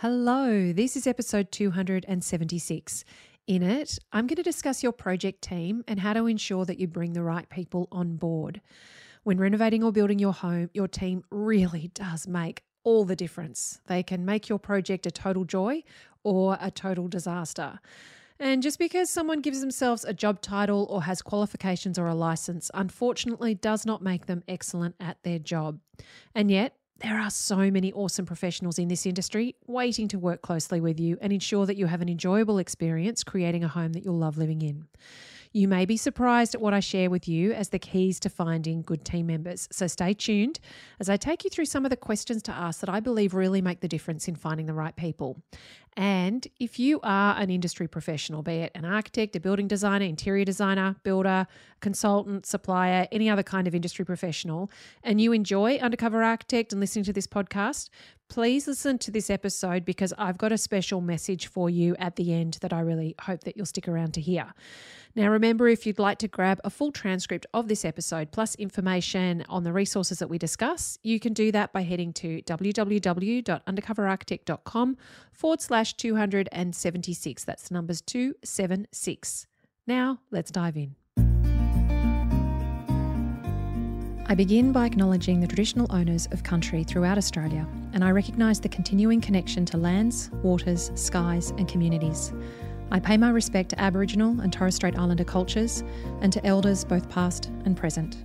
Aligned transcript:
Hello, 0.00 0.74
this 0.74 0.94
is 0.94 1.06
episode 1.06 1.50
276. 1.50 3.04
In 3.46 3.62
it, 3.62 3.98
I'm 4.12 4.26
going 4.26 4.36
to 4.36 4.42
discuss 4.42 4.82
your 4.82 4.92
project 4.92 5.40
team 5.40 5.84
and 5.88 5.98
how 5.98 6.12
to 6.12 6.26
ensure 6.26 6.66
that 6.66 6.78
you 6.78 6.86
bring 6.86 7.14
the 7.14 7.22
right 7.22 7.48
people 7.48 7.88
on 7.90 8.16
board. 8.16 8.60
When 9.22 9.38
renovating 9.38 9.82
or 9.82 9.92
building 9.92 10.18
your 10.18 10.34
home, 10.34 10.68
your 10.74 10.86
team 10.86 11.24
really 11.30 11.90
does 11.94 12.28
make 12.28 12.62
all 12.84 13.06
the 13.06 13.16
difference. 13.16 13.80
They 13.86 14.02
can 14.02 14.26
make 14.26 14.50
your 14.50 14.58
project 14.58 15.06
a 15.06 15.10
total 15.10 15.46
joy 15.46 15.82
or 16.22 16.58
a 16.60 16.70
total 16.70 17.08
disaster. 17.08 17.80
And 18.38 18.62
just 18.62 18.78
because 18.78 19.08
someone 19.08 19.40
gives 19.40 19.60
themselves 19.62 20.04
a 20.04 20.12
job 20.12 20.42
title 20.42 20.86
or 20.90 21.04
has 21.04 21.22
qualifications 21.22 21.98
or 21.98 22.06
a 22.06 22.14
license, 22.14 22.70
unfortunately 22.74 23.54
does 23.54 23.86
not 23.86 24.02
make 24.02 24.26
them 24.26 24.44
excellent 24.46 24.94
at 25.00 25.22
their 25.22 25.38
job. 25.38 25.80
And 26.34 26.50
yet, 26.50 26.76
there 27.00 27.18
are 27.18 27.30
so 27.30 27.70
many 27.70 27.92
awesome 27.92 28.24
professionals 28.24 28.78
in 28.78 28.88
this 28.88 29.04
industry 29.04 29.54
waiting 29.66 30.08
to 30.08 30.18
work 30.18 30.40
closely 30.40 30.80
with 30.80 30.98
you 30.98 31.18
and 31.20 31.32
ensure 31.32 31.66
that 31.66 31.76
you 31.76 31.86
have 31.86 32.00
an 32.00 32.08
enjoyable 32.08 32.58
experience 32.58 33.22
creating 33.22 33.62
a 33.62 33.68
home 33.68 33.92
that 33.92 34.04
you'll 34.04 34.18
love 34.18 34.38
living 34.38 34.62
in. 34.62 34.86
You 35.56 35.68
may 35.68 35.86
be 35.86 35.96
surprised 35.96 36.54
at 36.54 36.60
what 36.60 36.74
I 36.74 36.80
share 36.80 37.08
with 37.08 37.26
you 37.26 37.54
as 37.54 37.70
the 37.70 37.78
keys 37.78 38.20
to 38.20 38.28
finding 38.28 38.82
good 38.82 39.06
team 39.06 39.28
members. 39.28 39.70
So 39.72 39.86
stay 39.86 40.12
tuned 40.12 40.60
as 41.00 41.08
I 41.08 41.16
take 41.16 41.44
you 41.44 41.50
through 41.50 41.64
some 41.64 41.86
of 41.86 41.90
the 41.90 41.96
questions 41.96 42.42
to 42.42 42.52
ask 42.52 42.80
that 42.80 42.90
I 42.90 43.00
believe 43.00 43.32
really 43.32 43.62
make 43.62 43.80
the 43.80 43.88
difference 43.88 44.28
in 44.28 44.34
finding 44.34 44.66
the 44.66 44.74
right 44.74 44.94
people. 44.94 45.42
And 45.96 46.46
if 46.60 46.78
you 46.78 47.00
are 47.02 47.40
an 47.40 47.48
industry 47.48 47.88
professional, 47.88 48.42
be 48.42 48.56
it 48.56 48.72
an 48.74 48.84
architect, 48.84 49.34
a 49.34 49.40
building 49.40 49.66
designer, 49.66 50.04
interior 50.04 50.44
designer, 50.44 50.96
builder, 51.04 51.46
consultant, 51.80 52.44
supplier, 52.44 53.08
any 53.10 53.30
other 53.30 53.42
kind 53.42 53.66
of 53.66 53.74
industry 53.74 54.04
professional, 54.04 54.70
and 55.02 55.22
you 55.22 55.32
enjoy 55.32 55.76
Undercover 55.78 56.22
Architect 56.22 56.72
and 56.72 56.80
listening 56.80 57.06
to 57.06 57.14
this 57.14 57.26
podcast, 57.26 57.88
please 58.28 58.66
listen 58.66 58.98
to 58.98 59.10
this 59.10 59.30
episode 59.30 59.84
because 59.84 60.12
I've 60.18 60.38
got 60.38 60.52
a 60.52 60.58
special 60.58 61.00
message 61.00 61.46
for 61.46 61.70
you 61.70 61.96
at 61.98 62.16
the 62.16 62.32
end 62.32 62.58
that 62.60 62.72
I 62.72 62.80
really 62.80 63.14
hope 63.20 63.44
that 63.44 63.56
you'll 63.56 63.66
stick 63.66 63.88
around 63.88 64.14
to 64.14 64.20
hear. 64.20 64.52
Now, 65.14 65.30
remember, 65.30 65.68
if 65.68 65.86
you'd 65.86 65.98
like 65.98 66.18
to 66.18 66.28
grab 66.28 66.60
a 66.62 66.70
full 66.70 66.92
transcript 66.92 67.46
of 67.54 67.68
this 67.68 67.82
episode 67.84 68.32
plus 68.32 68.54
information 68.56 69.46
on 69.48 69.64
the 69.64 69.72
resources 69.72 70.18
that 70.18 70.28
we 70.28 70.36
discuss, 70.36 70.98
you 71.02 71.18
can 71.18 71.32
do 71.32 71.50
that 71.52 71.72
by 71.72 71.80
heading 71.82 72.12
to 72.14 72.42
www.undercoverarchitect.com 72.42 74.96
forward 75.32 75.60
slash 75.62 75.94
276. 75.94 77.44
That's 77.44 77.68
the 77.68 77.74
numbers 77.74 78.02
276. 78.02 79.46
Now, 79.86 80.18
let's 80.30 80.50
dive 80.50 80.76
in. 80.76 80.96
I 84.28 84.34
begin 84.34 84.72
by 84.72 84.86
acknowledging 84.86 85.38
the 85.38 85.46
traditional 85.46 85.86
owners 85.90 86.26
of 86.32 86.42
country 86.42 86.82
throughout 86.82 87.16
Australia, 87.16 87.64
and 87.92 88.02
I 88.02 88.10
recognise 88.10 88.58
the 88.58 88.68
continuing 88.68 89.20
connection 89.20 89.64
to 89.66 89.76
lands, 89.76 90.30
waters, 90.42 90.90
skies, 90.96 91.50
and 91.50 91.68
communities. 91.68 92.32
I 92.90 92.98
pay 92.98 93.16
my 93.16 93.30
respect 93.30 93.68
to 93.70 93.80
Aboriginal 93.80 94.40
and 94.40 94.52
Torres 94.52 94.74
Strait 94.74 94.98
Islander 94.98 95.22
cultures 95.22 95.84
and 96.22 96.32
to 96.32 96.44
elders 96.44 96.84
both 96.84 97.08
past 97.08 97.52
and 97.64 97.76
present. 97.76 98.16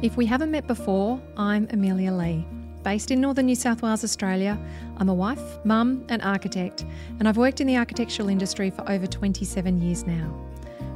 If 0.00 0.16
we 0.16 0.24
haven't 0.24 0.50
met 0.50 0.66
before, 0.66 1.20
I'm 1.36 1.68
Amelia 1.70 2.10
Lee. 2.10 2.46
Based 2.82 3.10
in 3.10 3.20
northern 3.20 3.46
New 3.46 3.54
South 3.54 3.82
Wales, 3.82 4.04
Australia, 4.04 4.58
I'm 4.96 5.10
a 5.10 5.14
wife, 5.14 5.62
mum, 5.66 6.06
and 6.08 6.22
architect, 6.22 6.86
and 7.18 7.28
I've 7.28 7.36
worked 7.36 7.60
in 7.60 7.66
the 7.66 7.76
architectural 7.76 8.30
industry 8.30 8.70
for 8.70 8.90
over 8.90 9.06
27 9.06 9.82
years 9.82 10.06
now. 10.06 10.34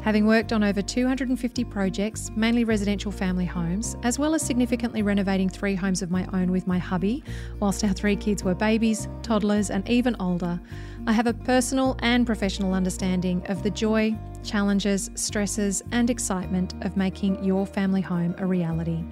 Having 0.06 0.26
worked 0.28 0.52
on 0.52 0.62
over 0.62 0.82
250 0.82 1.64
projects, 1.64 2.30
mainly 2.36 2.62
residential 2.62 3.10
family 3.10 3.44
homes, 3.44 3.96
as 4.04 4.20
well 4.20 4.36
as 4.36 4.42
significantly 4.42 5.02
renovating 5.02 5.48
three 5.48 5.74
homes 5.74 6.00
of 6.00 6.12
my 6.12 6.24
own 6.32 6.52
with 6.52 6.64
my 6.64 6.78
hubby, 6.78 7.24
whilst 7.58 7.82
our 7.82 7.92
three 7.92 8.14
kids 8.14 8.44
were 8.44 8.54
babies, 8.54 9.08
toddlers, 9.24 9.68
and 9.68 9.88
even 9.88 10.14
older, 10.20 10.60
I 11.08 11.12
have 11.12 11.26
a 11.26 11.34
personal 11.34 11.96
and 12.02 12.24
professional 12.24 12.72
understanding 12.72 13.44
of 13.48 13.64
the 13.64 13.70
joy, 13.70 14.16
challenges, 14.44 15.10
stresses, 15.16 15.82
and 15.90 16.08
excitement 16.08 16.74
of 16.82 16.96
making 16.96 17.42
your 17.42 17.66
family 17.66 18.00
home 18.00 18.36
a 18.38 18.46
reality. 18.46 19.02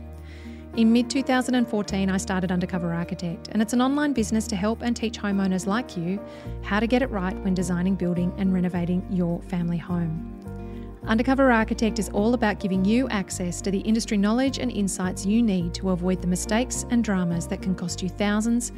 In 0.77 0.93
mid 0.93 1.11
2014, 1.11 2.09
I 2.09 2.17
started 2.19 2.53
Undercover 2.53 2.93
Architect, 2.95 3.49
and 3.51 3.61
it's 3.61 3.73
an 3.73 3.83
online 3.83 4.13
business 4.13 4.47
to 4.47 4.55
help 4.55 4.81
and 4.83 4.95
teach 4.95 5.19
homeowners 5.19 5.67
like 5.67 5.97
you 5.97 6.21
how 6.63 6.79
to 6.79 6.87
get 6.87 7.03
it 7.03 7.11
right 7.11 7.37
when 7.39 7.53
designing, 7.53 7.97
building, 7.97 8.33
and 8.39 8.55
renovating 8.55 9.05
your 9.11 9.43
family 9.43 9.79
home. 9.79 10.31
Undercover 11.07 11.53
Architect 11.53 11.99
is 11.99 12.09
all 12.11 12.33
about 12.33 12.61
giving 12.61 12.83
you 12.83 13.07
access 13.11 13.61
to 13.61 13.71
the 13.71 13.81
industry 13.81 14.17
knowledge 14.17 14.59
and 14.59 14.73
insights 14.73 15.27
you 15.27 15.43
need 15.43 15.75
to 15.75 15.91
avoid 15.91 16.23
the 16.23 16.27
mistakes 16.27 16.87
and 16.89 17.05
dramas 17.05 17.47
that 17.49 17.61
can 17.61 17.75
cost 17.75 18.03
you 18.03 18.09
thousands, 18.09 18.73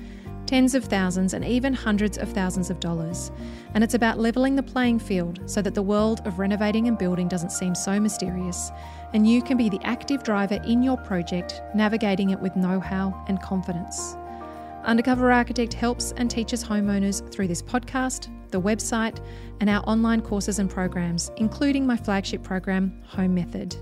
tens 0.44 0.74
of 0.74 0.84
thousands, 0.84 1.34
and 1.34 1.44
even 1.44 1.72
hundreds 1.72 2.18
of 2.18 2.28
thousands 2.32 2.68
of 2.68 2.80
dollars. 2.80 3.30
And 3.74 3.84
it's 3.84 3.94
about 3.94 4.18
levelling 4.18 4.56
the 4.56 4.62
playing 4.64 4.98
field 4.98 5.38
so 5.46 5.62
that 5.62 5.74
the 5.74 5.82
world 5.82 6.20
of 6.26 6.40
renovating 6.40 6.88
and 6.88 6.98
building 6.98 7.28
doesn't 7.28 7.52
seem 7.52 7.76
so 7.76 8.00
mysterious, 8.00 8.72
and 9.14 9.28
you 9.28 9.40
can 9.40 9.56
be 9.56 9.68
the 9.68 9.80
active 9.84 10.24
driver 10.24 10.60
in 10.66 10.82
your 10.82 10.96
project, 10.96 11.62
navigating 11.76 12.30
it 12.30 12.40
with 12.40 12.56
know 12.56 12.80
how 12.80 13.24
and 13.28 13.40
confidence. 13.40 14.16
Undercover 14.82 15.30
Architect 15.30 15.74
helps 15.74 16.10
and 16.16 16.28
teaches 16.28 16.64
homeowners 16.64 17.32
through 17.32 17.46
this 17.46 17.62
podcast, 17.62 18.32
the 18.50 18.60
website, 18.60 19.18
and 19.60 19.70
our 19.70 19.82
online 19.86 20.20
courses 20.20 20.58
and 20.58 20.70
programs, 20.70 21.30
including 21.36 21.86
my 21.86 21.96
flagship 21.96 22.42
program, 22.42 23.02
Home 23.06 23.34
Method. 23.34 23.76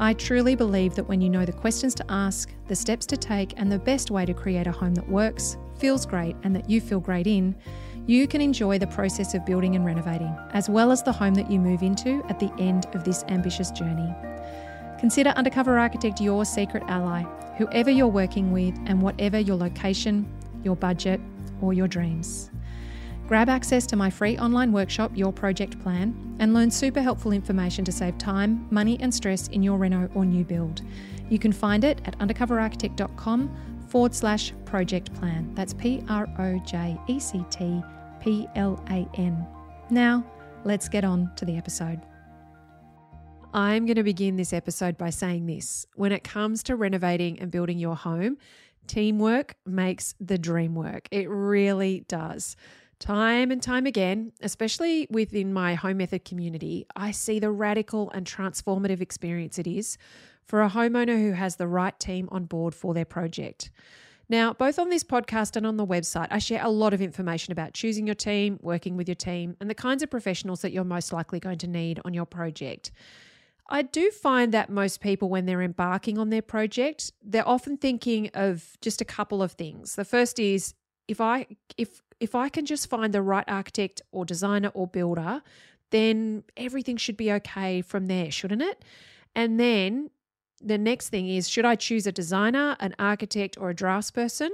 I 0.00 0.14
truly 0.14 0.56
believe 0.56 0.94
that 0.96 1.08
when 1.08 1.20
you 1.20 1.30
know 1.30 1.44
the 1.44 1.52
questions 1.52 1.94
to 1.96 2.04
ask, 2.08 2.52
the 2.66 2.74
steps 2.74 3.06
to 3.06 3.16
take, 3.16 3.54
and 3.56 3.70
the 3.70 3.78
best 3.78 4.10
way 4.10 4.26
to 4.26 4.34
create 4.34 4.66
a 4.66 4.72
home 4.72 4.94
that 4.96 5.08
works, 5.08 5.56
feels 5.78 6.04
great, 6.04 6.34
and 6.42 6.54
that 6.56 6.68
you 6.68 6.80
feel 6.80 7.00
great 7.00 7.26
in, 7.26 7.54
you 8.06 8.26
can 8.26 8.40
enjoy 8.40 8.78
the 8.78 8.86
process 8.88 9.34
of 9.34 9.46
building 9.46 9.76
and 9.76 9.86
renovating, 9.86 10.36
as 10.50 10.68
well 10.68 10.90
as 10.90 11.02
the 11.02 11.12
home 11.12 11.34
that 11.34 11.50
you 11.50 11.58
move 11.58 11.82
into 11.82 12.22
at 12.28 12.38
the 12.38 12.52
end 12.58 12.86
of 12.94 13.04
this 13.04 13.24
ambitious 13.28 13.70
journey. 13.70 14.12
Consider 14.98 15.30
Undercover 15.30 15.78
Architect 15.78 16.20
your 16.20 16.44
secret 16.44 16.82
ally, 16.88 17.22
whoever 17.56 17.90
you're 17.90 18.08
working 18.08 18.52
with, 18.52 18.74
and 18.86 19.00
whatever 19.00 19.38
your 19.38 19.56
location, 19.56 20.26
your 20.64 20.76
budget, 20.76 21.20
or 21.60 21.72
your 21.72 21.88
dreams. 21.88 22.50
Grab 23.26 23.48
access 23.48 23.86
to 23.86 23.96
my 23.96 24.10
free 24.10 24.36
online 24.36 24.70
workshop, 24.70 25.10
Your 25.14 25.32
Project 25.32 25.80
Plan, 25.82 26.36
and 26.40 26.52
learn 26.52 26.70
super 26.70 27.00
helpful 27.00 27.32
information 27.32 27.82
to 27.86 27.92
save 27.92 28.18
time, 28.18 28.66
money, 28.70 28.98
and 29.00 29.14
stress 29.14 29.48
in 29.48 29.62
your 29.62 29.78
reno 29.78 30.10
or 30.14 30.26
new 30.26 30.44
build. 30.44 30.82
You 31.30 31.38
can 31.38 31.52
find 31.52 31.84
it 31.84 32.02
at 32.04 32.18
undercoverarchitect.com 32.18 33.86
forward 33.88 34.14
slash 34.14 34.52
project 34.66 35.14
plan. 35.14 35.50
That's 35.54 35.72
P 35.72 36.04
R 36.08 36.28
O 36.38 36.58
J 36.66 36.98
E 37.06 37.18
C 37.18 37.44
T 37.48 37.82
P 38.20 38.46
L 38.56 38.82
A 38.90 39.08
N. 39.14 39.46
Now, 39.88 40.26
let's 40.64 40.88
get 40.88 41.04
on 41.04 41.30
to 41.36 41.46
the 41.46 41.56
episode. 41.56 42.00
I'm 43.54 43.86
going 43.86 43.96
to 43.96 44.02
begin 44.02 44.36
this 44.36 44.52
episode 44.52 44.98
by 44.98 45.10
saying 45.10 45.46
this. 45.46 45.86
When 45.94 46.12
it 46.12 46.24
comes 46.24 46.62
to 46.64 46.76
renovating 46.76 47.38
and 47.38 47.50
building 47.50 47.78
your 47.78 47.94
home, 47.94 48.36
teamwork 48.86 49.54
makes 49.64 50.14
the 50.20 50.36
dream 50.36 50.74
work. 50.74 51.08
It 51.10 51.30
really 51.30 52.04
does. 52.08 52.56
Time 52.98 53.50
and 53.50 53.62
time 53.62 53.86
again, 53.86 54.32
especially 54.40 55.06
within 55.10 55.52
my 55.52 55.74
home 55.74 55.98
method 55.98 56.24
community, 56.24 56.86
I 56.96 57.10
see 57.10 57.38
the 57.38 57.50
radical 57.50 58.10
and 58.10 58.26
transformative 58.26 59.00
experience 59.00 59.58
it 59.58 59.66
is 59.66 59.98
for 60.44 60.62
a 60.62 60.70
homeowner 60.70 61.20
who 61.20 61.32
has 61.32 61.56
the 61.56 61.66
right 61.66 61.98
team 61.98 62.28
on 62.30 62.44
board 62.44 62.74
for 62.74 62.94
their 62.94 63.04
project. 63.04 63.70
Now, 64.28 64.54
both 64.54 64.78
on 64.78 64.88
this 64.88 65.04
podcast 65.04 65.56
and 65.56 65.66
on 65.66 65.76
the 65.76 65.86
website, 65.86 66.28
I 66.30 66.38
share 66.38 66.64
a 66.64 66.70
lot 66.70 66.94
of 66.94 67.02
information 67.02 67.52
about 67.52 67.74
choosing 67.74 68.06
your 68.06 68.14
team, 68.14 68.58
working 68.62 68.96
with 68.96 69.08
your 69.08 69.14
team, 69.14 69.56
and 69.60 69.68
the 69.68 69.74
kinds 69.74 70.02
of 70.02 70.10
professionals 70.10 70.62
that 70.62 70.72
you're 70.72 70.84
most 70.84 71.12
likely 71.12 71.40
going 71.40 71.58
to 71.58 71.66
need 71.66 72.00
on 72.04 72.14
your 72.14 72.24
project. 72.24 72.90
I 73.68 73.82
do 73.82 74.10
find 74.10 74.52
that 74.52 74.70
most 74.70 75.00
people, 75.00 75.28
when 75.28 75.46
they're 75.46 75.62
embarking 75.62 76.18
on 76.18 76.30
their 76.30 76.42
project, 76.42 77.12
they're 77.22 77.48
often 77.48 77.76
thinking 77.76 78.30
of 78.34 78.76
just 78.80 79.00
a 79.00 79.04
couple 79.04 79.42
of 79.42 79.52
things. 79.52 79.94
The 79.94 80.04
first 80.04 80.38
is 80.38 80.74
if 81.08 81.20
I 81.20 81.46
if 81.76 82.00
if 82.24 82.34
I 82.34 82.48
can 82.48 82.64
just 82.64 82.88
find 82.88 83.12
the 83.12 83.20
right 83.20 83.44
architect 83.46 84.00
or 84.10 84.24
designer 84.24 84.70
or 84.72 84.86
builder, 84.86 85.42
then 85.90 86.42
everything 86.56 86.96
should 86.96 87.18
be 87.18 87.30
okay 87.32 87.82
from 87.82 88.06
there, 88.06 88.30
shouldn't 88.30 88.62
it? 88.62 88.82
And 89.36 89.60
then 89.60 90.10
the 90.62 90.78
next 90.78 91.10
thing 91.10 91.28
is 91.28 91.48
should 91.50 91.66
I 91.66 91.74
choose 91.76 92.06
a 92.06 92.12
designer, 92.12 92.76
an 92.80 92.94
architect, 92.98 93.58
or 93.60 93.68
a 93.68 93.74
draftsperson, 93.74 94.48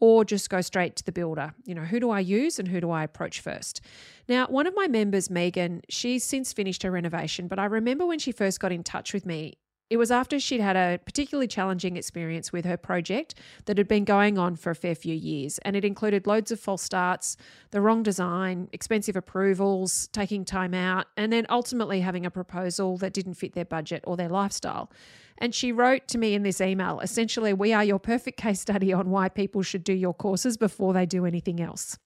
or 0.00 0.24
just 0.24 0.48
go 0.48 0.60
straight 0.60 0.94
to 0.96 1.04
the 1.04 1.10
builder? 1.10 1.52
You 1.64 1.74
know, 1.74 1.82
who 1.82 1.98
do 1.98 2.10
I 2.10 2.20
use 2.20 2.60
and 2.60 2.68
who 2.68 2.80
do 2.80 2.92
I 2.92 3.02
approach 3.02 3.40
first? 3.40 3.80
Now, 4.28 4.46
one 4.46 4.68
of 4.68 4.76
my 4.76 4.86
members, 4.86 5.28
Megan, 5.28 5.82
she's 5.88 6.22
since 6.22 6.52
finished 6.52 6.84
her 6.84 6.92
renovation, 6.92 7.48
but 7.48 7.58
I 7.58 7.64
remember 7.64 8.06
when 8.06 8.20
she 8.20 8.30
first 8.30 8.60
got 8.60 8.70
in 8.70 8.84
touch 8.84 9.12
with 9.12 9.26
me, 9.26 9.58
it 9.88 9.96
was 9.96 10.10
after 10.10 10.40
she'd 10.40 10.60
had 10.60 10.76
a 10.76 10.98
particularly 11.04 11.46
challenging 11.46 11.96
experience 11.96 12.52
with 12.52 12.64
her 12.64 12.76
project 12.76 13.34
that 13.66 13.78
had 13.78 13.86
been 13.86 14.04
going 14.04 14.36
on 14.36 14.56
for 14.56 14.70
a 14.70 14.74
fair 14.74 14.94
few 14.94 15.14
years. 15.14 15.58
And 15.58 15.76
it 15.76 15.84
included 15.84 16.26
loads 16.26 16.50
of 16.50 16.58
false 16.58 16.82
starts, 16.82 17.36
the 17.70 17.80
wrong 17.80 18.02
design, 18.02 18.68
expensive 18.72 19.14
approvals, 19.14 20.08
taking 20.08 20.44
time 20.44 20.74
out, 20.74 21.06
and 21.16 21.32
then 21.32 21.46
ultimately 21.48 22.00
having 22.00 22.26
a 22.26 22.30
proposal 22.30 22.96
that 22.98 23.12
didn't 23.12 23.34
fit 23.34 23.54
their 23.54 23.64
budget 23.64 24.02
or 24.06 24.16
their 24.16 24.28
lifestyle. 24.28 24.90
And 25.38 25.54
she 25.54 25.70
wrote 25.70 26.08
to 26.08 26.18
me 26.18 26.34
in 26.34 26.42
this 26.42 26.60
email 26.60 26.98
essentially, 27.00 27.52
we 27.52 27.72
are 27.72 27.84
your 27.84 27.98
perfect 27.98 28.38
case 28.38 28.60
study 28.60 28.92
on 28.92 29.10
why 29.10 29.28
people 29.28 29.62
should 29.62 29.84
do 29.84 29.92
your 29.92 30.14
courses 30.14 30.56
before 30.56 30.94
they 30.94 31.06
do 31.06 31.26
anything 31.26 31.60
else. 31.60 31.98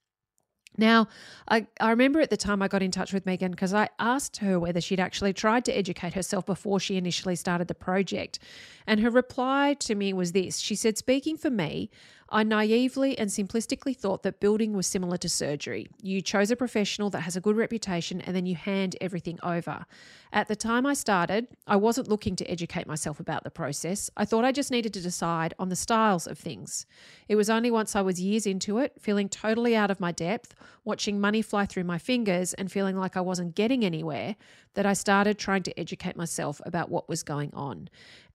Now, 0.81 1.09
I, 1.47 1.67
I 1.79 1.91
remember 1.91 2.21
at 2.21 2.31
the 2.31 2.37
time 2.37 2.63
I 2.63 2.69
got 2.69 2.83
in 2.83 2.91
touch 2.91 3.13
with 3.13 3.27
Megan 3.27 3.51
because 3.51 3.73
I 3.73 3.91
asked 3.99 4.39
her 4.39 4.59
whether 4.59 4.81
she'd 4.81 4.99
actually 4.99 5.33
tried 5.33 5.65
to 5.67 5.77
educate 5.77 6.15
herself 6.15 6.47
before 6.47 6.81
she 6.81 6.97
initially 6.97 7.37
started 7.37 7.69
the 7.69 7.75
project. 7.75 8.41
And 8.87 8.99
her 9.01 9.11
reply 9.11 9.77
to 9.81 9.95
me 9.95 10.13
was 10.13 10.33
this 10.33 10.59
She 10.59 10.75
said, 10.75 10.99
Speaking 10.99 11.37
for 11.37 11.51
me, 11.51 11.91
I 12.33 12.45
naively 12.45 13.19
and 13.19 13.29
simplistically 13.29 13.97
thought 13.97 14.23
that 14.23 14.39
building 14.39 14.73
was 14.73 14.87
similar 14.87 15.17
to 15.17 15.29
surgery. 15.29 15.89
You 16.01 16.23
chose 16.23 16.51
a 16.53 16.57
professional 16.57 17.11
that 17.11 17.23
has 17.23 17.35
a 17.35 17.41
good 17.41 17.57
reputation 17.57 18.21
and 18.21 18.37
then 18.37 18.47
you 18.47 18.55
hand 18.55 18.97
everything 19.01 19.41
over. 19.43 19.85
At 20.33 20.47
the 20.47 20.55
time 20.55 20.87
I 20.87 20.95
started, 20.95 21.49
I 21.67 21.75
wasn't 21.75 22.09
looking 22.09 22.37
to 22.37 22.49
educate 22.49 22.87
myself 22.87 23.19
about 23.19 23.43
the 23.43 23.51
process. 23.51 24.11
I 24.17 24.25
thought 24.25 24.45
I 24.45 24.53
just 24.53 24.71
needed 24.71 24.95
to 24.95 25.01
decide 25.01 25.55
on 25.59 25.71
the 25.71 25.77
styles 25.77 26.29
of 26.29 26.39
things. 26.39 26.87
It 27.29 27.35
was 27.35 27.51
only 27.51 27.71
once 27.71 27.97
I 27.97 28.01
was 28.01 28.21
years 28.21 28.47
into 28.47 28.79
it, 28.79 28.93
feeling 29.01 29.29
totally 29.29 29.75
out 29.75 29.91
of 29.91 29.99
my 29.99 30.13
depth, 30.13 30.55
watching 30.85 31.21
money 31.21 31.43
fly 31.43 31.67
through 31.67 31.85
my 31.85 31.99
fingers 31.99 32.55
and 32.55 32.71
feeling 32.71 32.97
like 32.97 33.17
I 33.17 33.23
wasn't 33.23 33.57
getting 33.57 33.85
anywhere, 33.85 34.37
that 34.75 34.87
I 34.87 34.93
started 34.93 35.37
trying 35.37 35.65
to 35.65 35.81
educate 35.81 36.17
myself 36.17 36.61
about 36.65 36.91
what 36.91 37.09
was 37.09 37.25
going 37.25 37.51
on. 37.55 37.89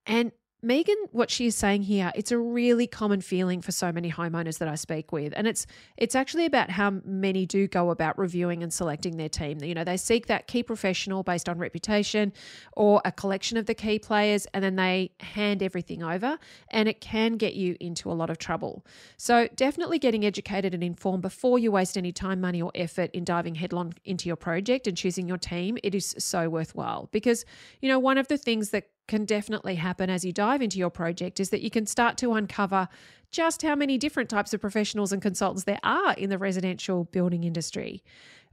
And 0.06 0.34
Megan, 0.66 0.96
what 1.12 1.30
she 1.30 1.46
is 1.46 1.56
saying 1.56 1.84
here, 1.84 2.12
it's 2.16 2.32
a 2.32 2.40
really 2.40 2.88
common 2.88 3.22
feeling 3.22 3.62
for 3.62 3.72
so 3.72 3.92
many 3.92 4.12
homeowners 4.12 4.58
that 4.58 4.68
I 4.68 4.74
speak 4.74 5.12
with. 5.12 5.32
And 5.38 5.46
it's 5.46 5.68
it's 5.96 6.16
actually 6.16 6.48
about 6.48 6.72
how 6.72 7.02
many 7.06 7.46
do 7.46 7.68
go 7.68 7.92
about 7.92 8.18
reviewing 8.18 8.64
and 8.64 8.74
selecting 8.74 9.18
their 9.18 9.30
team. 9.30 9.62
You 9.62 9.76
know, 9.76 9.84
they 9.84 9.96
seek 9.96 10.26
that 10.26 10.48
key 10.48 10.64
professional 10.64 11.22
based 11.22 11.48
on 11.48 11.60
reputation 11.60 12.34
or 12.74 13.00
a 13.06 13.12
collection 13.12 13.58
of 13.58 13.68
the 13.68 13.76
key 13.76 14.00
players, 14.00 14.48
and 14.56 14.64
then 14.64 14.76
they 14.76 15.12
hand 15.20 15.62
everything 15.62 16.02
over. 16.02 16.40
And 16.72 16.90
it 16.90 17.00
can 17.00 17.34
get 17.34 17.54
you 17.54 17.78
into 17.80 18.12
a 18.12 18.14
lot 18.14 18.32
of 18.32 18.40
trouble. 18.40 18.84
So 19.18 19.48
definitely 19.56 20.00
getting 20.00 20.26
educated 20.26 20.74
and 20.74 20.84
informed 20.84 21.22
before 21.22 21.60
you 21.60 21.72
waste 21.72 21.96
any 21.96 22.12
time, 22.12 22.42
money, 22.42 22.60
or 22.60 22.72
effort 22.74 23.12
in 23.12 23.24
diving 23.24 23.54
headlong 23.54 23.94
into 24.04 24.26
your 24.26 24.36
project 24.36 24.88
and 24.88 24.98
choosing 24.98 25.28
your 25.28 25.38
team, 25.38 25.78
it 25.84 25.94
is 25.94 26.16
so 26.18 26.50
worthwhile. 26.50 27.08
Because, 27.12 27.46
you 27.82 27.88
know, 27.88 28.00
one 28.00 28.18
of 28.18 28.30
the 28.30 28.38
things 28.38 28.72
that 28.72 28.86
can 29.08 29.26
definitely 29.26 29.76
happen 29.76 30.10
as 30.10 30.26
you 30.26 30.32
dive 30.32 30.62
into 30.62 30.78
your 30.78 30.90
project 30.90 31.40
is 31.40 31.50
that 31.50 31.62
you 31.62 31.70
can 31.70 31.86
start 31.86 32.18
to 32.18 32.34
uncover 32.34 32.88
just 33.32 33.62
how 33.62 33.76
many 33.76 33.98
different 33.98 34.30
types 34.30 34.54
of 34.54 34.62
professionals 34.62 35.12
and 35.12 35.22
consultants 35.22 35.66
there 35.66 35.80
are 35.84 36.14
in 36.14 36.30
the 36.30 36.38
residential 36.38 37.04
building 37.06 37.44
industry. 37.44 38.04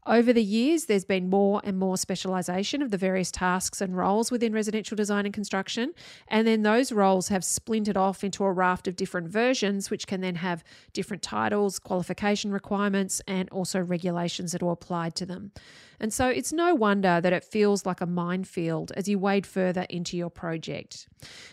Over 0.04 0.32
the 0.32 0.42
years, 0.42 0.86
there's 0.86 1.04
been 1.04 1.30
more 1.30 1.60
and 1.62 1.78
more 1.78 1.94
specialisation 1.94 2.82
of 2.82 2.90
the 2.90 2.98
various 2.98 3.30
tasks 3.30 3.80
and 3.80 3.96
roles 3.96 4.32
within 4.32 4.52
residential 4.52 4.96
design 4.96 5.26
and 5.26 5.32
construction. 5.32 5.92
And 6.26 6.44
then 6.44 6.62
those 6.62 6.90
roles 6.90 7.28
have 7.28 7.44
splintered 7.44 7.96
off 7.96 8.24
into 8.24 8.42
a 8.42 8.50
raft 8.50 8.88
of 8.88 8.96
different 8.96 9.28
versions, 9.28 9.90
which 9.90 10.08
can 10.08 10.20
then 10.20 10.34
have 10.36 10.64
different 10.92 11.22
titles, 11.22 11.78
qualification 11.78 12.50
requirements, 12.50 13.22
and 13.28 13.48
also 13.50 13.80
regulations 13.80 14.50
that 14.50 14.62
are 14.62 14.72
applied 14.72 15.14
to 15.16 15.26
them. 15.26 15.52
And 16.00 16.12
so 16.12 16.26
it's 16.26 16.52
no 16.52 16.74
wonder 16.74 17.20
that 17.20 17.32
it 17.32 17.44
feels 17.44 17.86
like 17.86 18.00
a 18.00 18.06
minefield 18.06 18.90
as 18.96 19.08
you 19.08 19.20
wade 19.20 19.46
further 19.46 19.86
into 19.88 20.16
your 20.16 20.30
project. 20.30 21.06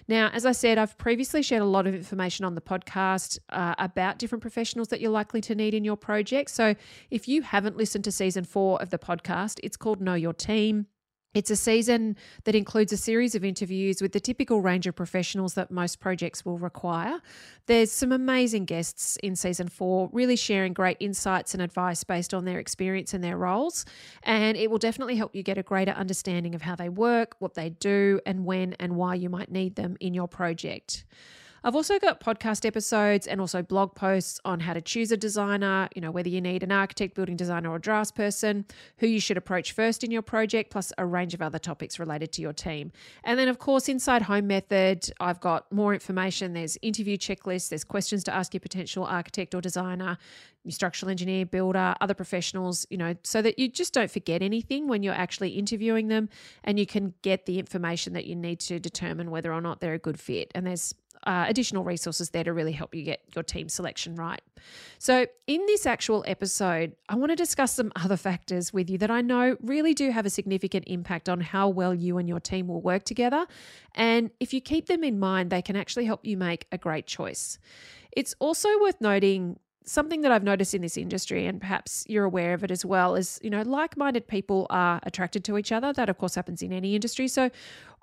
Now, 0.07 0.31
as 0.33 0.43
I 0.43 0.53
said, 0.53 0.79
I've 0.79 0.97
previously 0.97 1.43
shared 1.43 1.61
a 1.61 1.65
lot 1.65 1.85
of 1.85 1.93
information 1.93 2.45
on 2.45 2.55
the 2.55 2.61
podcast 2.61 3.37
uh, 3.49 3.75
about 3.77 4.17
different 4.17 4.41
professionals 4.41 4.87
that 4.87 5.01
you're 5.01 5.11
likely 5.11 5.39
to 5.41 5.53
need 5.53 5.75
in 5.75 5.83
your 5.83 5.97
project. 5.97 6.49
So 6.49 6.73
if 7.11 7.27
you 7.27 7.43
haven't 7.43 7.77
listened 7.77 8.05
to 8.05 8.11
season 8.11 8.38
four 8.43 8.81
of 8.81 8.89
the 8.89 8.97
podcast, 8.97 9.59
it's 9.63 9.77
called 9.77 10.01
Know 10.01 10.13
Your 10.13 10.33
Team. 10.33 10.87
It's 11.35 11.51
a 11.51 11.55
season 11.55 12.15
that 12.45 12.55
includes 12.55 12.91
a 12.91 12.97
series 12.97 13.35
of 13.35 13.43
interviews 13.45 14.01
with 14.01 14.13
the 14.13 14.19
typical 14.19 14.61
range 14.61 14.87
of 14.87 14.95
professionals 14.95 15.53
that 15.53 15.69
most 15.69 15.99
projects 15.99 16.43
will 16.43 16.57
require. 16.57 17.21
There's 17.67 17.91
some 17.91 18.11
amazing 18.11 18.65
guests 18.65 19.15
in 19.21 19.35
season 19.35 19.67
four, 19.67 20.09
really 20.11 20.35
sharing 20.35 20.73
great 20.73 20.97
insights 20.99 21.53
and 21.53 21.61
advice 21.61 22.03
based 22.03 22.33
on 22.33 22.45
their 22.45 22.57
experience 22.57 23.13
and 23.13 23.23
their 23.23 23.37
roles. 23.37 23.85
And 24.23 24.57
it 24.57 24.71
will 24.71 24.79
definitely 24.79 25.17
help 25.17 25.35
you 25.35 25.43
get 25.43 25.59
a 25.59 25.63
greater 25.63 25.91
understanding 25.91 26.55
of 26.55 26.63
how 26.63 26.75
they 26.75 26.89
work, 26.89 27.35
what 27.37 27.53
they 27.53 27.69
do, 27.69 28.19
and 28.25 28.43
when 28.43 28.73
and 28.79 28.95
why 28.95 29.13
you 29.13 29.29
might 29.29 29.51
need 29.51 29.75
them 29.75 29.97
in 29.99 30.15
your 30.15 30.27
project. 30.27 31.05
I've 31.63 31.75
also 31.75 31.99
got 31.99 32.19
podcast 32.19 32.65
episodes 32.65 33.27
and 33.27 33.41
also 33.41 33.61
blog 33.61 33.95
posts 33.95 34.39
on 34.45 34.61
how 34.61 34.73
to 34.73 34.81
choose 34.81 35.11
a 35.11 35.17
designer, 35.17 35.89
you 35.95 36.01
know, 36.01 36.11
whether 36.11 36.29
you 36.29 36.41
need 36.41 36.63
an 36.63 36.71
architect, 36.71 37.15
building 37.15 37.35
designer, 37.35 37.69
or 37.69 37.79
draftsperson, 37.79 38.65
who 38.97 39.07
you 39.07 39.19
should 39.19 39.37
approach 39.37 39.73
first 39.73 40.03
in 40.03 40.11
your 40.11 40.21
project, 40.21 40.71
plus 40.71 40.93
a 40.97 41.05
range 41.05 41.33
of 41.33 41.41
other 41.41 41.59
topics 41.59 41.99
related 41.99 42.31
to 42.33 42.41
your 42.41 42.53
team. 42.53 42.91
And 43.23 43.37
then, 43.37 43.47
of 43.47 43.59
course, 43.59 43.89
inside 43.89 44.21
Home 44.23 44.47
Method, 44.47 45.11
I've 45.19 45.39
got 45.41 45.71
more 45.71 45.93
information. 45.93 46.53
There's 46.53 46.77
interview 46.81 47.17
checklists, 47.17 47.69
there's 47.69 47.83
questions 47.83 48.23
to 48.25 48.33
ask 48.33 48.53
your 48.53 48.61
potential 48.61 49.03
architect 49.03 49.53
or 49.53 49.61
designer, 49.61 50.17
your 50.63 50.71
structural 50.71 51.09
engineer, 51.09 51.45
builder, 51.45 51.95
other 52.01 52.13
professionals, 52.13 52.85
you 52.89 52.97
know, 52.97 53.15
so 53.23 53.41
that 53.41 53.59
you 53.59 53.67
just 53.67 53.93
don't 53.93 54.11
forget 54.11 54.41
anything 54.41 54.87
when 54.87 55.03
you're 55.03 55.13
actually 55.13 55.51
interviewing 55.51 56.07
them 56.07 56.29
and 56.63 56.79
you 56.79 56.85
can 56.85 57.13
get 57.21 57.45
the 57.45 57.59
information 57.59 58.13
that 58.13 58.25
you 58.25 58.35
need 58.35 58.59
to 58.59 58.79
determine 58.79 59.31
whether 59.31 59.53
or 59.53 59.61
not 59.61 59.79
they're 59.79 59.93
a 59.93 59.99
good 59.99 60.19
fit. 60.19 60.51
And 60.53 60.65
there's 60.67 60.93
uh, 61.23 61.45
additional 61.47 61.83
resources 61.83 62.29
there 62.29 62.43
to 62.43 62.53
really 62.53 62.71
help 62.71 62.95
you 62.95 63.03
get 63.03 63.21
your 63.35 63.43
team 63.43 63.69
selection 63.69 64.15
right. 64.15 64.41
So, 64.97 65.25
in 65.47 65.65
this 65.65 65.85
actual 65.85 66.23
episode, 66.27 66.95
I 67.07 67.15
want 67.15 67.31
to 67.31 67.35
discuss 67.35 67.73
some 67.73 67.91
other 67.95 68.17
factors 68.17 68.73
with 68.73 68.89
you 68.89 68.97
that 68.99 69.11
I 69.11 69.21
know 69.21 69.57
really 69.61 69.93
do 69.93 70.11
have 70.11 70.25
a 70.25 70.29
significant 70.29 70.85
impact 70.87 71.29
on 71.29 71.41
how 71.41 71.69
well 71.69 71.93
you 71.93 72.17
and 72.17 72.27
your 72.27 72.39
team 72.39 72.67
will 72.67 72.81
work 72.81 73.03
together. 73.03 73.45
And 73.95 74.31
if 74.39 74.53
you 74.53 74.61
keep 74.61 74.87
them 74.87 75.03
in 75.03 75.19
mind, 75.19 75.49
they 75.49 75.61
can 75.61 75.75
actually 75.75 76.05
help 76.05 76.25
you 76.25 76.37
make 76.37 76.67
a 76.71 76.77
great 76.77 77.07
choice. 77.07 77.59
It's 78.11 78.35
also 78.39 78.69
worth 78.79 79.01
noting 79.01 79.59
something 79.89 80.21
that 80.21 80.31
I've 80.31 80.43
noticed 80.43 80.73
in 80.75 80.81
this 80.81 80.97
industry, 80.97 81.47
and 81.47 81.59
perhaps 81.59 82.05
you're 82.07 82.25
aware 82.25 82.53
of 82.53 82.63
it 82.63 82.71
as 82.71 82.85
well, 82.85 83.15
is 83.15 83.39
you 83.41 83.49
know, 83.49 83.63
like 83.63 83.97
minded 83.97 84.27
people 84.27 84.67
are 84.69 84.99
attracted 85.03 85.43
to 85.45 85.57
each 85.57 85.71
other. 85.71 85.91
That, 85.91 86.09
of 86.09 86.17
course, 86.17 86.35
happens 86.35 86.61
in 86.61 86.71
any 86.71 86.95
industry. 86.95 87.27
So, 87.27 87.49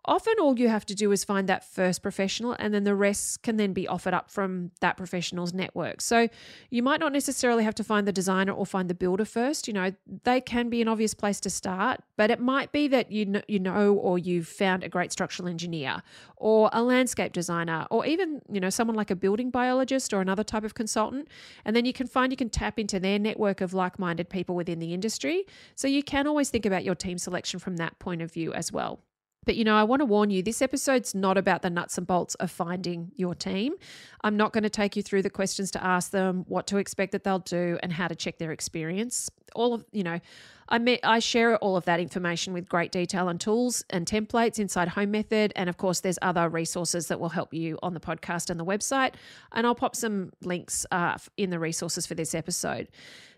often 0.06 0.34
all 0.40 0.58
you 0.58 0.68
have 0.68 0.86
to 0.86 0.94
do 0.94 1.12
is 1.12 1.24
find 1.24 1.48
that 1.48 1.64
first 1.64 2.02
professional 2.02 2.56
and 2.58 2.72
then 2.72 2.84
the 2.84 2.94
rest 2.94 3.42
can 3.42 3.56
then 3.56 3.72
be 3.72 3.86
offered 3.88 4.14
up 4.14 4.30
from 4.30 4.70
that 4.80 4.96
professional's 4.96 5.52
network. 5.52 6.00
So 6.00 6.28
you 6.70 6.82
might 6.82 7.00
not 7.00 7.12
necessarily 7.12 7.64
have 7.64 7.74
to 7.76 7.84
find 7.84 8.06
the 8.06 8.12
designer 8.12 8.52
or 8.52 8.66
find 8.66 8.88
the 8.88 8.94
builder 8.94 9.24
first, 9.24 9.66
you 9.66 9.74
know, 9.74 9.92
they 10.24 10.40
can 10.40 10.68
be 10.68 10.80
an 10.80 10.88
obvious 10.88 11.14
place 11.14 11.40
to 11.40 11.50
start, 11.50 12.00
but 12.16 12.30
it 12.30 12.40
might 12.40 12.72
be 12.72 12.88
that 12.88 13.10
you 13.10 13.26
know, 13.26 13.42
you 13.48 13.58
know 13.58 13.94
or 13.94 14.18
you've 14.18 14.48
found 14.48 14.84
a 14.84 14.88
great 14.88 15.12
structural 15.12 15.48
engineer 15.48 16.02
or 16.36 16.70
a 16.72 16.82
landscape 16.82 17.32
designer 17.32 17.86
or 17.90 18.06
even, 18.06 18.40
you 18.50 18.60
know, 18.60 18.70
someone 18.70 18.96
like 18.96 19.10
a 19.10 19.16
building 19.16 19.50
biologist 19.50 20.12
or 20.12 20.20
another 20.20 20.44
type 20.44 20.64
of 20.64 20.74
consultant 20.74 21.28
and 21.64 21.74
then 21.74 21.84
you 21.84 21.92
can 21.92 22.06
find 22.06 22.32
you 22.32 22.36
can 22.36 22.50
tap 22.50 22.78
into 22.78 23.00
their 23.00 23.18
network 23.18 23.60
of 23.60 23.74
like-minded 23.74 24.28
people 24.28 24.54
within 24.54 24.78
the 24.78 24.94
industry. 24.94 25.44
So 25.74 25.88
you 25.88 26.02
can 26.02 26.26
always 26.26 26.50
think 26.50 26.66
about 26.66 26.84
your 26.84 26.94
team 26.94 27.18
selection 27.18 27.58
from 27.60 27.76
that 27.76 27.98
point 27.98 28.22
of 28.22 28.32
view 28.32 28.52
as 28.52 28.70
well. 28.70 29.00
But 29.46 29.56
you 29.56 29.64
know, 29.64 29.76
I 29.76 29.84
want 29.84 30.00
to 30.00 30.06
warn 30.06 30.30
you 30.30 30.42
this 30.42 30.60
episode's 30.60 31.14
not 31.14 31.38
about 31.38 31.62
the 31.62 31.70
nuts 31.70 31.96
and 31.96 32.06
bolts 32.06 32.34
of 32.34 32.50
finding 32.50 33.12
your 33.14 33.34
team. 33.34 33.74
I'm 34.22 34.36
not 34.36 34.52
going 34.52 34.64
to 34.64 34.70
take 34.70 34.96
you 34.96 35.02
through 35.02 35.22
the 35.22 35.30
questions 35.30 35.70
to 35.70 35.82
ask 35.82 36.10
them, 36.10 36.44
what 36.48 36.66
to 36.66 36.76
expect 36.78 37.12
that 37.12 37.22
they'll 37.24 37.38
do, 37.38 37.78
and 37.82 37.92
how 37.92 38.08
to 38.08 38.16
check 38.16 38.38
their 38.38 38.50
experience. 38.50 39.30
All 39.54 39.72
of, 39.72 39.84
you 39.92 40.02
know, 40.02 40.20
I 40.68 40.78
met, 40.78 41.00
I 41.04 41.20
share 41.20 41.56
all 41.58 41.76
of 41.76 41.84
that 41.84 42.00
information 42.00 42.52
with 42.52 42.68
great 42.68 42.90
detail 42.90 43.28
and 43.28 43.40
tools 43.40 43.84
and 43.88 44.04
templates 44.04 44.58
inside 44.58 44.88
Home 44.88 45.12
Method. 45.12 45.52
And 45.54 45.68
of 45.68 45.76
course, 45.76 46.00
there's 46.00 46.18
other 46.22 46.48
resources 46.48 47.06
that 47.06 47.20
will 47.20 47.28
help 47.28 47.54
you 47.54 47.78
on 47.84 47.94
the 47.94 48.00
podcast 48.00 48.50
and 48.50 48.58
the 48.58 48.64
website. 48.64 49.14
And 49.52 49.64
I'll 49.64 49.76
pop 49.76 49.94
some 49.94 50.32
links 50.42 50.84
uh, 50.90 51.18
in 51.36 51.50
the 51.50 51.60
resources 51.60 52.04
for 52.04 52.16
this 52.16 52.34
episode. 52.34 52.88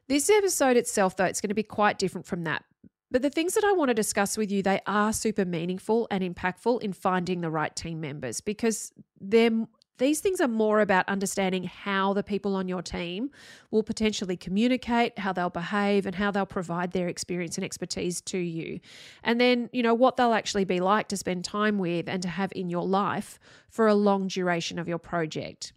This 0.09 0.31
episode 0.31 0.79
itself, 0.79 1.17
though, 1.17 1.27
it's 1.27 1.43
going 1.43 1.51
to 1.51 1.55
be 1.55 1.63
quite 1.63 1.99
different 1.99 2.27
from 2.27 2.45
that 2.45 2.65
but 3.11 3.23
the 3.23 3.31
things 3.31 3.55
that 3.55 3.65
I 3.65 3.73
want 3.73 3.89
to 3.89 3.95
discuss 3.95 4.37
with 4.37 4.53
you, 4.53 4.63
they 4.63 4.81
are 4.87 5.13
super 5.13 5.45
meaningful 5.45 6.07
and 6.11 6.23
impactful 6.23 6.83
in 6.83 6.93
finding 6.93 7.41
the 7.41 7.51
right 7.51 7.75
team 7.75 8.01
members 8.01 8.41
because 8.41 8.93
they're 9.21 9.67
these 9.99 10.21
things 10.21 10.41
are 10.41 10.49
more 10.49 10.81
about 10.81 11.09
understanding 11.09 11.65
how 11.65 12.13
the 12.13 12.23
people 12.23 12.55
on 12.55 12.69
your 12.69 12.83
team 12.83 13.31
will 13.71 13.83
potentially 13.83 14.37
communicate, 14.37 15.19
how 15.19 15.33
they'll 15.33 15.51
behave, 15.51 16.07
and 16.07 16.15
how 16.15 16.31
they'll 16.31 16.47
provide 16.47 16.93
their 16.93 17.09
experience 17.09 17.59
and 17.59 17.65
expertise 17.65 18.21
to 18.23 18.39
you. 18.39 18.81
And 19.23 19.41
then, 19.41 19.69
you 19.73 19.83
know, 19.83 19.95
what 19.95 20.17
they'll 20.17 20.33
actually 20.33 20.65
be 20.65 20.81
like 20.81 21.09
to 21.09 21.17
spend 21.17 21.45
time 21.45 21.79
with 21.79 22.09
and 22.09 22.23
to 22.23 22.29
have 22.29 22.53
in 22.55 22.71
your 22.71 22.87
life 22.87 23.39
for 23.69 23.87
a 23.87 23.95
long 23.95 24.29
duration 24.29 24.79
of 24.79 24.89
your 24.89 24.99
project. 24.99 25.73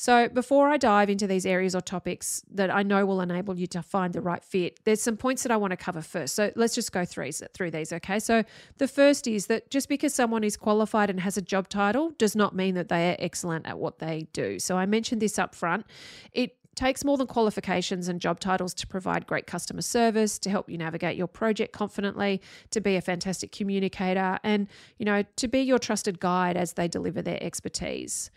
So, 0.00 0.30
before 0.30 0.70
I 0.70 0.78
dive 0.78 1.10
into 1.10 1.26
these 1.26 1.44
areas 1.44 1.74
or 1.74 1.82
topics 1.82 2.42
that 2.54 2.70
I 2.70 2.82
know 2.82 3.04
will 3.04 3.20
enable 3.20 3.58
you 3.58 3.66
to 3.66 3.82
find 3.82 4.14
the 4.14 4.22
right 4.22 4.42
fit, 4.42 4.80
there's 4.84 5.02
some 5.02 5.18
points 5.18 5.42
that 5.42 5.52
I 5.52 5.58
want 5.58 5.72
to 5.72 5.76
cover 5.76 6.00
first. 6.00 6.34
So, 6.34 6.50
let's 6.56 6.74
just 6.74 6.90
go 6.90 7.04
through, 7.04 7.32
through 7.32 7.70
these, 7.70 7.92
okay? 7.92 8.18
So, 8.18 8.44
the 8.78 8.88
first 8.88 9.26
is 9.26 9.44
that 9.48 9.70
just 9.70 9.90
because 9.90 10.14
someone 10.14 10.42
is 10.42 10.56
qualified 10.56 11.10
and 11.10 11.20
has 11.20 11.36
a 11.36 11.42
job 11.42 11.68
title 11.68 12.12
does 12.16 12.34
not 12.34 12.56
mean 12.56 12.76
that 12.76 12.88
they 12.88 13.10
are 13.10 13.16
excellent 13.18 13.66
at 13.66 13.78
what 13.78 13.98
they 13.98 14.26
do. 14.32 14.58
So, 14.58 14.78
I 14.78 14.86
mentioned 14.86 15.20
this 15.20 15.38
up 15.38 15.54
front. 15.54 15.84
It 16.32 16.56
takes 16.74 17.04
more 17.04 17.16
than 17.16 17.26
qualifications 17.26 18.08
and 18.08 18.20
job 18.20 18.40
titles 18.40 18.74
to 18.74 18.86
provide 18.86 19.26
great 19.26 19.46
customer 19.46 19.82
service, 19.82 20.38
to 20.38 20.50
help 20.50 20.68
you 20.68 20.78
navigate 20.78 21.16
your 21.16 21.26
project 21.26 21.72
confidently, 21.72 22.40
to 22.70 22.80
be 22.80 22.96
a 22.96 23.00
fantastic 23.00 23.52
communicator, 23.52 24.38
and, 24.42 24.68
you 24.98 25.04
know, 25.04 25.24
to 25.36 25.48
be 25.48 25.60
your 25.60 25.78
trusted 25.78 26.20
guide 26.20 26.56
as 26.56 26.74
they 26.74 26.88
deliver 26.88 27.22
their 27.22 27.42
expertise. 27.42 28.30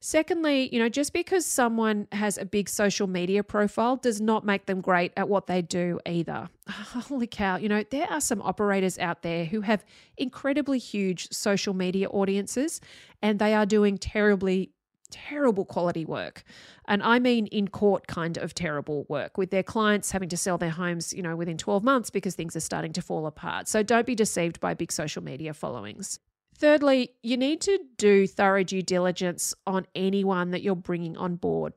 Secondly, 0.00 0.72
you 0.72 0.78
know, 0.78 0.88
just 0.88 1.12
because 1.12 1.44
someone 1.44 2.06
has 2.12 2.38
a 2.38 2.44
big 2.44 2.68
social 2.68 3.08
media 3.08 3.42
profile 3.42 3.96
does 3.96 4.20
not 4.20 4.44
make 4.44 4.66
them 4.66 4.80
great 4.80 5.12
at 5.16 5.28
what 5.28 5.48
they 5.48 5.60
do 5.60 5.98
either. 6.06 6.48
Holy 6.68 7.26
cow, 7.26 7.56
you 7.56 7.68
know, 7.68 7.82
there 7.90 8.08
are 8.08 8.20
some 8.20 8.40
operators 8.42 8.96
out 8.98 9.22
there 9.22 9.44
who 9.44 9.62
have 9.62 9.84
incredibly 10.16 10.78
huge 10.78 11.28
social 11.32 11.74
media 11.74 12.08
audiences 12.10 12.80
and 13.22 13.40
they 13.40 13.54
are 13.54 13.66
doing 13.66 13.98
terribly 13.98 14.70
terrible 15.10 15.64
quality 15.64 16.04
work. 16.04 16.42
And 16.86 17.02
I 17.02 17.18
mean 17.18 17.46
in 17.46 17.68
court 17.68 18.06
kind 18.06 18.36
of 18.36 18.54
terrible 18.54 19.06
work 19.08 19.38
with 19.38 19.50
their 19.50 19.62
clients 19.62 20.10
having 20.10 20.28
to 20.30 20.36
sell 20.36 20.58
their 20.58 20.70
homes, 20.70 21.12
you 21.12 21.22
know, 21.22 21.36
within 21.36 21.58
12 21.58 21.82
months 21.82 22.10
because 22.10 22.34
things 22.34 22.56
are 22.56 22.60
starting 22.60 22.92
to 22.94 23.02
fall 23.02 23.26
apart. 23.26 23.68
So 23.68 23.82
don't 23.82 24.06
be 24.06 24.14
deceived 24.14 24.60
by 24.60 24.74
big 24.74 24.92
social 24.92 25.22
media 25.22 25.54
followings. 25.54 26.18
Thirdly, 26.56 27.10
you 27.22 27.36
need 27.36 27.60
to 27.62 27.78
do 27.96 28.26
thorough 28.26 28.64
due 28.64 28.82
diligence 28.82 29.54
on 29.66 29.86
anyone 29.94 30.50
that 30.50 30.62
you're 30.62 30.74
bringing 30.74 31.16
on 31.16 31.36
board. 31.36 31.72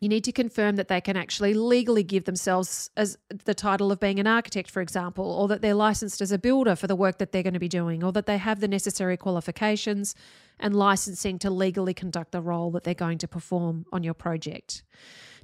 You 0.00 0.10
need 0.10 0.24
to 0.24 0.32
confirm 0.32 0.76
that 0.76 0.88
they 0.88 1.00
can 1.00 1.16
actually 1.16 1.54
legally 1.54 2.02
give 2.02 2.24
themselves 2.24 2.90
as 2.98 3.16
the 3.46 3.54
title 3.54 3.90
of 3.90 3.98
being 3.98 4.20
an 4.20 4.26
architect, 4.26 4.70
for 4.70 4.82
example, 4.82 5.24
or 5.24 5.48
that 5.48 5.62
they're 5.62 5.72
licensed 5.72 6.20
as 6.20 6.32
a 6.32 6.38
builder 6.38 6.76
for 6.76 6.86
the 6.86 6.94
work 6.94 7.16
that 7.16 7.32
they're 7.32 7.42
going 7.42 7.54
to 7.54 7.60
be 7.60 7.68
doing, 7.68 8.04
or 8.04 8.12
that 8.12 8.26
they 8.26 8.36
have 8.36 8.60
the 8.60 8.68
necessary 8.68 9.16
qualifications 9.16 10.14
and 10.58 10.74
licensing 10.74 11.38
to 11.40 11.50
legally 11.50 11.94
conduct 11.94 12.32
the 12.32 12.40
role 12.40 12.70
that 12.72 12.84
they're 12.84 12.94
going 12.94 13.18
to 13.18 13.28
perform 13.28 13.86
on 13.92 14.02
your 14.02 14.14
project. 14.14 14.82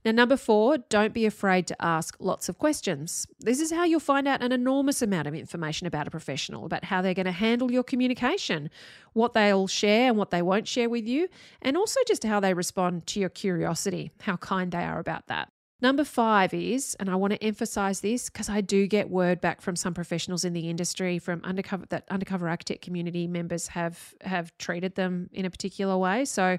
Now, 0.04 0.10
number 0.10 0.36
four, 0.36 0.78
don't 0.78 1.14
be 1.14 1.26
afraid 1.26 1.68
to 1.68 1.80
ask 1.80 2.16
lots 2.18 2.48
of 2.48 2.58
questions. 2.58 3.26
This 3.38 3.60
is 3.60 3.70
how 3.70 3.84
you'll 3.84 4.00
find 4.00 4.26
out 4.26 4.42
an 4.42 4.50
enormous 4.50 5.00
amount 5.00 5.28
of 5.28 5.34
information 5.34 5.86
about 5.86 6.08
a 6.08 6.10
professional, 6.10 6.64
about 6.64 6.84
how 6.84 7.02
they're 7.02 7.14
going 7.14 7.26
to 7.26 7.32
handle 7.32 7.70
your 7.70 7.84
communication, 7.84 8.68
what 9.12 9.32
they'll 9.32 9.68
share 9.68 10.08
and 10.08 10.18
what 10.18 10.30
they 10.30 10.42
won't 10.42 10.66
share 10.66 10.88
with 10.88 11.06
you, 11.06 11.28
and 11.60 11.76
also 11.76 12.00
just 12.08 12.24
how 12.24 12.40
they 12.40 12.52
respond 12.52 13.06
to 13.08 13.20
your 13.20 13.28
curiosity, 13.28 14.10
how 14.22 14.36
kind 14.36 14.72
they 14.72 14.82
are 14.82 14.98
about 14.98 15.28
that. 15.28 15.52
Number 15.82 16.04
five 16.04 16.54
is, 16.54 16.96
and 17.00 17.10
I 17.10 17.16
want 17.16 17.32
to 17.32 17.42
emphasize 17.42 18.00
this 18.00 18.30
because 18.30 18.48
I 18.48 18.60
do 18.60 18.86
get 18.86 19.10
word 19.10 19.40
back 19.40 19.60
from 19.60 19.74
some 19.74 19.94
professionals 19.94 20.44
in 20.44 20.52
the 20.52 20.70
industry, 20.70 21.18
from 21.18 21.40
undercover 21.42 21.86
that 21.86 22.04
undercover 22.08 22.48
architect 22.48 22.82
community 22.82 23.26
members 23.26 23.66
have 23.66 24.14
have 24.20 24.56
treated 24.58 24.94
them 24.94 25.28
in 25.32 25.44
a 25.44 25.50
particular 25.50 25.98
way. 25.98 26.24
So 26.24 26.56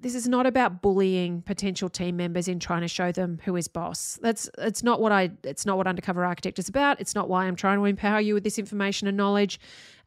this 0.00 0.16
is 0.16 0.26
not 0.26 0.44
about 0.44 0.82
bullying 0.82 1.40
potential 1.42 1.88
team 1.88 2.16
members 2.16 2.48
in 2.48 2.58
trying 2.58 2.80
to 2.80 2.88
show 2.88 3.12
them 3.12 3.38
who 3.44 3.54
is 3.54 3.68
boss. 3.68 4.18
That's 4.20 4.50
it's 4.58 4.82
not 4.82 5.00
what 5.00 5.12
I 5.12 5.30
it's 5.44 5.64
not 5.64 5.76
what 5.76 5.86
undercover 5.86 6.24
architect 6.24 6.58
is 6.58 6.68
about. 6.68 7.00
It's 7.00 7.14
not 7.14 7.28
why 7.28 7.46
I'm 7.46 7.54
trying 7.54 7.78
to 7.78 7.84
empower 7.84 8.20
you 8.20 8.34
with 8.34 8.42
this 8.42 8.58
information 8.58 9.06
and 9.06 9.16
knowledge. 9.16 9.60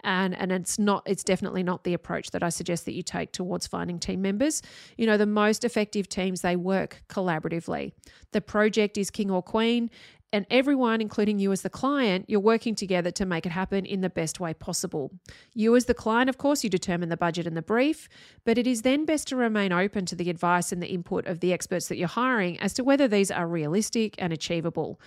And 0.04 0.36
and 0.38 0.52
it's 0.52 0.78
not 0.78 1.04
it's 1.06 1.24
definitely 1.24 1.64
not 1.64 1.84
the 1.84 1.94
approach 1.94 2.32
that 2.32 2.44
I 2.44 2.50
suggest 2.50 2.86
that 2.86 2.94
you 2.94 3.04
take 3.04 3.32
towards 3.32 3.68
finding 3.68 4.00
team 4.00 4.22
members. 4.22 4.62
You 4.98 5.06
know, 5.06 5.18
the 5.18 5.26
most 5.26 5.64
effective 5.66 6.08
teams 6.08 6.42
they 6.42 6.56
work 6.56 7.04
collaboratively. 7.10 7.94
The 8.32 8.42
project 8.42 8.98
is 8.98 9.10
king 9.10 9.32
or 9.32 9.42
queen 9.42 9.90
and 10.34 10.46
everyone, 10.50 11.00
including 11.00 11.40
you 11.40 11.54
as 11.54 11.62
the 11.62 11.70
client, 11.70 12.26
you're 12.28 12.40
working 12.40 12.76
together 12.76 13.12
to 13.12 13.26
make 13.26 13.46
it 13.46 13.52
happen 13.52 13.86
in 13.86 14.02
the 14.02 14.10
best 14.10 14.40
way 14.40 14.54
possible. 14.54 15.12
You, 15.54 15.76
as 15.76 15.86
the 15.86 15.94
client, 15.94 16.30
of 16.30 16.38
course, 16.38 16.64
you 16.64 16.70
determine 16.70 17.10
the 17.10 17.16
budget 17.16 17.48
and 17.48 17.56
the 17.56 17.62
brief, 17.62 18.10
but 18.44 18.58
it 18.58 18.68
is 18.68 18.82
then 18.82 19.06
best 19.06 19.30
to 19.30 19.38
remain 19.38 19.72
open 19.72 20.06
to 20.08 20.16
the 20.16 20.30
advice 20.30 20.72
and 20.72 20.82
the 20.82 20.88
input 20.88 21.26
of 21.28 21.40
the 21.40 21.54
experts 21.54 21.88
that 21.88 21.98
you're 21.98 22.10
hiring 22.10 22.60
as 22.60 22.74
to 22.74 22.84
whether 22.84 23.08
these 23.08 23.32
are 23.32 23.48
realistic 23.48 24.16
and 24.18 24.34
achievable. 24.34 25.00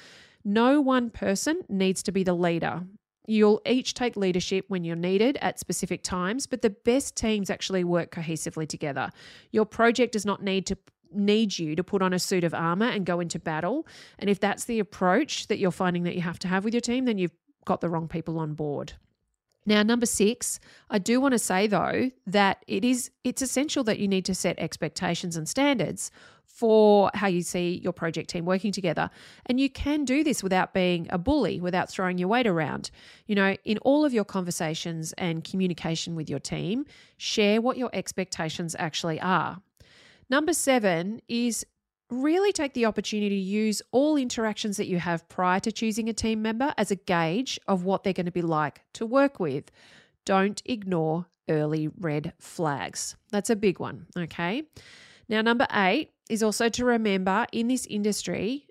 No 0.43 0.81
one 0.81 1.11
person 1.11 1.61
needs 1.69 2.03
to 2.05 2.13
be 2.13 2.23
the 2.23 2.33
leader. 2.33 2.85
You'll 3.31 3.63
each 3.65 3.95
take 3.95 4.17
leadership 4.17 4.65
when 4.67 4.83
you're 4.83 4.97
needed 4.97 5.39
at 5.41 5.61
specific 5.61 6.03
times, 6.03 6.49
but 6.49 6.63
the 6.63 6.71
best 6.71 7.15
teams 7.15 7.49
actually 7.49 7.85
work 7.85 8.11
cohesively 8.11 8.67
together. 8.67 9.13
Your 9.53 9.65
project 9.65 10.15
does 10.15 10.27
not 10.27 10.43
need 10.43 10.67
to 10.67 10.77
need 11.13 11.57
you 11.57 11.77
to 11.77 11.85
put 11.85 12.03
on 12.03 12.13
a 12.13 12.19
suit 12.19 12.43
of 12.43 12.53
armor 12.53 12.87
and 12.87 13.07
go 13.07 13.21
into 13.21 13.39
battle. 13.39 13.87
And 14.19 14.29
if 14.29 14.41
that's 14.41 14.65
the 14.65 14.81
approach 14.81 15.47
that 15.47 15.61
you're 15.61 15.71
finding 15.71 16.03
that 16.05 16.17
you 16.17 16.23
have 16.23 16.41
to 16.41 16.49
have 16.49 16.65
with 16.65 16.75
your 16.75 16.81
team, 16.81 17.05
then 17.05 17.19
you've 17.19 17.31
got 17.65 17.81
the 17.81 17.89
wrong 17.89 18.09
people 18.09 18.37
on 18.37 18.55
board. 18.55 18.95
Now, 19.65 19.85
number 19.85 20.07
six, 20.07 20.59
I 20.89 20.99
do 20.99 21.21
want 21.21 21.33
to 21.33 21.39
say 21.39 21.69
though 21.69 22.11
that 22.27 22.65
it 22.67 22.85
is 22.85 23.13
it's 23.23 23.43
essential 23.43 23.85
that 23.85 24.01
you 24.01 24.09
need 24.09 24.25
to 24.25 24.35
set 24.35 24.59
expectations 24.59 25.37
and 25.37 25.49
standards 25.49 26.11
for 26.61 27.11
how 27.15 27.27
you 27.27 27.41
see 27.41 27.81
your 27.83 27.95
project 27.95 28.29
team 28.29 28.45
working 28.45 28.71
together. 28.71 29.09
And 29.47 29.59
you 29.59 29.71
can 29.71 30.05
do 30.05 30.23
this 30.23 30.43
without 30.43 30.75
being 30.75 31.07
a 31.09 31.17
bully, 31.17 31.59
without 31.59 31.89
throwing 31.89 32.19
your 32.19 32.29
weight 32.29 32.47
around. 32.47 32.91
You 33.27 33.35
know, 33.35 33.57
in 33.65 33.79
all 33.79 34.05
of 34.05 34.13
your 34.13 34.27
conversations 34.27 35.15
and 35.15 35.43
communication 35.43 36.15
with 36.17 36.29
your 36.29 36.39
team, 36.39 36.85
share 37.17 37.63
what 37.63 37.79
your 37.79 37.89
expectations 37.95 38.77
actually 38.79 39.19
are. 39.23 39.63
Number 40.29 40.53
seven 40.53 41.23
is 41.29 41.65
really 42.11 42.53
take 42.53 42.75
the 42.75 42.85
opportunity 42.85 43.31
to 43.31 43.35
use 43.43 43.81
all 43.91 44.19
interactions 44.19 44.77
that 44.77 44.87
you 44.87 44.99
have 44.99 45.27
prior 45.31 45.61
to 45.61 45.73
choosing 45.73 46.11
a 46.11 46.13
team 46.13 46.43
member 46.43 46.75
as 46.77 46.91
a 46.91 46.97
gauge 46.97 47.59
of 47.69 47.85
what 47.85 48.05
they're 48.05 48.13
going 48.13 48.27
to 48.27 48.33
be 48.33 48.43
like 48.43 48.83
to 48.93 49.07
work 49.07 49.41
with. 49.41 49.71
Don't 50.27 50.61
ignore 50.67 51.25
early 51.49 51.89
red 51.89 52.35
flags. 52.39 53.17
That's 53.31 53.49
a 53.49 53.57
big 53.57 53.81
one, 53.81 54.09
okay? 54.15 54.65
Now, 55.31 55.41
number 55.41 55.67
eight 55.73 56.11
is 56.31 56.43
also 56.43 56.69
to 56.69 56.85
remember 56.85 57.47
in 57.53 57.69
this 57.69 57.87
industry, 57.87 58.67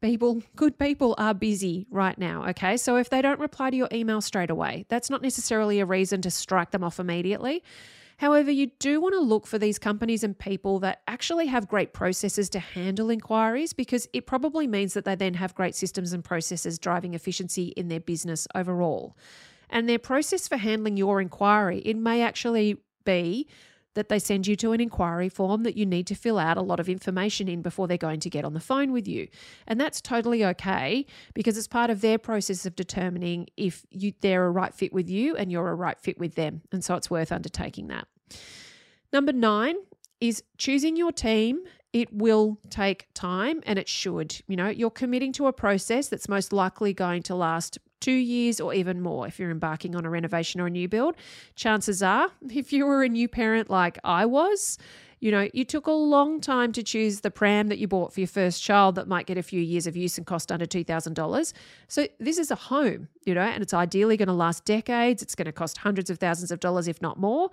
people, 0.00 0.42
good 0.56 0.78
people 0.78 1.14
are 1.18 1.34
busy 1.34 1.86
right 1.90 2.16
now, 2.18 2.46
okay? 2.48 2.76
So 2.76 2.96
if 2.96 3.10
they 3.10 3.20
don't 3.22 3.40
reply 3.40 3.70
to 3.70 3.76
your 3.76 3.88
email 3.92 4.20
straight 4.20 4.50
away, 4.50 4.86
that's 4.88 5.10
not 5.10 5.22
necessarily 5.22 5.80
a 5.80 5.86
reason 5.86 6.22
to 6.22 6.30
strike 6.30 6.70
them 6.70 6.84
off 6.84 6.98
immediately. 6.98 7.62
However, 8.18 8.50
you 8.50 8.66
do 8.78 9.00
want 9.00 9.14
to 9.14 9.20
look 9.20 9.46
for 9.46 9.58
these 9.58 9.78
companies 9.78 10.22
and 10.22 10.38
people 10.38 10.78
that 10.80 11.00
actually 11.08 11.46
have 11.46 11.68
great 11.68 11.94
processes 11.94 12.50
to 12.50 12.58
handle 12.58 13.08
inquiries 13.08 13.72
because 13.72 14.06
it 14.12 14.26
probably 14.26 14.66
means 14.66 14.92
that 14.92 15.06
they 15.06 15.14
then 15.14 15.34
have 15.34 15.54
great 15.54 15.74
systems 15.74 16.12
and 16.12 16.22
processes 16.22 16.78
driving 16.78 17.14
efficiency 17.14 17.68
in 17.78 17.88
their 17.88 18.00
business 18.00 18.46
overall. 18.54 19.16
And 19.70 19.88
their 19.88 19.98
process 19.98 20.48
for 20.48 20.58
handling 20.58 20.98
your 20.98 21.20
inquiry, 21.20 21.78
it 21.78 21.96
may 21.96 22.20
actually 22.20 22.82
be 23.06 23.48
that 23.94 24.08
they 24.08 24.18
send 24.18 24.46
you 24.46 24.56
to 24.56 24.72
an 24.72 24.80
inquiry 24.80 25.28
form 25.28 25.62
that 25.64 25.76
you 25.76 25.84
need 25.84 26.06
to 26.06 26.14
fill 26.14 26.38
out 26.38 26.56
a 26.56 26.62
lot 26.62 26.80
of 26.80 26.88
information 26.88 27.48
in 27.48 27.62
before 27.62 27.88
they're 27.88 27.96
going 27.96 28.20
to 28.20 28.30
get 28.30 28.44
on 28.44 28.54
the 28.54 28.60
phone 28.60 28.92
with 28.92 29.08
you. 29.08 29.28
And 29.66 29.80
that's 29.80 30.00
totally 30.00 30.44
okay 30.44 31.06
because 31.34 31.58
it's 31.58 31.66
part 31.66 31.90
of 31.90 32.00
their 32.00 32.18
process 32.18 32.66
of 32.66 32.76
determining 32.76 33.48
if 33.56 33.84
you, 33.90 34.12
they're 34.20 34.46
a 34.46 34.50
right 34.50 34.72
fit 34.72 34.92
with 34.92 35.10
you 35.10 35.36
and 35.36 35.50
you're 35.50 35.68
a 35.68 35.74
right 35.74 35.98
fit 35.98 36.18
with 36.18 36.34
them. 36.34 36.62
And 36.70 36.84
so 36.84 36.94
it's 36.94 37.10
worth 37.10 37.32
undertaking 37.32 37.88
that. 37.88 38.06
Number 39.12 39.32
nine 39.32 39.76
is 40.20 40.42
choosing 40.58 40.96
your 40.96 41.12
team. 41.12 41.60
It 41.92 42.12
will 42.12 42.58
take 42.70 43.08
time 43.14 43.62
and 43.66 43.78
it 43.78 43.88
should. 43.88 44.40
You 44.46 44.56
know, 44.56 44.68
you're 44.68 44.90
committing 44.90 45.32
to 45.34 45.46
a 45.46 45.52
process 45.52 46.08
that's 46.08 46.28
most 46.28 46.52
likely 46.52 46.92
going 46.92 47.22
to 47.24 47.34
last 47.34 47.78
two 48.00 48.12
years 48.12 48.60
or 48.60 48.72
even 48.72 49.00
more 49.00 49.26
if 49.26 49.38
you're 49.38 49.50
embarking 49.50 49.94
on 49.94 50.04
a 50.04 50.10
renovation 50.10 50.60
or 50.60 50.66
a 50.66 50.70
new 50.70 50.88
build. 50.88 51.16
Chances 51.54 52.02
are, 52.02 52.30
if 52.50 52.72
you 52.72 52.86
were 52.86 53.02
a 53.02 53.08
new 53.08 53.28
parent 53.28 53.70
like 53.70 53.98
I 54.04 54.26
was, 54.26 54.78
you 55.20 55.30
know, 55.30 55.48
you 55.52 55.64
took 55.66 55.86
a 55.86 55.92
long 55.92 56.40
time 56.40 56.72
to 56.72 56.82
choose 56.82 57.20
the 57.20 57.30
pram 57.30 57.68
that 57.68 57.78
you 57.78 57.86
bought 57.86 58.12
for 58.14 58.20
your 58.20 58.26
first 58.26 58.62
child 58.62 58.94
that 58.94 59.06
might 59.06 59.26
get 59.26 59.36
a 59.36 59.42
few 59.42 59.60
years 59.60 59.86
of 59.86 59.94
use 59.94 60.16
and 60.16 60.26
cost 60.26 60.50
under 60.50 60.64
$2,000. 60.64 61.52
So 61.88 62.08
this 62.18 62.38
is 62.38 62.50
a 62.50 62.54
home, 62.54 63.08
you 63.26 63.34
know, 63.34 63.42
and 63.42 63.62
it's 63.62 63.74
ideally 63.74 64.16
going 64.16 64.28
to 64.28 64.34
last 64.34 64.64
decades. 64.64 65.22
It's 65.22 65.34
going 65.34 65.44
to 65.44 65.52
cost 65.52 65.78
hundreds 65.78 66.08
of 66.08 66.18
thousands 66.18 66.50
of 66.50 66.58
dollars, 66.58 66.88
if 66.88 67.02
not 67.02 67.18
more. 67.18 67.50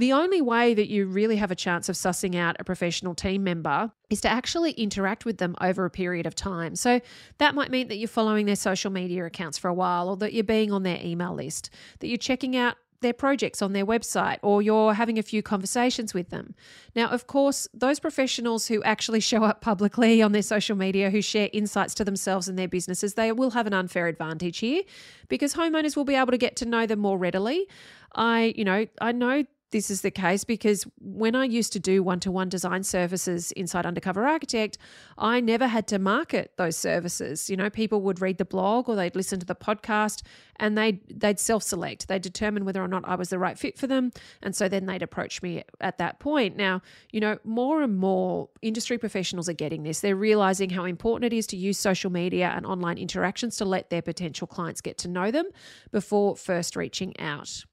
The 0.00 0.14
only 0.14 0.40
way 0.40 0.72
that 0.72 0.88
you 0.88 1.04
really 1.04 1.36
have 1.36 1.50
a 1.50 1.54
chance 1.54 1.90
of 1.90 1.94
sussing 1.94 2.34
out 2.34 2.56
a 2.58 2.64
professional 2.64 3.14
team 3.14 3.44
member 3.44 3.92
is 4.08 4.22
to 4.22 4.30
actually 4.30 4.70
interact 4.70 5.26
with 5.26 5.36
them 5.36 5.54
over 5.60 5.84
a 5.84 5.90
period 5.90 6.24
of 6.24 6.34
time. 6.34 6.74
So 6.74 7.02
that 7.36 7.54
might 7.54 7.70
mean 7.70 7.88
that 7.88 7.98
you're 7.98 8.08
following 8.08 8.46
their 8.46 8.56
social 8.56 8.90
media 8.90 9.26
accounts 9.26 9.58
for 9.58 9.68
a 9.68 9.74
while, 9.74 10.08
or 10.08 10.16
that 10.16 10.32
you're 10.32 10.42
being 10.42 10.72
on 10.72 10.84
their 10.84 10.98
email 11.04 11.34
list, 11.34 11.68
that 11.98 12.06
you're 12.06 12.16
checking 12.16 12.56
out 12.56 12.76
their 13.02 13.12
projects 13.12 13.60
on 13.60 13.74
their 13.74 13.84
website 13.84 14.38
or 14.42 14.62
you're 14.62 14.94
having 14.94 15.18
a 15.18 15.22
few 15.22 15.42
conversations 15.42 16.14
with 16.14 16.30
them. 16.30 16.54
Now, 16.96 17.08
of 17.08 17.26
course, 17.26 17.68
those 17.74 18.00
professionals 18.00 18.68
who 18.68 18.82
actually 18.82 19.20
show 19.30 19.44
up 19.44 19.60
publicly 19.60 20.22
on 20.22 20.32
their 20.32 20.40
social 20.40 20.76
media, 20.76 21.10
who 21.10 21.20
share 21.20 21.50
insights 21.52 21.92
to 21.96 22.06
themselves 22.06 22.48
and 22.48 22.58
their 22.58 22.68
businesses, 22.68 23.14
they 23.14 23.32
will 23.32 23.50
have 23.50 23.66
an 23.66 23.74
unfair 23.74 24.06
advantage 24.06 24.60
here 24.60 24.82
because 25.28 25.52
homeowners 25.52 25.94
will 25.94 26.06
be 26.06 26.14
able 26.14 26.30
to 26.30 26.38
get 26.38 26.56
to 26.56 26.64
know 26.64 26.86
them 26.86 27.00
more 27.00 27.18
readily. 27.18 27.66
I, 28.14 28.54
you 28.56 28.64
know, 28.64 28.86
I 28.98 29.12
know 29.12 29.44
this 29.70 29.90
is 29.90 30.02
the 30.02 30.10
case 30.10 30.44
because 30.44 30.84
when 31.00 31.34
I 31.34 31.44
used 31.44 31.72
to 31.74 31.80
do 31.80 32.02
one 32.02 32.20
to 32.20 32.30
one 32.30 32.48
design 32.48 32.82
services 32.82 33.52
inside 33.52 33.86
Undercover 33.86 34.26
Architect, 34.26 34.78
I 35.16 35.40
never 35.40 35.66
had 35.66 35.86
to 35.88 35.98
market 35.98 36.52
those 36.56 36.76
services. 36.76 37.48
You 37.48 37.56
know, 37.56 37.70
people 37.70 38.00
would 38.02 38.20
read 38.20 38.38
the 38.38 38.44
blog 38.44 38.88
or 38.88 38.96
they'd 38.96 39.14
listen 39.14 39.38
to 39.40 39.46
the 39.46 39.54
podcast 39.54 40.22
and 40.56 40.76
they'd, 40.76 41.00
they'd 41.08 41.38
self 41.38 41.62
select. 41.62 42.08
They'd 42.08 42.22
determine 42.22 42.64
whether 42.64 42.82
or 42.82 42.88
not 42.88 43.06
I 43.06 43.14
was 43.14 43.28
the 43.30 43.38
right 43.38 43.58
fit 43.58 43.78
for 43.78 43.86
them. 43.86 44.10
And 44.42 44.54
so 44.54 44.68
then 44.68 44.86
they'd 44.86 45.02
approach 45.02 45.42
me 45.42 45.62
at 45.80 45.98
that 45.98 46.18
point. 46.18 46.56
Now, 46.56 46.82
you 47.12 47.20
know, 47.20 47.38
more 47.44 47.82
and 47.82 47.96
more 47.96 48.48
industry 48.62 48.98
professionals 48.98 49.48
are 49.48 49.54
getting 49.54 49.84
this. 49.84 50.00
They're 50.00 50.16
realizing 50.16 50.70
how 50.70 50.84
important 50.84 51.32
it 51.32 51.36
is 51.36 51.46
to 51.48 51.56
use 51.56 51.78
social 51.78 52.10
media 52.10 52.52
and 52.54 52.66
online 52.66 52.98
interactions 52.98 53.56
to 53.58 53.64
let 53.64 53.90
their 53.90 54.02
potential 54.02 54.46
clients 54.46 54.80
get 54.80 54.98
to 54.98 55.08
know 55.08 55.30
them 55.30 55.46
before 55.92 56.36
first 56.36 56.76
reaching 56.76 57.18
out. 57.20 57.64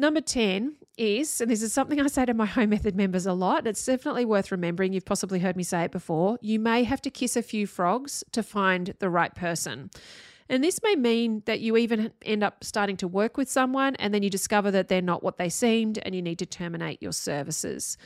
Number 0.00 0.20
10 0.20 0.76
is, 0.96 1.40
and 1.40 1.50
this 1.50 1.60
is 1.60 1.72
something 1.72 2.00
I 2.00 2.06
say 2.06 2.24
to 2.24 2.32
my 2.32 2.46
home 2.56 2.70
method 2.70 2.94
members 2.94 3.26
a 3.26 3.32
lot, 3.32 3.66
it's 3.66 3.84
definitely 3.84 4.24
worth 4.24 4.52
remembering. 4.52 4.92
You've 4.92 5.04
possibly 5.04 5.40
heard 5.40 5.56
me 5.56 5.64
say 5.64 5.82
it 5.82 5.90
before. 5.90 6.38
You 6.40 6.60
may 6.60 6.84
have 6.84 7.02
to 7.02 7.10
kiss 7.10 7.36
a 7.36 7.42
few 7.42 7.66
frogs 7.66 8.22
to 8.30 8.44
find 8.44 8.94
the 9.00 9.10
right 9.10 9.34
person. 9.34 9.90
And 10.48 10.64
this 10.64 10.80
may 10.82 10.94
mean 10.94 11.42
that 11.44 11.60
you 11.60 11.76
even 11.76 12.12
end 12.24 12.42
up 12.42 12.64
starting 12.64 12.96
to 12.98 13.08
work 13.08 13.36
with 13.36 13.50
someone 13.50 13.96
and 13.96 14.14
then 14.14 14.22
you 14.22 14.30
discover 14.30 14.70
that 14.70 14.88
they're 14.88 15.02
not 15.02 15.22
what 15.22 15.36
they 15.36 15.50
seemed 15.50 15.98
and 15.98 16.14
you 16.14 16.22
need 16.22 16.38
to 16.38 16.46
terminate 16.46 17.02
your 17.02 17.12
services. 17.12 17.98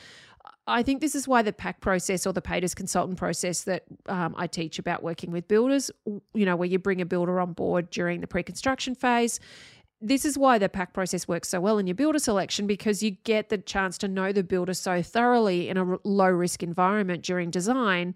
I 0.66 0.82
think 0.82 1.00
this 1.00 1.14
is 1.14 1.26
why 1.26 1.42
the 1.42 1.52
PAC 1.52 1.80
process 1.80 2.26
or 2.26 2.32
the 2.32 2.40
paid 2.40 2.64
as 2.64 2.74
consultant 2.74 3.18
process 3.18 3.64
that 3.64 3.84
um, 4.06 4.34
I 4.36 4.46
teach 4.46 4.78
about 4.78 5.02
working 5.02 5.32
with 5.32 5.48
builders, 5.48 5.90
you 6.06 6.46
know, 6.46 6.56
where 6.56 6.68
you 6.68 6.78
bring 6.78 7.00
a 7.00 7.06
builder 7.06 7.40
on 7.40 7.52
board 7.52 7.90
during 7.90 8.20
the 8.20 8.26
pre 8.26 8.42
construction 8.42 8.94
phase, 8.94 9.40
this 10.02 10.24
is 10.24 10.36
why 10.36 10.58
the 10.58 10.68
PAC 10.68 10.92
process 10.92 11.28
works 11.28 11.48
so 11.48 11.60
well 11.60 11.78
in 11.78 11.86
your 11.86 11.94
builder 11.94 12.18
selection 12.18 12.66
because 12.66 13.02
you 13.02 13.12
get 13.22 13.48
the 13.48 13.58
chance 13.58 13.96
to 13.98 14.08
know 14.08 14.32
the 14.32 14.42
builder 14.42 14.74
so 14.74 15.00
thoroughly 15.00 15.68
in 15.68 15.76
a 15.76 15.98
low 16.04 16.28
risk 16.28 16.62
environment 16.62 17.22
during 17.22 17.50
design 17.50 18.14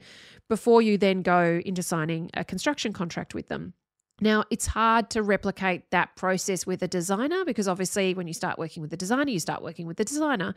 before 0.48 0.82
you 0.82 0.98
then 0.98 1.22
go 1.22 1.60
into 1.64 1.82
signing 1.82 2.30
a 2.34 2.44
construction 2.44 2.92
contract 2.92 3.34
with 3.34 3.48
them. 3.48 3.72
Now, 4.20 4.44
it's 4.50 4.66
hard 4.66 5.10
to 5.10 5.22
replicate 5.22 5.90
that 5.90 6.16
process 6.16 6.66
with 6.66 6.82
a 6.82 6.88
designer 6.88 7.44
because 7.44 7.68
obviously, 7.68 8.14
when 8.14 8.26
you 8.26 8.32
start 8.32 8.58
working 8.58 8.80
with 8.80 8.90
a 8.92 8.96
designer, 8.96 9.30
you 9.30 9.40
start 9.40 9.62
working 9.62 9.86
with 9.86 9.98
the 9.98 10.06
designer. 10.06 10.54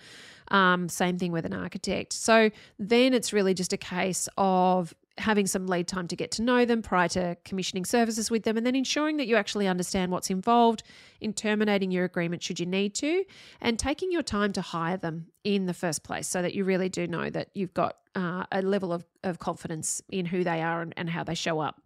Um, 0.49 0.87
same 0.87 1.17
thing 1.17 1.33
with 1.33 1.45
an 1.45 1.53
architect. 1.53 2.13
So 2.13 2.51
then 2.77 3.13
it's 3.13 3.33
really 3.33 3.53
just 3.53 3.73
a 3.73 3.77
case 3.77 4.29
of 4.37 4.93
having 5.19 5.45
some 5.45 5.67
lead 5.67 5.87
time 5.87 6.07
to 6.07 6.15
get 6.15 6.31
to 6.31 6.41
know 6.41 6.65
them 6.65 6.81
prior 6.81 7.07
to 7.09 7.37
commissioning 7.45 7.85
services 7.85 8.31
with 8.31 8.43
them, 8.43 8.57
and 8.57 8.65
then 8.65 8.75
ensuring 8.75 9.17
that 9.17 9.27
you 9.27 9.35
actually 9.35 9.67
understand 9.67 10.11
what's 10.11 10.29
involved 10.29 10.83
in 11.21 11.33
terminating 11.33 11.91
your 11.91 12.05
agreement 12.05 12.41
should 12.41 12.59
you 12.59 12.65
need 12.65 12.95
to, 12.95 13.23
and 13.61 13.77
taking 13.77 14.11
your 14.11 14.23
time 14.23 14.53
to 14.53 14.61
hire 14.61 14.97
them 14.97 15.27
in 15.43 15.65
the 15.65 15.73
first 15.73 16.03
place 16.03 16.27
so 16.27 16.41
that 16.41 16.53
you 16.53 16.63
really 16.63 16.89
do 16.89 17.07
know 17.07 17.29
that 17.29 17.49
you've 17.53 17.73
got 17.73 17.97
uh, 18.15 18.45
a 18.51 18.61
level 18.61 18.91
of, 18.91 19.05
of 19.23 19.39
confidence 19.39 20.01
in 20.09 20.25
who 20.25 20.43
they 20.43 20.61
are 20.61 20.81
and, 20.81 20.93
and 20.97 21.09
how 21.09 21.23
they 21.23 21.35
show 21.35 21.59
up. 21.59 21.81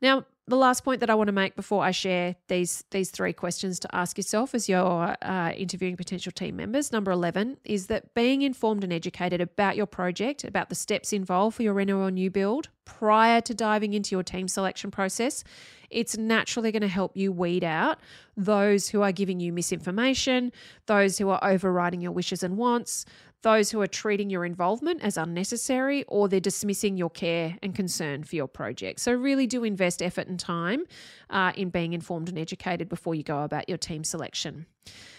Now, 0.00 0.24
the 0.48 0.56
last 0.56 0.84
point 0.84 1.00
that 1.00 1.10
I 1.10 1.14
want 1.14 1.28
to 1.28 1.32
make 1.32 1.56
before 1.56 1.82
I 1.82 1.90
share 1.90 2.36
these 2.48 2.84
these 2.90 3.10
three 3.10 3.32
questions 3.32 3.80
to 3.80 3.94
ask 3.94 4.16
yourself 4.16 4.54
as 4.54 4.68
you're 4.68 5.16
uh, 5.22 5.52
interviewing 5.56 5.96
potential 5.96 6.32
team 6.32 6.56
members. 6.56 6.92
Number 6.92 7.10
eleven 7.10 7.56
is 7.64 7.88
that 7.88 8.14
being 8.14 8.42
informed 8.42 8.84
and 8.84 8.92
educated 8.92 9.40
about 9.40 9.76
your 9.76 9.86
project, 9.86 10.44
about 10.44 10.68
the 10.68 10.74
steps 10.74 11.12
involved 11.12 11.56
for 11.56 11.62
your 11.62 11.74
reno 11.74 11.98
or 12.00 12.10
new 12.10 12.30
build 12.30 12.68
prior 12.84 13.40
to 13.40 13.54
diving 13.54 13.92
into 13.92 14.14
your 14.14 14.22
team 14.22 14.46
selection 14.46 14.92
process, 14.92 15.42
it's 15.90 16.16
naturally 16.16 16.70
going 16.70 16.82
to 16.82 16.88
help 16.88 17.16
you 17.16 17.32
weed 17.32 17.64
out 17.64 17.98
those 18.36 18.88
who 18.88 19.02
are 19.02 19.12
giving 19.12 19.40
you 19.40 19.52
misinformation, 19.52 20.52
those 20.86 21.18
who 21.18 21.28
are 21.28 21.40
overriding 21.42 22.00
your 22.00 22.12
wishes 22.12 22.44
and 22.44 22.56
wants, 22.56 23.04
those 23.42 23.70
who 23.70 23.80
are 23.80 23.86
treating 23.86 24.30
your 24.30 24.44
involvement 24.44 25.02
as 25.02 25.16
unnecessary 25.16 26.04
or 26.08 26.28
they're 26.28 26.40
dismissing 26.40 26.96
your 26.96 27.10
care 27.10 27.56
and 27.62 27.74
concern 27.74 28.24
for 28.24 28.36
your 28.36 28.48
project. 28.48 29.00
So, 29.00 29.12
really 29.12 29.46
do 29.46 29.64
invest 29.64 30.02
effort 30.02 30.26
and 30.26 30.38
time 30.38 30.84
uh, 31.30 31.52
in 31.56 31.70
being 31.70 31.92
informed 31.92 32.28
and 32.28 32.38
educated 32.38 32.88
before 32.88 33.14
you 33.14 33.22
go 33.22 33.42
about 33.42 33.68
your 33.68 33.78
team 33.78 34.04
selection. 34.04 34.66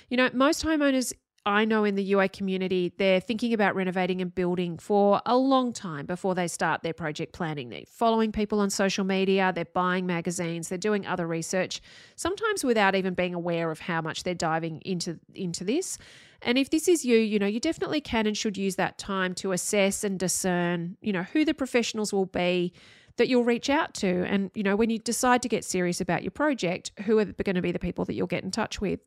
You 0.09 0.17
know, 0.17 0.29
most 0.33 0.63
homeowners 0.63 1.13
I 1.47 1.63
know 1.63 1.85
in 1.85 1.95
the 1.95 2.03
UA 2.03 2.29
community, 2.29 2.91
they're 2.97 3.21
thinking 3.21 3.53
about 3.53 3.73
renovating 3.73 4.21
and 4.21 4.35
building 4.35 4.77
for 4.77 5.21
a 5.25 5.37
long 5.37 5.71
time 5.71 6.05
before 6.05 6.35
they 6.35 6.49
start 6.49 6.83
their 6.83 6.93
project 6.93 7.31
planning. 7.31 7.69
They're 7.69 7.83
following 7.87 8.33
people 8.33 8.59
on 8.59 8.69
social 8.69 9.05
media, 9.05 9.53
they're 9.55 9.63
buying 9.63 10.05
magazines, 10.05 10.67
they're 10.67 10.77
doing 10.77 11.07
other 11.07 11.25
research, 11.25 11.79
sometimes 12.17 12.65
without 12.65 12.95
even 12.95 13.13
being 13.13 13.33
aware 13.33 13.71
of 13.71 13.79
how 13.79 14.01
much 14.01 14.23
they're 14.23 14.35
diving 14.35 14.81
into, 14.81 15.21
into 15.33 15.63
this. 15.63 15.97
And 16.41 16.57
if 16.57 16.69
this 16.69 16.87
is 16.87 17.03
you, 17.03 17.17
you 17.17 17.39
know, 17.39 17.47
you 17.47 17.59
definitely 17.59 18.01
can 18.01 18.27
and 18.27 18.37
should 18.37 18.57
use 18.57 18.75
that 18.75 18.97
time 18.97 19.33
to 19.35 19.51
assess 19.51 20.03
and 20.03 20.19
discern, 20.19 20.97
you 21.01 21.11
know, 21.11 21.23
who 21.23 21.45
the 21.45 21.53
professionals 21.53 22.13
will 22.13 22.25
be 22.25 22.73
that 23.17 23.27
you'll 23.27 23.43
reach 23.43 23.69
out 23.69 23.93
to. 23.95 24.23
And, 24.25 24.51
you 24.53 24.63
know, 24.63 24.75
when 24.75 24.89
you 24.89 24.99
decide 24.99 25.41
to 25.41 25.49
get 25.49 25.65
serious 25.65 25.99
about 25.99 26.23
your 26.23 26.31
project, 26.31 26.91
who 27.05 27.17
are 27.17 27.25
going 27.25 27.55
to 27.55 27.61
be 27.61 27.71
the 27.71 27.79
people 27.79 28.05
that 28.05 28.13
you'll 28.13 28.27
get 28.27 28.43
in 28.43 28.51
touch 28.51 28.79
with? 28.79 28.99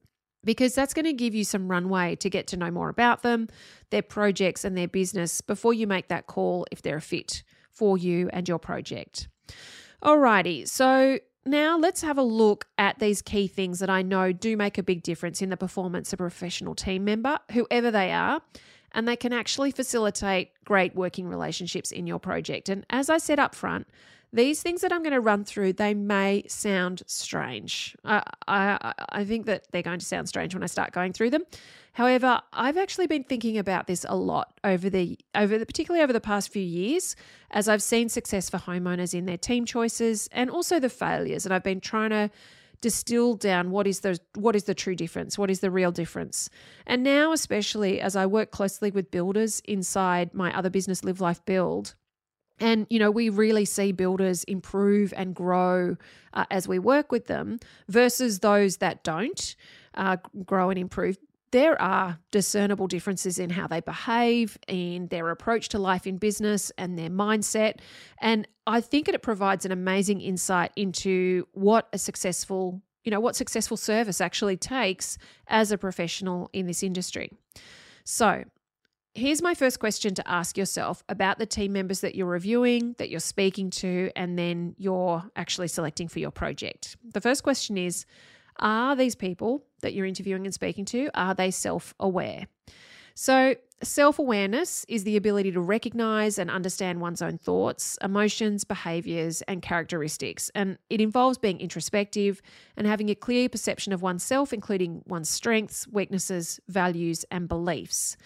because 0.45 0.75
that's 0.75 0.95
going 0.95 1.05
to 1.05 1.13
give 1.13 1.35
you 1.35 1.45
some 1.45 1.71
runway 1.71 2.17
to 2.17 2.31
get 2.31 2.47
to 2.49 2.57
know 2.57 2.71
more 2.71 2.89
about 2.89 3.23
them, 3.23 3.49
their 3.91 4.03
projects, 4.03 4.65
and 4.65 4.77
their 4.77 4.89
business 4.89 5.41
before 5.41 5.75
you 5.75 5.87
make 5.87 6.09
that 6.09 6.27
call 6.27 6.67
if 6.71 6.83
they're 6.83 6.97
a 6.97 7.03
fit 7.03 7.43
for 7.71 7.99
you 7.99 8.29
and 8.33 8.49
your 8.49 8.59
project. 8.59 9.29
Alrighty, 10.03 10.67
so 10.67 11.19
now 11.45 11.79
let's 11.79 12.03
have 12.03 12.19
a 12.19 12.23
look 12.23 12.67
at 12.79 12.99
these 12.99 13.23
key 13.23 13.49
things 13.49 13.79
that 13.79 13.91
I 13.91 14.03
know 14.03 14.33
do 14.33 14.57
make 14.57 14.79
a 14.79 14.83
big 14.83 15.03
difference 15.03 15.41
in 15.41 15.51
the 15.51 15.57
performance 15.57 16.13
of 16.13 16.21
a 16.21 16.25
professional 16.25 16.75
team 16.75 17.05
member, 17.05 17.39
whoever 17.53 17.91
they 17.91 18.13
are, 18.13 18.43
and 18.93 19.07
they 19.07 19.17
can 19.17 19.33
actually 19.33 19.71
facilitate 19.71 20.51
great 20.65 20.95
working 20.95 21.29
relationships 21.29 21.93
in 21.93 22.07
your 22.07 22.19
project. 22.19 22.69
And 22.69 22.85
as 22.91 23.09
I 23.09 23.19
said 23.19 23.39
up 23.39 23.55
front, 23.55 23.87
these 24.33 24.63
things 24.63 24.83
that 24.83 24.93
I'm 24.93 25.03
going 25.03 25.13
to 25.13 25.21
run 25.21 25.45
through, 25.45 25.73
they 25.75 25.95
may 25.95 26.45
sound 26.47 27.03
strange. 27.07 27.97
I, 28.05 28.23
I, 28.47 28.95
I 29.09 29.25
think 29.25 29.47
that 29.47 29.67
they're 29.73 29.83
going 29.83 29.99
to 29.99 30.07
sound 30.07 30.29
strange 30.29 30.55
when 30.55 30.63
I 30.63 30.67
start 30.67 30.93
going 30.93 31.13
through 31.13 31.31
them. 31.31 31.45
However, 31.93 32.41
I've 32.53 32.77
actually 32.77 33.09
been 33.09 33.25
thinking 33.25 33.59
about 33.59 33.89
this 33.89 34.07
a 34.09 34.17
lot 34.17 34.59
over 34.63 34.89
the 34.89 35.19
over 35.35 35.59
the 35.59 35.67
particularly 35.67 36.03
over 36.03 36.13
the 36.13 36.21
past 36.21 36.53
few 36.53 36.63
years 36.63 37.17
as 37.51 37.69
I've 37.69 37.83
seen 37.83 38.09
success 38.09 38.49
for 38.49 38.59
homeowners 38.59 39.13
in 39.13 39.27
their 39.27 39.37
team 39.37 39.67
choices 39.67 40.29
and 40.31 40.49
also 40.51 40.79
the 40.79 40.89
failures 40.89 41.45
and 41.45 41.53
I've 41.53 41.65
been 41.65 41.81
trying 41.81 42.11
to 42.11 42.31
distill 42.81 43.35
down 43.35 43.71
what 43.71 43.87
is 43.87 44.01
the 44.01 44.19
what 44.35 44.57
is 44.57 44.65
the 44.65 44.75
true 44.75 44.95
difference 44.95 45.37
what 45.37 45.51
is 45.51 45.61
the 45.61 45.71
real 45.71 45.93
difference 45.93 46.49
and 46.87 47.03
now 47.03 47.31
especially 47.31 48.01
as 48.01 48.17
i 48.17 48.25
work 48.25 48.51
closely 48.51 48.91
with 48.91 49.11
builders 49.11 49.61
inside 49.67 50.33
my 50.33 50.57
other 50.57 50.71
business 50.71 51.05
live 51.05 51.21
life 51.21 51.45
build 51.45 51.95
and, 52.61 52.87
you 52.91 52.99
know, 52.99 53.11
we 53.11 53.31
really 53.31 53.65
see 53.65 53.93
builders 53.93 54.45
improve 54.45 55.13
and 55.17 55.35
grow 55.35 55.97
uh, 56.35 56.45
as 56.51 56.69
we 56.69 56.79
work 56.79 57.11
with 57.11 57.27
them 57.27 57.59
versus 57.89 58.41
those 58.41 58.77
that 58.79 59.03
don't 59.03 59.57
uh, 59.95 60.19
grow 60.45 60.71
and 60.71 60.79
improve. 60.79 61.17
There 61.53 61.81
are 61.83 62.19
discernible 62.31 62.87
differences 62.87 63.39
in 63.39 63.51
how 63.51 63.67
they 63.67 63.81
behave, 63.81 64.57
in 64.69 65.09
their 65.09 65.31
approach 65.31 65.71
to 65.71 65.79
life 65.79 66.07
in 66.07 66.19
business, 66.19 66.71
and 66.79 66.97
their 66.97 67.11
mindset. 67.11 67.81
And 68.21 68.47
I 68.67 68.81
think 68.81 69.09
it 69.09 69.21
provides 69.23 69.65
an 69.65 69.73
amazing 69.73 70.21
insight 70.21 70.71
into 70.77 71.49
what 71.53 71.89
a 71.93 71.99
successful, 71.99 72.81
you 73.03 73.11
know, 73.11 73.19
what 73.19 73.35
successful 73.35 73.77
service 73.77 74.21
actually 74.21 74.59
takes 74.59 75.19
as 75.49 75.73
a 75.73 75.79
professional 75.79 76.51
in 76.53 76.67
this 76.67 76.85
industry. 76.85 77.33
So, 78.05 78.45
Here's 79.15 79.43
my 79.43 79.55
first 79.55 79.81
question 79.81 80.15
to 80.15 80.29
ask 80.29 80.57
yourself 80.57 81.03
about 81.09 81.39
the 81.39 81.47
team 81.47 81.73
members 81.73 82.01
that 82.01 82.15
you're 82.15 82.27
reviewing, 82.27 82.95
that 82.99 83.11
you're 83.11 83.19
speaking 83.19 83.71
to, 83.71 84.13
and 84.15 84.39
then 84.39 84.77
you're 84.79 85.25
actually 85.35 85.67
selecting 85.67 86.07
for 86.07 86.21
your 86.21 86.31
project. 86.31 86.97
The 87.13 87.21
first 87.21 87.43
question 87.43 87.77
is 87.77 88.07
Are 88.61 88.95
these 88.95 89.17
people 89.17 89.65
that 89.81 89.95
you're 89.95 90.07
interviewing 90.07 90.45
and 90.45 90.55
speaking 90.55 90.85
to, 90.87 91.11
are 91.15 91.35
they 91.35 91.51
self 91.51 91.93
aware? 91.99 92.47
So, 93.17 93.57
self 93.83 94.21
awareness 94.21 94.87
is 94.89 95.03
the 95.03 95.17
ability 95.17 95.51
to 95.53 95.61
recognize 95.61 96.39
and 96.39 96.49
understand 96.49 97.01
one's 97.01 97.21
own 97.21 97.37
thoughts, 97.37 97.99
emotions, 98.03 98.63
behaviors, 98.63 99.43
and 99.43 99.61
characteristics. 99.61 100.53
And 100.55 100.79
it 100.89 101.01
involves 101.01 101.37
being 101.37 101.61
introspective 101.61 102.41
and 102.77 102.87
having 102.87 103.11
a 103.11 103.17
clear 103.17 103.49
perception 103.49 103.93
of 103.93 104.03
oneself, 104.03 104.53
including 104.53 105.03
one's 105.05 105.29
strengths, 105.29 105.89
weaknesses, 105.89 106.61
values, 106.69 107.25
and 107.33 107.49
beliefs. 107.49 108.17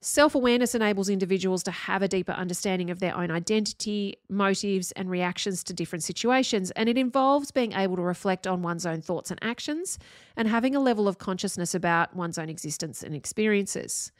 Self 0.00 0.36
awareness 0.36 0.76
enables 0.76 1.08
individuals 1.08 1.64
to 1.64 1.72
have 1.72 2.02
a 2.02 2.08
deeper 2.08 2.30
understanding 2.30 2.88
of 2.88 3.00
their 3.00 3.16
own 3.16 3.32
identity, 3.32 4.14
motives, 4.28 4.92
and 4.92 5.10
reactions 5.10 5.64
to 5.64 5.72
different 5.72 6.04
situations. 6.04 6.70
And 6.72 6.88
it 6.88 6.96
involves 6.96 7.50
being 7.50 7.72
able 7.72 7.96
to 7.96 8.02
reflect 8.02 8.46
on 8.46 8.62
one's 8.62 8.86
own 8.86 9.02
thoughts 9.02 9.32
and 9.32 9.42
actions 9.42 9.98
and 10.36 10.46
having 10.46 10.76
a 10.76 10.80
level 10.80 11.08
of 11.08 11.18
consciousness 11.18 11.74
about 11.74 12.14
one's 12.14 12.38
own 12.38 12.48
existence 12.48 13.02
and 13.02 13.12
experiences. 13.12 14.12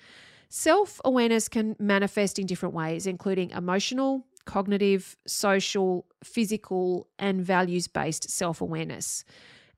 Self 0.48 1.00
awareness 1.04 1.48
can 1.48 1.76
manifest 1.78 2.40
in 2.40 2.46
different 2.46 2.74
ways, 2.74 3.06
including 3.06 3.50
emotional, 3.50 4.26
cognitive, 4.46 5.16
social, 5.28 6.06
physical, 6.24 7.06
and 7.20 7.40
values 7.44 7.86
based 7.86 8.28
self 8.30 8.60
awareness. 8.60 9.24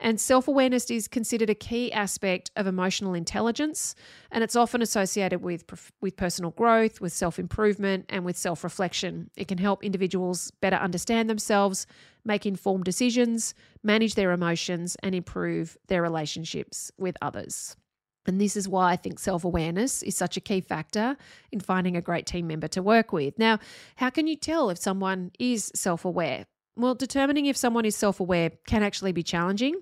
And 0.02 0.18
self 0.18 0.48
awareness 0.48 0.90
is 0.90 1.08
considered 1.08 1.50
a 1.50 1.54
key 1.54 1.92
aspect 1.92 2.50
of 2.56 2.66
emotional 2.66 3.12
intelligence, 3.12 3.94
and 4.30 4.42
it's 4.42 4.56
often 4.56 4.80
associated 4.80 5.42
with, 5.42 5.64
with 6.00 6.16
personal 6.16 6.52
growth, 6.52 7.02
with 7.02 7.12
self 7.12 7.38
improvement, 7.38 8.06
and 8.08 8.24
with 8.24 8.38
self 8.38 8.64
reflection. 8.64 9.30
It 9.36 9.46
can 9.46 9.58
help 9.58 9.84
individuals 9.84 10.50
better 10.62 10.76
understand 10.76 11.28
themselves, 11.28 11.86
make 12.24 12.46
informed 12.46 12.84
decisions, 12.84 13.54
manage 13.82 14.14
their 14.14 14.32
emotions, 14.32 14.96
and 15.02 15.14
improve 15.14 15.76
their 15.88 16.00
relationships 16.00 16.90
with 16.96 17.16
others. 17.20 17.76
And 18.26 18.40
this 18.40 18.56
is 18.56 18.68
why 18.68 18.92
I 18.92 18.96
think 18.96 19.18
self 19.18 19.44
awareness 19.44 20.02
is 20.02 20.16
such 20.16 20.38
a 20.38 20.40
key 20.40 20.62
factor 20.62 21.18
in 21.52 21.60
finding 21.60 21.94
a 21.94 22.02
great 22.02 22.24
team 22.24 22.46
member 22.46 22.68
to 22.68 22.82
work 22.82 23.12
with. 23.12 23.38
Now, 23.38 23.58
how 23.96 24.08
can 24.08 24.26
you 24.26 24.36
tell 24.36 24.70
if 24.70 24.78
someone 24.78 25.30
is 25.38 25.70
self 25.74 26.06
aware? 26.06 26.46
Well, 26.80 26.94
determining 26.94 27.46
if 27.46 27.56
someone 27.56 27.84
is 27.84 27.94
self 27.94 28.20
aware 28.20 28.50
can 28.66 28.82
actually 28.82 29.12
be 29.12 29.22
challenging. 29.22 29.74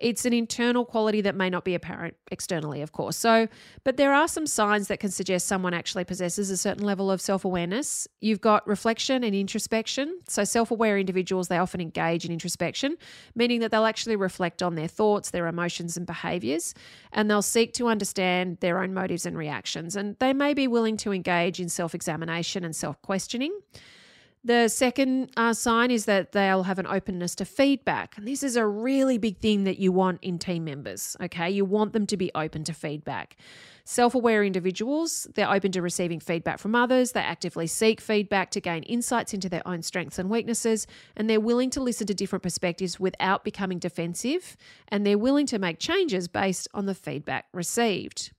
It's 0.00 0.24
an 0.24 0.32
internal 0.32 0.86
quality 0.86 1.20
that 1.20 1.36
may 1.36 1.50
not 1.50 1.64
be 1.64 1.74
apparent 1.74 2.16
externally, 2.32 2.80
of 2.80 2.90
course. 2.90 3.18
So, 3.18 3.48
but 3.84 3.98
there 3.98 4.14
are 4.14 4.26
some 4.26 4.46
signs 4.46 4.88
that 4.88 4.98
can 4.98 5.10
suggest 5.10 5.46
someone 5.46 5.74
actually 5.74 6.04
possesses 6.04 6.50
a 6.50 6.56
certain 6.56 6.84
level 6.84 7.10
of 7.10 7.20
self 7.20 7.44
awareness. 7.44 8.08
You've 8.20 8.40
got 8.40 8.66
reflection 8.66 9.22
and 9.22 9.34
introspection. 9.34 10.20
So, 10.26 10.42
self 10.42 10.70
aware 10.72 10.98
individuals, 10.98 11.48
they 11.48 11.58
often 11.58 11.80
engage 11.80 12.24
in 12.24 12.32
introspection, 12.32 12.96
meaning 13.36 13.60
that 13.60 13.70
they'll 13.70 13.84
actually 13.84 14.16
reflect 14.16 14.62
on 14.62 14.74
their 14.74 14.88
thoughts, 14.88 15.30
their 15.30 15.46
emotions, 15.46 15.96
and 15.96 16.06
behaviors, 16.06 16.74
and 17.12 17.30
they'll 17.30 17.42
seek 17.42 17.74
to 17.74 17.86
understand 17.86 18.58
their 18.60 18.82
own 18.82 18.92
motives 18.92 19.24
and 19.24 19.38
reactions. 19.38 19.94
And 19.94 20.16
they 20.18 20.32
may 20.32 20.54
be 20.54 20.66
willing 20.66 20.96
to 20.98 21.12
engage 21.12 21.60
in 21.60 21.68
self 21.68 21.94
examination 21.94 22.64
and 22.64 22.74
self 22.74 23.00
questioning. 23.02 23.52
The 24.42 24.68
second 24.68 25.32
uh, 25.36 25.52
sign 25.52 25.90
is 25.90 26.06
that 26.06 26.32
they'll 26.32 26.62
have 26.62 26.78
an 26.78 26.86
openness 26.86 27.34
to 27.36 27.44
feedback. 27.44 28.16
And 28.16 28.26
this 28.26 28.42
is 28.42 28.56
a 28.56 28.66
really 28.66 29.18
big 29.18 29.36
thing 29.36 29.64
that 29.64 29.78
you 29.78 29.92
want 29.92 30.20
in 30.22 30.38
team 30.38 30.64
members, 30.64 31.14
okay? 31.20 31.50
You 31.50 31.66
want 31.66 31.92
them 31.92 32.06
to 32.06 32.16
be 32.16 32.30
open 32.34 32.64
to 32.64 32.72
feedback. 32.72 33.36
Self 33.84 34.14
aware 34.14 34.42
individuals, 34.42 35.26
they're 35.34 35.50
open 35.50 35.72
to 35.72 35.82
receiving 35.82 36.20
feedback 36.20 36.58
from 36.58 36.74
others. 36.74 37.12
They 37.12 37.20
actively 37.20 37.66
seek 37.66 38.00
feedback 38.00 38.50
to 38.52 38.60
gain 38.62 38.82
insights 38.84 39.34
into 39.34 39.50
their 39.50 39.66
own 39.68 39.82
strengths 39.82 40.18
and 40.18 40.30
weaknesses. 40.30 40.86
And 41.16 41.28
they're 41.28 41.38
willing 41.40 41.68
to 41.70 41.82
listen 41.82 42.06
to 42.06 42.14
different 42.14 42.42
perspectives 42.42 42.98
without 42.98 43.44
becoming 43.44 43.78
defensive. 43.78 44.56
And 44.88 45.04
they're 45.04 45.18
willing 45.18 45.46
to 45.46 45.58
make 45.58 45.78
changes 45.78 46.28
based 46.28 46.66
on 46.72 46.86
the 46.86 46.94
feedback 46.94 47.46
received. 47.52 48.32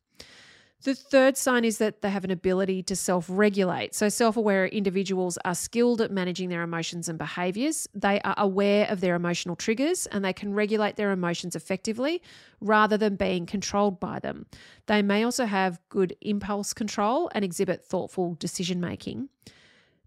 The 0.84 0.96
third 0.96 1.38
sign 1.38 1.64
is 1.64 1.78
that 1.78 2.02
they 2.02 2.10
have 2.10 2.24
an 2.24 2.32
ability 2.32 2.82
to 2.84 2.96
self 2.96 3.28
regulate. 3.30 3.94
So, 3.94 4.10
self 4.10 4.36
aware 4.36 4.66
individuals 4.66 5.38
are 5.46 5.54
skilled 5.54 6.02
at 6.02 6.12
managing 6.12 6.50
their 6.50 6.64
emotions 6.64 7.08
and 7.08 7.20
behaviors. 7.20 7.88
They 7.94 8.20
are 8.22 8.34
aware 8.38 8.88
of 8.90 9.00
their 9.00 9.14
emotional 9.14 9.56
triggers 9.56 10.08
and 10.08 10.26
they 10.26 10.34
can 10.34 10.54
regulate 10.56 10.96
their 10.96 11.12
emotions 11.12 11.56
effectively 11.56 12.22
rather 12.62 12.98
than 12.98 13.16
being 13.16 13.46
controlled 13.46 14.00
by 14.00 14.20
them. 14.20 14.48
They 14.88 15.04
may 15.04 15.24
also 15.24 15.46
have 15.46 15.80
good 15.90 16.16
impulse 16.22 16.74
control 16.74 17.30
and 17.36 17.46
exhibit 17.46 17.86
thoughtful 17.86 18.36
decision 18.40 18.80
making. 18.82 19.30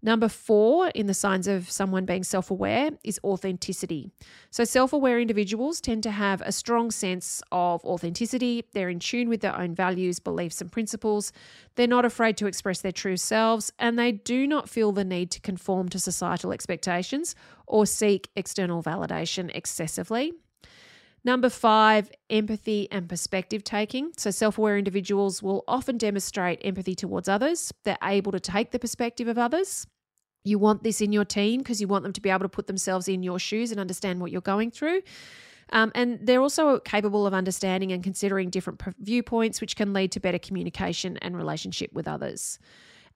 Number 0.05 0.29
four 0.29 0.89
in 0.89 1.07
the 1.07 1.15
signs 1.15 1.47
of 1.47 1.71
someone 1.71 2.05
being 2.05 2.23
self 2.23 2.51
aware 2.51 2.91
is 3.03 3.19
authenticity. 3.23 4.11
So, 4.51 4.63
self 4.63 4.93
aware 4.93 5.19
individuals 5.19 5.81
tend 5.81 6.03
to 6.03 6.11
have 6.11 6.41
a 6.41 6.51
strong 6.51 6.91
sense 6.91 7.41
of 7.51 7.83
authenticity. 7.83 8.65
They're 8.73 8.89
in 8.89 8.99
tune 8.99 9.29
with 9.29 9.41
their 9.41 9.57
own 9.57 9.73
values, 9.73 10.19
beliefs, 10.19 10.61
and 10.61 10.71
principles. 10.71 11.31
They're 11.73 11.87
not 11.87 12.05
afraid 12.05 12.37
to 12.37 12.45
express 12.45 12.81
their 12.81 12.91
true 12.91 13.17
selves, 13.17 13.73
and 13.79 13.97
they 13.97 14.11
do 14.11 14.45
not 14.45 14.69
feel 14.69 14.91
the 14.91 15.03
need 15.03 15.31
to 15.31 15.41
conform 15.41 15.89
to 15.89 15.97
societal 15.97 16.53
expectations 16.53 17.33
or 17.65 17.87
seek 17.87 18.29
external 18.35 18.83
validation 18.83 19.49
excessively. 19.55 20.33
Number 21.23 21.49
five, 21.49 22.11
empathy 22.29 22.87
and 22.91 23.09
perspective 23.09 23.63
taking. 23.63 24.11
So, 24.17 24.29
self 24.29 24.59
aware 24.59 24.77
individuals 24.77 25.41
will 25.41 25.63
often 25.67 25.97
demonstrate 25.97 26.61
empathy 26.63 26.93
towards 26.93 27.27
others. 27.27 27.73
They're 27.85 27.97
able 28.03 28.33
to 28.33 28.39
take 28.39 28.69
the 28.69 28.77
perspective 28.77 29.27
of 29.27 29.39
others. 29.39 29.87
You 30.45 30.57
want 30.57 30.83
this 30.83 31.01
in 31.01 31.11
your 31.11 31.25
team 31.25 31.59
because 31.59 31.81
you 31.81 31.87
want 31.87 32.03
them 32.03 32.13
to 32.13 32.21
be 32.21 32.29
able 32.29 32.41
to 32.41 32.49
put 32.49 32.67
themselves 32.67 33.09
in 33.09 33.21
your 33.23 33.39
shoes 33.39 33.71
and 33.71 33.79
understand 33.79 34.21
what 34.21 34.31
you're 34.31 34.41
going 34.41 34.71
through. 34.71 35.01
Um, 35.71 35.91
and 35.95 36.19
they're 36.21 36.41
also 36.41 36.79
capable 36.79 37.25
of 37.25 37.33
understanding 37.33 37.91
and 37.91 38.03
considering 38.03 38.49
different 38.49 38.81
viewpoints, 38.99 39.59
which 39.59 39.75
can 39.75 39.93
lead 39.93 40.11
to 40.13 40.19
better 40.19 40.39
communication 40.39 41.17
and 41.17 41.35
relationship 41.35 41.91
with 41.91 42.07
others. 42.07 42.59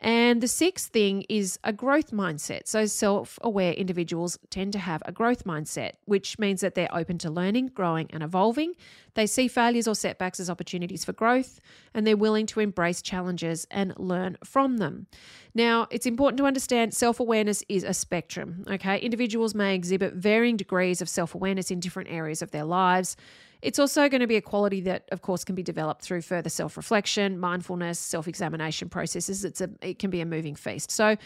And 0.01 0.41
the 0.41 0.47
sixth 0.47 0.93
thing 0.93 1.25
is 1.27 1.59
a 1.63 1.73
growth 1.73 2.11
mindset. 2.11 2.67
So, 2.67 2.85
self 2.85 3.37
aware 3.41 3.73
individuals 3.73 4.39
tend 4.49 4.71
to 4.73 4.79
have 4.79 5.03
a 5.05 5.11
growth 5.11 5.43
mindset, 5.43 5.93
which 6.05 6.39
means 6.39 6.61
that 6.61 6.73
they're 6.73 6.93
open 6.95 7.17
to 7.19 7.29
learning, 7.29 7.71
growing, 7.73 8.09
and 8.11 8.23
evolving. 8.23 8.75
They 9.15 9.27
see 9.27 9.49
failures 9.49 9.89
or 9.89 9.95
setbacks 9.95 10.39
as 10.39 10.49
opportunities 10.49 11.03
for 11.03 11.11
growth, 11.11 11.59
and 11.93 12.07
they're 12.07 12.15
willing 12.15 12.45
to 12.47 12.61
embrace 12.61 13.01
challenges 13.01 13.67
and 13.71 13.93
learn 13.97 14.37
from 14.43 14.77
them. 14.77 15.07
Now, 15.53 15.87
it's 15.91 16.05
important 16.05 16.37
to 16.37 16.45
understand 16.45 16.93
self 16.93 17.19
awareness 17.19 17.61
is 17.67 17.83
a 17.83 17.93
spectrum, 17.93 18.63
okay? 18.69 18.99
Individuals 18.99 19.53
may 19.53 19.75
exhibit 19.75 20.13
varying 20.13 20.55
degrees 20.55 21.01
of 21.01 21.09
self 21.09 21.35
awareness 21.35 21.71
in 21.71 21.81
different 21.81 22.09
areas 22.09 22.41
of 22.41 22.51
their 22.51 22.63
lives. 22.63 23.17
It's 23.61 23.77
also 23.77 24.07
going 24.07 24.21
to 24.21 24.27
be 24.27 24.37
a 24.37 24.41
quality 24.41 24.81
that, 24.81 25.07
of 25.11 25.21
course, 25.21 25.43
can 25.43 25.55
be 25.55 25.63
developed 25.63 26.01
through 26.01 26.21
further 26.21 26.49
self 26.49 26.77
reflection, 26.77 27.39
mindfulness, 27.39 27.99
self 27.99 28.27
examination 28.27 28.89
processes. 28.89 29.43
It's 29.43 29.61
a, 29.61 29.69
it 29.81 29.99
can 29.99 30.09
be 30.09 30.21
a 30.21 30.25
moving 30.25 30.55
feast. 30.55 30.91
So, 30.91 31.17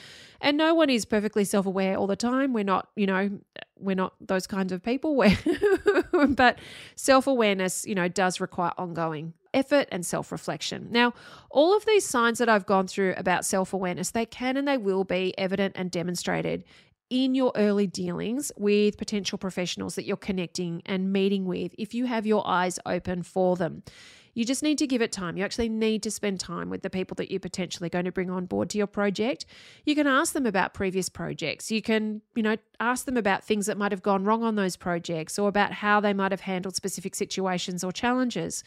and 0.41 0.57
no 0.57 0.73
one 0.73 0.89
is 0.89 1.05
perfectly 1.05 1.43
self 1.43 1.65
aware 1.65 1.95
all 1.97 2.07
the 2.07 2.15
time. 2.15 2.53
We're 2.53 2.63
not, 2.63 2.89
you 2.95 3.05
know, 3.05 3.29
we're 3.79 3.95
not 3.95 4.13
those 4.19 4.47
kinds 4.47 4.71
of 4.71 4.81
people. 4.81 5.15
Where, 5.15 5.37
but 6.29 6.59
self 6.95 7.27
awareness, 7.27 7.85
you 7.85 7.95
know, 7.95 8.07
does 8.07 8.39
require 8.39 8.71
ongoing 8.77 9.33
effort 9.53 9.87
and 9.91 10.05
self 10.05 10.31
reflection. 10.31 10.87
Now, 10.89 11.13
all 11.49 11.75
of 11.75 11.85
these 11.85 12.05
signs 12.05 12.39
that 12.39 12.49
I've 12.49 12.65
gone 12.65 12.87
through 12.87 13.13
about 13.17 13.45
self 13.45 13.73
awareness, 13.73 14.11
they 14.11 14.25
can 14.25 14.57
and 14.57 14.67
they 14.67 14.77
will 14.77 15.03
be 15.03 15.37
evident 15.37 15.75
and 15.77 15.91
demonstrated 15.91 16.63
in 17.09 17.35
your 17.35 17.51
early 17.55 17.87
dealings 17.87 18.51
with 18.57 18.97
potential 18.97 19.37
professionals 19.37 19.95
that 19.95 20.05
you're 20.05 20.17
connecting 20.17 20.81
and 20.85 21.13
meeting 21.13 21.45
with 21.45 21.75
if 21.77 21.93
you 21.93 22.05
have 22.05 22.25
your 22.25 22.47
eyes 22.47 22.79
open 22.85 23.23
for 23.23 23.55
them. 23.55 23.83
You 24.33 24.45
just 24.45 24.63
need 24.63 24.79
to 24.79 24.87
give 24.87 25.01
it 25.01 25.11
time. 25.11 25.37
You 25.37 25.43
actually 25.43 25.69
need 25.69 26.01
to 26.03 26.11
spend 26.11 26.39
time 26.39 26.69
with 26.69 26.81
the 26.81 26.89
people 26.89 27.13
that 27.15 27.29
you're 27.29 27.39
potentially 27.39 27.87
going 27.87 28.05
to 28.05 28.11
bring 28.11 28.31
on 28.31 28.47
board 28.47 28.69
to 28.71 28.79
your 28.79 28.87
project. 28.87 29.45
You 29.85 29.93
can 29.93 30.07
ask 30.07 30.33
them 30.33 30.47
about 30.47 30.73
previous 30.73 31.07
projects. 31.07 31.71
You 31.71 31.83
can, 31.83 32.21
you 32.35 32.41
know, 32.41 32.57
ask 32.79 33.05
them 33.05 33.15
about 33.15 33.43
things 33.43 33.67
that 33.67 33.77
might 33.77 33.91
have 33.91 34.01
gone 34.01 34.23
wrong 34.23 34.43
on 34.43 34.55
those 34.55 34.75
projects 34.75 35.37
or 35.37 35.49
about 35.49 35.71
how 35.71 35.99
they 35.99 36.13
might 36.13 36.31
have 36.31 36.41
handled 36.41 36.75
specific 36.75 37.13
situations 37.13 37.83
or 37.83 37.91
challenges 37.91 38.63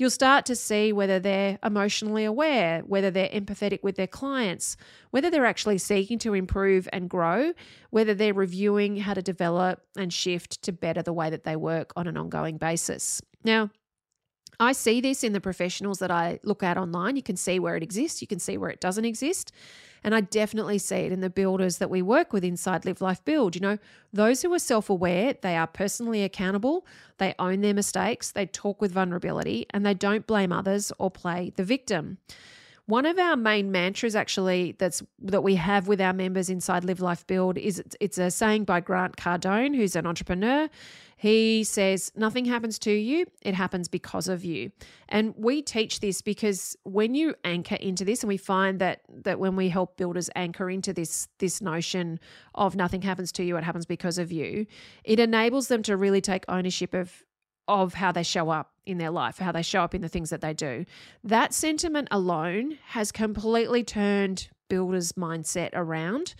you'll 0.00 0.10
start 0.10 0.46
to 0.46 0.56
see 0.56 0.94
whether 0.94 1.20
they're 1.20 1.58
emotionally 1.62 2.24
aware, 2.24 2.80
whether 2.80 3.10
they're 3.10 3.28
empathetic 3.28 3.82
with 3.82 3.96
their 3.96 4.06
clients, 4.06 4.78
whether 5.10 5.28
they're 5.28 5.44
actually 5.44 5.76
seeking 5.76 6.18
to 6.18 6.32
improve 6.32 6.88
and 6.90 7.10
grow, 7.10 7.52
whether 7.90 8.14
they're 8.14 8.32
reviewing 8.32 8.96
how 8.96 9.12
to 9.12 9.20
develop 9.20 9.82
and 9.98 10.10
shift 10.10 10.62
to 10.62 10.72
better 10.72 11.02
the 11.02 11.12
way 11.12 11.28
that 11.28 11.44
they 11.44 11.54
work 11.54 11.92
on 11.96 12.06
an 12.06 12.16
ongoing 12.16 12.56
basis. 12.56 13.20
Now, 13.44 13.68
I 14.58 14.72
see 14.72 15.02
this 15.02 15.22
in 15.22 15.34
the 15.34 15.40
professionals 15.40 15.98
that 15.98 16.10
I 16.10 16.40
look 16.44 16.62
at 16.62 16.78
online. 16.78 17.16
You 17.16 17.22
can 17.22 17.36
see 17.36 17.58
where 17.58 17.76
it 17.76 17.82
exists, 17.82 18.22
you 18.22 18.26
can 18.26 18.38
see 18.38 18.56
where 18.56 18.70
it 18.70 18.80
doesn't 18.80 19.04
exist. 19.04 19.52
And 20.02 20.14
I 20.14 20.20
definitely 20.20 20.78
see 20.78 20.96
it 20.96 21.12
in 21.12 21.20
the 21.20 21.30
builders 21.30 21.78
that 21.78 21.90
we 21.90 22.02
work 22.02 22.32
with 22.32 22.44
inside 22.44 22.84
Live 22.84 23.00
Life 23.00 23.24
Build. 23.24 23.54
You 23.54 23.60
know, 23.60 23.78
those 24.12 24.42
who 24.42 24.52
are 24.54 24.58
self 24.58 24.88
aware, 24.90 25.34
they 25.40 25.56
are 25.56 25.66
personally 25.66 26.22
accountable, 26.22 26.86
they 27.18 27.34
own 27.38 27.60
their 27.60 27.74
mistakes, 27.74 28.32
they 28.32 28.46
talk 28.46 28.80
with 28.80 28.92
vulnerability, 28.92 29.66
and 29.70 29.84
they 29.84 29.94
don't 29.94 30.26
blame 30.26 30.52
others 30.52 30.92
or 30.98 31.10
play 31.10 31.52
the 31.56 31.64
victim. 31.64 32.18
One 32.90 33.06
of 33.06 33.20
our 33.20 33.36
main 33.36 33.70
mantras, 33.70 34.16
actually, 34.16 34.74
that's 34.76 35.00
that 35.20 35.44
we 35.44 35.54
have 35.54 35.86
with 35.86 36.00
our 36.00 36.12
members 36.12 36.50
inside 36.50 36.82
Live 36.82 37.00
Life 37.00 37.24
Build 37.28 37.56
is 37.56 37.80
it's 38.00 38.18
a 38.18 38.32
saying 38.32 38.64
by 38.64 38.80
Grant 38.80 39.16
Cardone, 39.16 39.76
who's 39.76 39.94
an 39.94 40.06
entrepreneur. 40.06 40.68
He 41.20 41.64
says, 41.64 42.10
Nothing 42.16 42.46
happens 42.46 42.78
to 42.78 42.90
you, 42.90 43.26
it 43.42 43.52
happens 43.52 43.88
because 43.88 44.26
of 44.26 44.42
you. 44.42 44.72
And 45.06 45.34
we 45.36 45.60
teach 45.60 46.00
this 46.00 46.22
because 46.22 46.78
when 46.84 47.14
you 47.14 47.34
anchor 47.44 47.74
into 47.74 48.06
this, 48.06 48.22
and 48.22 48.28
we 48.28 48.38
find 48.38 48.78
that 48.78 49.02
that 49.24 49.38
when 49.38 49.54
we 49.54 49.68
help 49.68 49.98
builders 49.98 50.30
anchor 50.34 50.70
into 50.70 50.94
this 50.94 51.28
this 51.36 51.60
notion 51.60 52.20
of 52.54 52.74
nothing 52.74 53.02
happens 53.02 53.32
to 53.32 53.44
you, 53.44 53.58
it 53.58 53.64
happens 53.64 53.84
because 53.84 54.16
of 54.16 54.32
you, 54.32 54.64
it 55.04 55.20
enables 55.20 55.68
them 55.68 55.82
to 55.82 55.94
really 55.94 56.22
take 56.22 56.46
ownership 56.48 56.94
of 56.94 57.22
of 57.68 57.92
how 57.92 58.12
they 58.12 58.22
show 58.22 58.48
up 58.48 58.72
in 58.86 58.96
their 58.96 59.10
life, 59.10 59.36
how 59.36 59.52
they 59.52 59.60
show 59.60 59.82
up 59.82 59.94
in 59.94 60.00
the 60.00 60.08
things 60.08 60.30
that 60.30 60.40
they 60.40 60.54
do. 60.54 60.86
That 61.22 61.52
sentiment 61.52 62.08
alone 62.10 62.78
has 62.86 63.12
completely 63.12 63.84
turned 63.84 64.48
builders' 64.70 65.12
mindset 65.12 65.68
around 65.74 66.34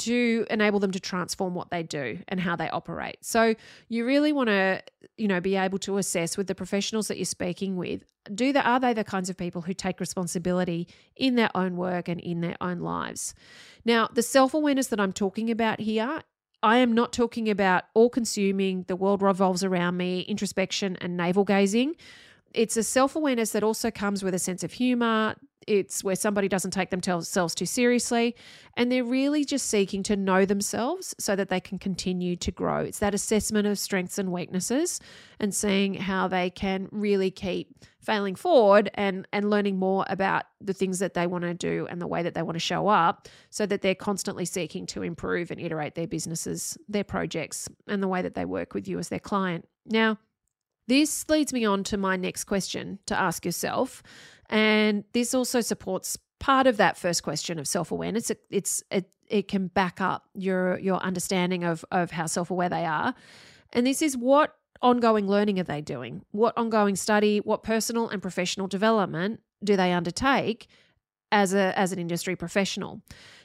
to 0.00 0.46
enable 0.50 0.78
them 0.78 0.90
to 0.90 1.00
transform 1.00 1.54
what 1.54 1.70
they 1.70 1.82
do 1.82 2.18
and 2.28 2.40
how 2.40 2.56
they 2.56 2.68
operate. 2.68 3.18
So 3.22 3.54
you 3.88 4.04
really 4.04 4.32
want 4.32 4.48
to, 4.48 4.82
you 5.16 5.28
know, 5.28 5.40
be 5.40 5.56
able 5.56 5.78
to 5.80 5.98
assess 5.98 6.36
with 6.36 6.46
the 6.46 6.54
professionals 6.54 7.08
that 7.08 7.16
you're 7.16 7.24
speaking 7.24 7.76
with, 7.76 8.04
do 8.34 8.52
the 8.52 8.62
are 8.62 8.80
they 8.80 8.92
the 8.92 9.04
kinds 9.04 9.30
of 9.30 9.36
people 9.36 9.62
who 9.62 9.74
take 9.74 10.00
responsibility 10.00 10.88
in 11.16 11.34
their 11.34 11.50
own 11.54 11.76
work 11.76 12.08
and 12.08 12.20
in 12.20 12.40
their 12.40 12.56
own 12.60 12.80
lives? 12.80 13.34
Now, 13.84 14.08
the 14.12 14.22
self-awareness 14.22 14.88
that 14.88 15.00
I'm 15.00 15.12
talking 15.12 15.50
about 15.50 15.80
here 15.80 16.22
I 16.62 16.78
am 16.78 16.92
not 16.92 17.12
talking 17.12 17.48
about 17.48 17.84
all 17.94 18.10
consuming, 18.10 18.84
the 18.86 18.96
world 18.96 19.22
revolves 19.22 19.64
around 19.64 19.96
me, 19.96 20.20
introspection, 20.20 20.96
and 21.00 21.16
navel 21.16 21.44
gazing. 21.44 21.96
It's 22.52 22.76
a 22.76 22.82
self 22.82 23.16
awareness 23.16 23.52
that 23.52 23.62
also 23.62 23.90
comes 23.90 24.22
with 24.22 24.34
a 24.34 24.38
sense 24.38 24.62
of 24.62 24.72
humor. 24.72 25.36
It's 25.66 26.02
where 26.02 26.16
somebody 26.16 26.48
doesn't 26.48 26.70
take 26.70 26.90
themselves 26.90 27.54
too 27.54 27.66
seriously 27.66 28.34
and 28.76 28.90
they're 28.90 29.04
really 29.04 29.44
just 29.44 29.66
seeking 29.66 30.02
to 30.04 30.16
know 30.16 30.44
themselves 30.44 31.14
so 31.18 31.36
that 31.36 31.48
they 31.48 31.60
can 31.60 31.78
continue 31.78 32.36
to 32.36 32.50
grow. 32.50 32.80
It's 32.80 32.98
that 33.00 33.14
assessment 33.14 33.66
of 33.66 33.78
strengths 33.78 34.18
and 34.18 34.32
weaknesses 34.32 35.00
and 35.38 35.54
seeing 35.54 35.94
how 35.94 36.28
they 36.28 36.50
can 36.50 36.88
really 36.90 37.30
keep 37.30 37.84
failing 38.00 38.34
forward 38.34 38.90
and 38.94 39.28
and 39.32 39.50
learning 39.50 39.78
more 39.78 40.04
about 40.08 40.44
the 40.60 40.72
things 40.72 40.98
that 41.00 41.14
they 41.14 41.26
want 41.26 41.42
to 41.42 41.54
do 41.54 41.86
and 41.90 42.00
the 42.00 42.06
way 42.06 42.22
that 42.22 42.34
they 42.34 42.42
want 42.42 42.56
to 42.56 42.60
show 42.60 42.88
up 42.88 43.28
so 43.50 43.66
that 43.66 43.82
they're 43.82 43.94
constantly 43.94 44.44
seeking 44.44 44.86
to 44.86 45.02
improve 45.02 45.50
and 45.50 45.60
iterate 45.60 45.94
their 45.94 46.06
businesses, 46.06 46.78
their 46.88 47.04
projects 47.04 47.68
and 47.86 48.02
the 48.02 48.08
way 48.08 48.22
that 48.22 48.34
they 48.34 48.44
work 48.44 48.72
with 48.72 48.88
you 48.88 48.98
as 48.98 49.10
their 49.10 49.18
client. 49.18 49.68
Now, 49.86 50.18
this 50.88 51.28
leads 51.28 51.52
me 51.52 51.64
on 51.64 51.84
to 51.84 51.96
my 51.96 52.16
next 52.16 52.44
question 52.44 52.98
to 53.06 53.16
ask 53.16 53.44
yourself 53.44 54.02
and 54.50 55.04
this 55.12 55.32
also 55.32 55.62
supports 55.62 56.18
part 56.40 56.66
of 56.66 56.76
that 56.78 56.98
first 56.98 57.22
question 57.22 57.58
of 57.58 57.66
self-awareness. 57.68 58.30
It, 58.30 58.40
it's 58.50 58.82
it, 58.90 59.10
it 59.28 59.48
can 59.48 59.68
back 59.68 60.00
up 60.00 60.28
your 60.34 60.78
your 60.80 60.96
understanding 60.96 61.64
of 61.64 61.84
of 61.90 62.10
how 62.10 62.26
self-aware 62.26 62.68
they 62.68 62.84
are. 62.84 63.14
And 63.72 63.86
this 63.86 64.02
is 64.02 64.16
what 64.16 64.56
ongoing 64.82 65.28
learning 65.28 65.60
are 65.60 65.64
they 65.64 65.80
doing? 65.80 66.24
What 66.32 66.56
ongoing 66.58 66.96
study, 66.96 67.38
what 67.38 67.62
personal 67.62 68.08
and 68.08 68.20
professional 68.20 68.66
development 68.66 69.40
do 69.62 69.76
they 69.76 69.92
undertake 69.92 70.66
as 71.30 71.54
a 71.54 71.78
as 71.78 71.92
an 71.92 71.98
industry 71.98 72.34
professional? 72.34 73.00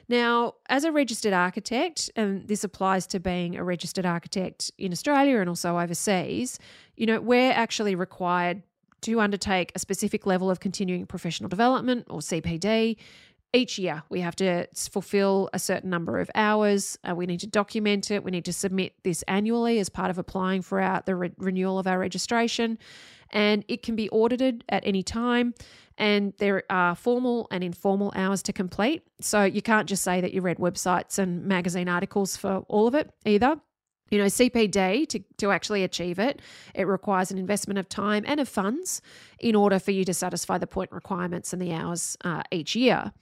Now, 0.08 0.54
as 0.68 0.84
a 0.84 0.92
registered 0.92 1.32
architect, 1.32 2.10
and 2.16 2.46
this 2.46 2.64
applies 2.64 3.06
to 3.08 3.20
being 3.20 3.56
a 3.56 3.64
registered 3.64 4.06
architect 4.06 4.70
in 4.78 4.92
Australia 4.92 5.38
and 5.40 5.48
also 5.48 5.78
overseas, 5.78 6.58
you 6.96 7.06
know, 7.06 7.20
we're 7.20 7.52
actually 7.52 7.94
required 7.94 8.62
to 9.02 9.20
undertake 9.20 9.72
a 9.74 9.78
specific 9.78 10.26
level 10.26 10.50
of 10.50 10.60
continuing 10.60 11.06
professional 11.06 11.48
development 11.48 12.06
or 12.08 12.20
CPD. 12.20 12.96
Each 13.52 13.78
year, 13.78 14.02
we 14.10 14.20
have 14.20 14.36
to 14.36 14.66
fulfill 14.90 15.48
a 15.52 15.58
certain 15.58 15.88
number 15.88 16.18
of 16.18 16.30
hours. 16.34 16.98
Uh, 17.08 17.14
we 17.14 17.26
need 17.26 17.40
to 17.40 17.46
document 17.46 18.10
it. 18.10 18.22
We 18.24 18.30
need 18.30 18.44
to 18.46 18.52
submit 18.52 18.94
this 19.02 19.22
annually 19.22 19.78
as 19.78 19.88
part 19.88 20.10
of 20.10 20.18
applying 20.18 20.62
for 20.62 20.80
our, 20.80 21.02
the 21.06 21.14
re- 21.14 21.32
renewal 21.38 21.78
of 21.78 21.86
our 21.86 21.98
registration. 21.98 22.78
And 23.30 23.64
it 23.68 23.82
can 23.82 23.96
be 23.96 24.10
audited 24.10 24.64
at 24.68 24.86
any 24.86 25.02
time. 25.02 25.54
And 25.96 26.34
there 26.38 26.64
are 26.68 26.94
formal 26.94 27.48
and 27.50 27.64
informal 27.64 28.12
hours 28.14 28.42
to 28.42 28.52
complete. 28.52 29.02
So 29.20 29.44
you 29.44 29.62
can't 29.62 29.88
just 29.88 30.02
say 30.02 30.20
that 30.20 30.34
you 30.34 30.42
read 30.42 30.58
websites 30.58 31.18
and 31.18 31.46
magazine 31.46 31.88
articles 31.88 32.36
for 32.36 32.58
all 32.68 32.86
of 32.86 32.94
it 32.94 33.10
either. 33.24 33.56
You 34.10 34.18
know, 34.18 34.26
CPD, 34.26 35.08
to, 35.08 35.18
to 35.38 35.50
actually 35.50 35.82
achieve 35.82 36.18
it, 36.18 36.40
it 36.74 36.86
requires 36.86 37.30
an 37.30 37.38
investment 37.38 37.78
of 37.78 37.88
time 37.88 38.24
and 38.26 38.38
of 38.38 38.48
funds 38.48 39.02
in 39.40 39.54
order 39.54 39.78
for 39.78 39.90
you 39.90 40.04
to 40.04 40.14
satisfy 40.14 40.58
the 40.58 40.66
point 40.66 40.92
requirements 40.92 41.52
and 41.52 41.60
the 41.60 41.72
hours 41.72 42.16
uh, 42.24 42.42
each 42.50 42.76
year. 42.76 43.12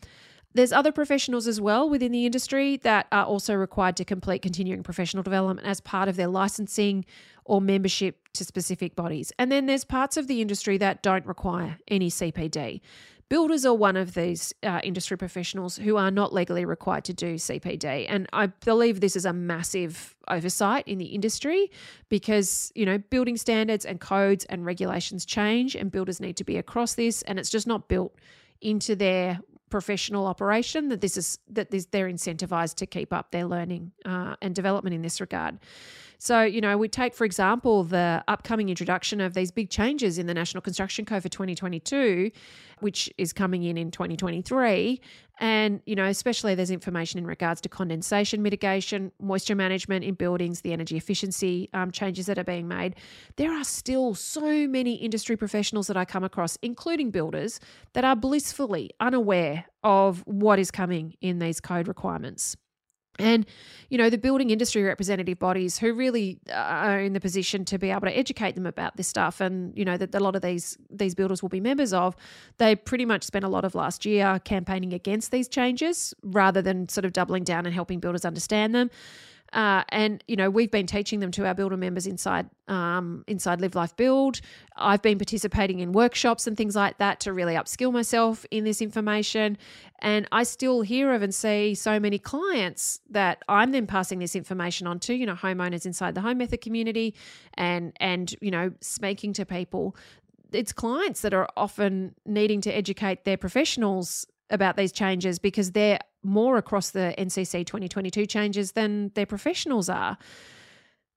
There's 0.54 0.72
other 0.72 0.92
professionals 0.92 1.48
as 1.48 1.60
well 1.60 1.90
within 1.90 2.12
the 2.12 2.26
industry 2.26 2.76
that 2.78 3.08
are 3.10 3.24
also 3.24 3.54
required 3.54 3.96
to 3.96 4.04
complete 4.04 4.40
continuing 4.40 4.84
professional 4.84 5.24
development 5.24 5.66
as 5.66 5.80
part 5.80 6.08
of 6.08 6.14
their 6.14 6.28
licensing 6.28 7.04
or 7.44 7.60
membership 7.60 8.28
to 8.34 8.44
specific 8.44 8.94
bodies. 8.94 9.32
And 9.36 9.50
then 9.50 9.66
there's 9.66 9.84
parts 9.84 10.16
of 10.16 10.28
the 10.28 10.40
industry 10.40 10.78
that 10.78 11.02
don't 11.02 11.26
require 11.26 11.78
any 11.88 12.08
CPD. 12.08 12.80
Builders 13.34 13.66
are 13.66 13.74
one 13.74 13.96
of 13.96 14.14
these 14.14 14.54
uh, 14.62 14.80
industry 14.84 15.18
professionals 15.18 15.76
who 15.76 15.96
are 15.96 16.12
not 16.12 16.32
legally 16.32 16.64
required 16.64 17.02
to 17.06 17.12
do 17.12 17.34
CPD. 17.34 18.06
And 18.08 18.28
I 18.32 18.46
believe 18.46 19.00
this 19.00 19.16
is 19.16 19.24
a 19.24 19.32
massive 19.32 20.14
oversight 20.28 20.86
in 20.86 20.98
the 20.98 21.06
industry 21.06 21.72
because, 22.08 22.70
you 22.76 22.86
know, 22.86 22.98
building 22.98 23.36
standards 23.36 23.84
and 23.84 24.00
codes 24.00 24.44
and 24.44 24.64
regulations 24.64 25.26
change 25.26 25.74
and 25.74 25.90
builders 25.90 26.20
need 26.20 26.36
to 26.36 26.44
be 26.44 26.58
across 26.58 26.94
this. 26.94 27.22
And 27.22 27.40
it's 27.40 27.50
just 27.50 27.66
not 27.66 27.88
built 27.88 28.14
into 28.60 28.94
their 28.94 29.40
professional 29.68 30.26
operation 30.26 30.88
that 30.90 31.00
this 31.00 31.16
is 31.16 31.40
that 31.48 31.72
this, 31.72 31.86
they're 31.86 32.06
incentivized 32.06 32.76
to 32.76 32.86
keep 32.86 33.12
up 33.12 33.32
their 33.32 33.46
learning 33.46 33.90
uh, 34.04 34.36
and 34.42 34.54
development 34.54 34.94
in 34.94 35.02
this 35.02 35.20
regard. 35.20 35.58
So, 36.24 36.40
you 36.40 36.62
know, 36.62 36.78
we 36.78 36.88
take, 36.88 37.14
for 37.14 37.26
example, 37.26 37.84
the 37.84 38.24
upcoming 38.28 38.70
introduction 38.70 39.20
of 39.20 39.34
these 39.34 39.50
big 39.50 39.68
changes 39.68 40.18
in 40.18 40.26
the 40.26 40.32
National 40.32 40.62
Construction 40.62 41.04
Code 41.04 41.22
for 41.22 41.28
2022, 41.28 42.30
which 42.80 43.12
is 43.18 43.34
coming 43.34 43.62
in 43.62 43.76
in 43.76 43.90
2023. 43.90 45.02
And, 45.38 45.82
you 45.84 45.94
know, 45.94 46.06
especially 46.06 46.54
there's 46.54 46.70
information 46.70 47.18
in 47.18 47.26
regards 47.26 47.60
to 47.60 47.68
condensation 47.68 48.42
mitigation, 48.42 49.12
moisture 49.20 49.54
management 49.54 50.02
in 50.02 50.14
buildings, 50.14 50.62
the 50.62 50.72
energy 50.72 50.96
efficiency 50.96 51.68
um, 51.74 51.90
changes 51.90 52.24
that 52.24 52.38
are 52.38 52.44
being 52.44 52.68
made. 52.68 52.94
There 53.36 53.52
are 53.52 53.64
still 53.64 54.14
so 54.14 54.66
many 54.66 54.94
industry 54.94 55.36
professionals 55.36 55.88
that 55.88 55.96
I 55.98 56.06
come 56.06 56.24
across, 56.24 56.56
including 56.62 57.10
builders, 57.10 57.60
that 57.92 58.06
are 58.06 58.16
blissfully 58.16 58.92
unaware 58.98 59.66
of 59.82 60.22
what 60.26 60.58
is 60.58 60.70
coming 60.70 61.16
in 61.20 61.38
these 61.38 61.60
code 61.60 61.86
requirements. 61.86 62.56
And, 63.18 63.46
you 63.90 63.98
know, 63.98 64.10
the 64.10 64.18
building 64.18 64.50
industry 64.50 64.82
representative 64.82 65.38
bodies 65.38 65.78
who 65.78 65.92
really 65.92 66.40
uh, 66.48 66.54
are 66.54 67.00
in 67.00 67.12
the 67.12 67.20
position 67.20 67.64
to 67.66 67.78
be 67.78 67.90
able 67.90 68.02
to 68.02 68.16
educate 68.16 68.54
them 68.56 68.66
about 68.66 68.96
this 68.96 69.06
stuff 69.06 69.40
and, 69.40 69.76
you 69.76 69.84
know, 69.84 69.96
that 69.96 70.14
a 70.14 70.20
lot 70.20 70.34
of 70.34 70.42
these 70.42 70.76
these 70.90 71.14
builders 71.14 71.42
will 71.42 71.48
be 71.48 71.60
members 71.60 71.92
of, 71.92 72.16
they 72.58 72.74
pretty 72.74 73.04
much 73.04 73.22
spent 73.22 73.44
a 73.44 73.48
lot 73.48 73.64
of 73.64 73.74
last 73.74 74.04
year 74.04 74.40
campaigning 74.44 74.92
against 74.92 75.30
these 75.30 75.48
changes 75.48 76.12
rather 76.22 76.60
than 76.60 76.88
sort 76.88 77.04
of 77.04 77.12
doubling 77.12 77.44
down 77.44 77.66
and 77.66 77.74
helping 77.74 78.00
builders 78.00 78.24
understand 78.24 78.74
them. 78.74 78.90
Uh, 79.54 79.84
and 79.90 80.22
you 80.26 80.34
know 80.34 80.50
we've 80.50 80.70
been 80.70 80.86
teaching 80.86 81.20
them 81.20 81.30
to 81.30 81.46
our 81.46 81.54
builder 81.54 81.76
members 81.76 82.08
inside 82.08 82.50
um, 82.66 83.24
inside 83.28 83.60
Live 83.60 83.76
Life 83.76 83.96
Build. 83.96 84.40
I've 84.76 85.00
been 85.00 85.16
participating 85.16 85.78
in 85.78 85.92
workshops 85.92 86.48
and 86.48 86.56
things 86.56 86.74
like 86.74 86.98
that 86.98 87.20
to 87.20 87.32
really 87.32 87.54
upskill 87.54 87.92
myself 87.92 88.44
in 88.50 88.64
this 88.64 88.82
information. 88.82 89.56
And 90.00 90.26
I 90.32 90.42
still 90.42 90.82
hear 90.82 91.12
of 91.14 91.22
and 91.22 91.32
see 91.32 91.76
so 91.76 92.00
many 92.00 92.18
clients 92.18 93.00
that 93.10 93.42
I'm 93.48 93.70
then 93.70 93.86
passing 93.86 94.18
this 94.18 94.34
information 94.34 94.88
on 94.88 94.98
to. 95.00 95.14
You 95.14 95.24
know, 95.24 95.36
homeowners 95.36 95.86
inside 95.86 96.16
the 96.16 96.20
home 96.20 96.38
method 96.38 96.60
community, 96.60 97.14
and 97.54 97.92
and 98.00 98.34
you 98.40 98.50
know 98.50 98.72
speaking 98.80 99.32
to 99.34 99.46
people. 99.46 99.96
It's 100.50 100.72
clients 100.72 101.22
that 101.22 101.32
are 101.32 101.48
often 101.56 102.14
needing 102.26 102.60
to 102.62 102.70
educate 102.70 103.24
their 103.24 103.36
professionals 103.36 104.26
about 104.50 104.76
these 104.76 104.92
changes 104.92 105.38
because 105.38 105.72
they're 105.72 105.98
more 106.24 106.56
across 106.56 106.90
the 106.90 107.14
NCC 107.18 107.66
2022 107.66 108.26
changes 108.26 108.72
than 108.72 109.10
their 109.14 109.26
professionals 109.26 109.88
are. 109.88 110.18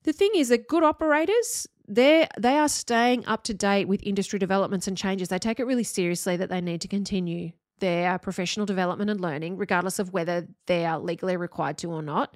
The 0.03 0.13
thing 0.13 0.31
is 0.35 0.49
that 0.49 0.67
good 0.67 0.83
operators, 0.83 1.67
they 1.87 2.27
they 2.37 2.57
are 2.57 2.69
staying 2.69 3.25
up 3.25 3.43
to 3.43 3.53
date 3.53 3.87
with 3.87 4.01
industry 4.03 4.39
developments 4.39 4.87
and 4.87 4.97
changes. 4.97 5.29
They 5.29 5.39
take 5.39 5.59
it 5.59 5.65
really 5.65 5.83
seriously 5.83 6.37
that 6.37 6.49
they 6.49 6.61
need 6.61 6.81
to 6.81 6.87
continue 6.87 7.51
their 7.79 8.17
professional 8.17 8.65
development 8.65 9.09
and 9.09 9.21
learning, 9.21 9.57
regardless 9.57 9.99
of 9.99 10.13
whether 10.13 10.47
they 10.65 10.85
are 10.85 10.99
legally 10.99 11.37
required 11.37 11.77
to 11.79 11.91
or 11.91 12.01
not 12.01 12.35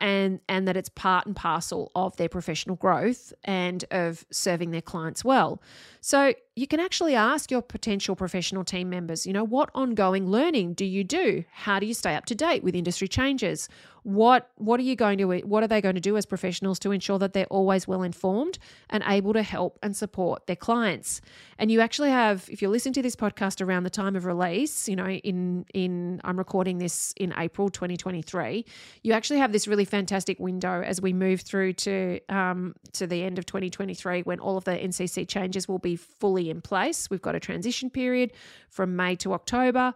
and 0.00 0.40
and 0.48 0.66
that 0.68 0.76
it's 0.76 0.88
part 0.88 1.26
and 1.26 1.36
parcel 1.36 1.90
of 1.94 2.16
their 2.16 2.28
professional 2.28 2.76
growth 2.76 3.32
and 3.44 3.84
of 3.90 4.24
serving 4.30 4.70
their 4.70 4.82
clients 4.82 5.24
well. 5.24 5.62
So 6.00 6.34
you 6.56 6.68
can 6.68 6.78
actually 6.78 7.16
ask 7.16 7.50
your 7.50 7.62
potential 7.62 8.14
professional 8.14 8.64
team 8.64 8.88
members, 8.88 9.26
you 9.26 9.32
know, 9.32 9.44
what 9.44 9.70
ongoing 9.74 10.28
learning 10.28 10.74
do 10.74 10.84
you 10.84 11.02
do? 11.02 11.44
How 11.50 11.80
do 11.80 11.86
you 11.86 11.94
stay 11.94 12.14
up 12.14 12.26
to 12.26 12.34
date 12.34 12.62
with 12.62 12.76
industry 12.76 13.08
changes? 13.08 13.68
what 14.04 14.50
what 14.56 14.78
are 14.78 14.82
you 14.82 14.94
going 14.94 15.16
to 15.16 15.24
what 15.40 15.62
are 15.62 15.66
they 15.66 15.80
going 15.80 15.94
to 15.94 16.00
do 16.00 16.16
as 16.16 16.26
professionals 16.26 16.78
to 16.78 16.92
ensure 16.92 17.18
that 17.18 17.32
they're 17.32 17.46
always 17.46 17.88
well 17.88 18.02
informed 18.02 18.58
and 18.90 19.02
able 19.06 19.32
to 19.32 19.42
help 19.42 19.78
and 19.82 19.96
support 19.96 20.46
their 20.46 20.56
clients 20.56 21.22
and 21.58 21.70
you 21.70 21.80
actually 21.80 22.10
have 22.10 22.46
if 22.50 22.60
you're 22.60 22.70
listening 22.70 22.92
to 22.92 23.00
this 23.00 23.16
podcast 23.16 23.64
around 23.64 23.82
the 23.82 23.90
time 23.90 24.14
of 24.14 24.26
release 24.26 24.88
you 24.90 24.94
know 24.94 25.08
in 25.08 25.64
in 25.72 26.20
i'm 26.22 26.36
recording 26.36 26.76
this 26.76 27.14
in 27.16 27.32
april 27.38 27.70
2023 27.70 28.66
you 29.02 29.14
actually 29.14 29.38
have 29.38 29.52
this 29.52 29.66
really 29.66 29.86
fantastic 29.86 30.38
window 30.38 30.82
as 30.82 31.00
we 31.00 31.14
move 31.14 31.40
through 31.40 31.72
to 31.72 32.20
um, 32.28 32.74
to 32.92 33.06
the 33.06 33.22
end 33.22 33.38
of 33.38 33.46
2023 33.46 34.20
when 34.22 34.38
all 34.38 34.58
of 34.58 34.64
the 34.64 34.72
ncc 34.72 35.26
changes 35.26 35.66
will 35.66 35.78
be 35.78 35.96
fully 35.96 36.43
in 36.50 36.60
place 36.60 37.10
we've 37.10 37.22
got 37.22 37.34
a 37.34 37.40
transition 37.40 37.90
period 37.90 38.32
from 38.68 38.96
may 38.96 39.14
to 39.16 39.32
october 39.32 39.94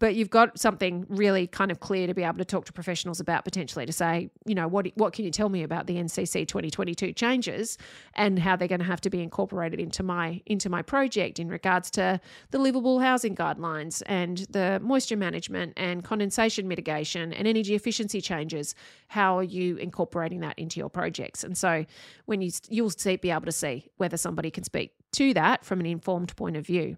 but 0.00 0.16
you've 0.16 0.28
got 0.30 0.58
something 0.58 1.06
really 1.08 1.46
kind 1.46 1.70
of 1.70 1.80
clear 1.80 2.06
to 2.06 2.14
be 2.14 2.24
able 2.24 2.38
to 2.38 2.44
talk 2.44 2.64
to 2.64 2.72
professionals 2.72 3.20
about 3.20 3.44
potentially 3.44 3.86
to 3.86 3.92
say, 3.92 4.28
you 4.44 4.54
know, 4.54 4.66
what 4.66 4.88
what 4.96 5.12
can 5.12 5.24
you 5.24 5.30
tell 5.30 5.48
me 5.48 5.62
about 5.62 5.86
the 5.86 5.94
NCC 5.94 6.46
2022 6.46 7.12
changes 7.12 7.78
and 8.14 8.38
how 8.38 8.56
they're 8.56 8.68
going 8.68 8.80
to 8.80 8.86
have 8.86 9.00
to 9.02 9.10
be 9.10 9.22
incorporated 9.22 9.80
into 9.80 10.02
my 10.02 10.42
into 10.46 10.68
my 10.68 10.82
project 10.82 11.38
in 11.38 11.48
regards 11.48 11.90
to 11.92 12.20
the 12.50 12.58
livable 12.58 12.98
housing 12.98 13.36
guidelines 13.36 14.02
and 14.06 14.38
the 14.50 14.80
moisture 14.82 15.16
management 15.16 15.72
and 15.76 16.02
condensation 16.02 16.66
mitigation 16.66 17.32
and 17.32 17.46
energy 17.46 17.74
efficiency 17.74 18.20
changes. 18.20 18.74
How 19.08 19.38
are 19.38 19.44
you 19.44 19.76
incorporating 19.76 20.40
that 20.40 20.58
into 20.58 20.80
your 20.80 20.90
projects? 20.90 21.44
And 21.44 21.56
so 21.56 21.86
when 22.26 22.42
you 22.42 22.50
you'll 22.68 22.90
see, 22.90 23.16
be 23.16 23.30
able 23.30 23.46
to 23.46 23.52
see 23.52 23.88
whether 23.96 24.16
somebody 24.16 24.50
can 24.50 24.64
speak 24.64 24.92
to 25.14 25.34
that 25.34 25.64
from 25.64 25.80
an 25.80 25.86
informed 25.86 26.34
point 26.36 26.56
of 26.56 26.66
view. 26.66 26.96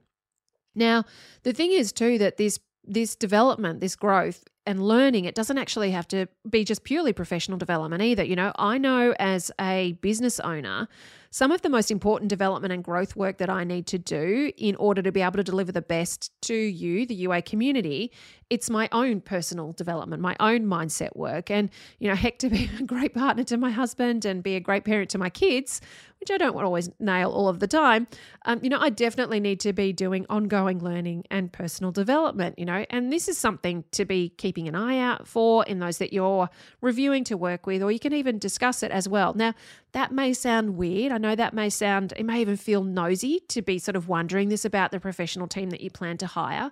Now, 0.74 1.04
the 1.42 1.52
thing 1.52 1.72
is 1.72 1.92
too 1.92 2.18
that 2.18 2.36
this 2.36 2.58
this 2.88 3.16
development, 3.16 3.80
this 3.80 3.96
growth, 3.96 4.44
and 4.64 4.86
learning. 4.86 5.24
It 5.24 5.34
doesn't 5.34 5.58
actually 5.58 5.92
have 5.92 6.08
to 6.08 6.28
be 6.48 6.64
just 6.64 6.84
purely 6.84 7.12
professional 7.12 7.58
development 7.58 8.02
either. 8.02 8.24
You 8.24 8.36
know, 8.36 8.52
I 8.56 8.78
know 8.78 9.14
as 9.18 9.50
a 9.60 9.92
business 10.00 10.40
owner, 10.40 10.88
some 11.30 11.52
of 11.52 11.62
the 11.62 11.68
most 11.68 11.90
important 11.90 12.28
development 12.28 12.72
and 12.72 12.82
growth 12.82 13.16
work 13.16 13.38
that 13.38 13.50
I 13.50 13.64
need 13.64 13.86
to 13.88 13.98
do 13.98 14.52
in 14.56 14.76
order 14.76 15.02
to 15.02 15.12
be 15.12 15.22
able 15.22 15.36
to 15.36 15.44
deliver 15.44 15.72
the 15.72 15.82
best 15.82 16.30
to 16.42 16.54
you, 16.54 17.06
the 17.06 17.14
UA 17.14 17.42
community, 17.42 18.12
it's 18.48 18.70
my 18.70 18.88
own 18.92 19.20
personal 19.20 19.72
development, 19.72 20.22
my 20.22 20.36
own 20.38 20.66
mindset 20.66 21.16
work. 21.16 21.50
And, 21.50 21.70
you 21.98 22.08
know, 22.08 22.14
heck, 22.14 22.38
to 22.38 22.48
be 22.56 22.70
a 22.78 22.82
great 22.82 23.14
partner 23.14 23.44
to 23.44 23.56
my 23.56 23.70
husband 23.70 24.24
and 24.24 24.42
be 24.42 24.56
a 24.56 24.60
great 24.60 24.84
parent 24.84 25.10
to 25.10 25.18
my 25.18 25.30
kids, 25.30 25.80
which 26.20 26.30
I 26.30 26.38
don't 26.38 26.56
always 26.56 26.90
nail 26.98 27.30
all 27.30 27.48
of 27.48 27.60
the 27.60 27.66
time, 27.66 28.06
um, 28.46 28.60
you 28.62 28.70
know, 28.70 28.78
I 28.78 28.90
definitely 28.90 29.40
need 29.40 29.60
to 29.60 29.72
be 29.72 29.92
doing 29.92 30.26
ongoing 30.30 30.78
learning 30.78 31.24
and 31.30 31.52
personal 31.52 31.92
development, 31.92 32.58
you 32.58 32.64
know, 32.64 32.86
and 32.90 33.12
this 33.12 33.28
is 33.28 33.36
something 33.36 33.84
to 33.92 34.04
be 34.04 34.30
keeping 34.30 34.68
an 34.68 34.74
eye 34.74 34.98
out 34.98 35.28
for 35.28 35.64
in 35.66 35.78
those 35.78 35.98
that 35.98 36.12
you're 36.12 36.48
reviewing 36.80 37.24
to 37.24 37.36
work 37.36 37.66
with, 37.66 37.82
or 37.82 37.92
you 37.92 37.98
can 37.98 38.12
even 38.12 38.38
discuss 38.38 38.82
it 38.82 38.90
as 38.90 39.08
well. 39.08 39.34
Now, 39.34 39.54
that 39.96 40.12
may 40.12 40.34
sound 40.34 40.76
weird. 40.76 41.10
I 41.10 41.16
know 41.16 41.34
that 41.34 41.54
may 41.54 41.70
sound, 41.70 42.12
it 42.18 42.24
may 42.24 42.42
even 42.42 42.58
feel 42.58 42.84
nosy 42.84 43.40
to 43.48 43.62
be 43.62 43.78
sort 43.78 43.96
of 43.96 44.08
wondering 44.08 44.50
this 44.50 44.66
about 44.66 44.90
the 44.90 45.00
professional 45.00 45.46
team 45.46 45.70
that 45.70 45.80
you 45.80 45.90
plan 45.90 46.18
to 46.18 46.26
hire. 46.26 46.70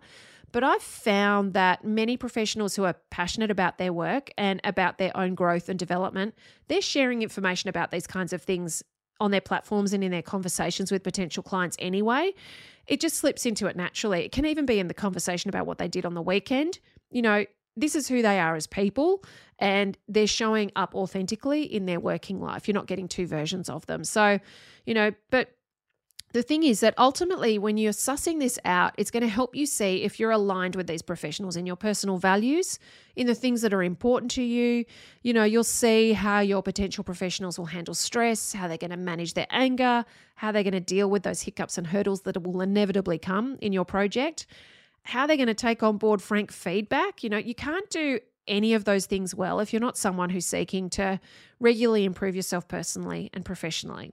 But 0.52 0.62
I've 0.62 0.82
found 0.82 1.54
that 1.54 1.86
many 1.86 2.18
professionals 2.18 2.76
who 2.76 2.84
are 2.84 2.94
passionate 3.10 3.50
about 3.50 3.78
their 3.78 3.94
work 3.94 4.30
and 4.36 4.60
about 4.62 4.98
their 4.98 5.10
own 5.16 5.34
growth 5.34 5.70
and 5.70 5.78
development, 5.78 6.34
they're 6.68 6.82
sharing 6.82 7.22
information 7.22 7.70
about 7.70 7.90
these 7.90 8.06
kinds 8.06 8.34
of 8.34 8.42
things 8.42 8.82
on 9.20 9.30
their 9.30 9.40
platforms 9.40 9.94
and 9.94 10.04
in 10.04 10.10
their 10.10 10.20
conversations 10.20 10.92
with 10.92 11.02
potential 11.02 11.42
clients 11.42 11.78
anyway. 11.78 12.34
It 12.86 13.00
just 13.00 13.16
slips 13.16 13.46
into 13.46 13.66
it 13.68 13.74
naturally. 13.74 14.26
It 14.26 14.32
can 14.32 14.44
even 14.44 14.66
be 14.66 14.78
in 14.78 14.88
the 14.88 14.92
conversation 14.92 15.48
about 15.48 15.66
what 15.66 15.78
they 15.78 15.88
did 15.88 16.04
on 16.04 16.12
the 16.12 16.20
weekend. 16.20 16.78
You 17.08 17.22
know, 17.22 17.46
this 17.76 17.94
is 17.94 18.08
who 18.08 18.22
they 18.22 18.38
are 18.38 18.54
as 18.54 18.66
people 18.66 19.24
and 19.58 19.96
they're 20.08 20.26
showing 20.26 20.70
up 20.76 20.94
authentically 20.94 21.62
in 21.62 21.86
their 21.86 22.00
working 22.00 22.40
life. 22.40 22.68
You're 22.68 22.74
not 22.74 22.86
getting 22.86 23.08
two 23.08 23.26
versions 23.26 23.68
of 23.68 23.86
them. 23.86 24.04
So, 24.04 24.38
you 24.84 24.94
know, 24.94 25.12
but 25.30 25.50
the 26.32 26.42
thing 26.42 26.64
is 26.64 26.80
that 26.80 26.94
ultimately, 26.98 27.60
when 27.60 27.76
you're 27.76 27.92
sussing 27.92 28.40
this 28.40 28.58
out, 28.64 28.92
it's 28.98 29.12
going 29.12 29.22
to 29.22 29.28
help 29.28 29.54
you 29.54 29.66
see 29.66 30.02
if 30.02 30.18
you're 30.18 30.32
aligned 30.32 30.74
with 30.74 30.88
these 30.88 31.00
professionals 31.00 31.54
in 31.54 31.64
your 31.64 31.76
personal 31.76 32.18
values, 32.18 32.80
in 33.14 33.28
the 33.28 33.36
things 33.36 33.62
that 33.62 33.72
are 33.72 33.84
important 33.84 34.32
to 34.32 34.42
you. 34.42 34.84
You 35.22 35.32
know, 35.32 35.44
you'll 35.44 35.62
see 35.62 36.12
how 36.12 36.40
your 36.40 36.60
potential 36.60 37.04
professionals 37.04 37.56
will 37.56 37.66
handle 37.66 37.94
stress, 37.94 38.52
how 38.52 38.66
they're 38.66 38.76
going 38.76 38.90
to 38.90 38.96
manage 38.96 39.34
their 39.34 39.46
anger, 39.50 40.04
how 40.34 40.50
they're 40.50 40.64
going 40.64 40.72
to 40.72 40.80
deal 40.80 41.08
with 41.08 41.22
those 41.22 41.42
hiccups 41.42 41.78
and 41.78 41.86
hurdles 41.86 42.22
that 42.22 42.42
will 42.42 42.60
inevitably 42.60 43.18
come 43.18 43.56
in 43.60 43.72
your 43.72 43.84
project 43.84 44.46
how 45.04 45.26
they're 45.26 45.36
going 45.36 45.46
to 45.46 45.54
take 45.54 45.82
on 45.82 45.98
board 45.98 46.20
frank 46.20 46.50
feedback. 46.50 47.22
You 47.22 47.30
know, 47.30 47.38
you 47.38 47.54
can't 47.54 47.88
do 47.90 48.20
any 48.46 48.74
of 48.74 48.84
those 48.84 49.06
things 49.06 49.34
well 49.34 49.60
if 49.60 49.72
you're 49.72 49.80
not 49.80 49.96
someone 49.96 50.30
who's 50.30 50.46
seeking 50.46 50.90
to 50.90 51.20
regularly 51.60 52.04
improve 52.04 52.36
yourself 52.36 52.68
personally 52.68 53.30
and 53.32 53.44
professionally. 53.44 54.12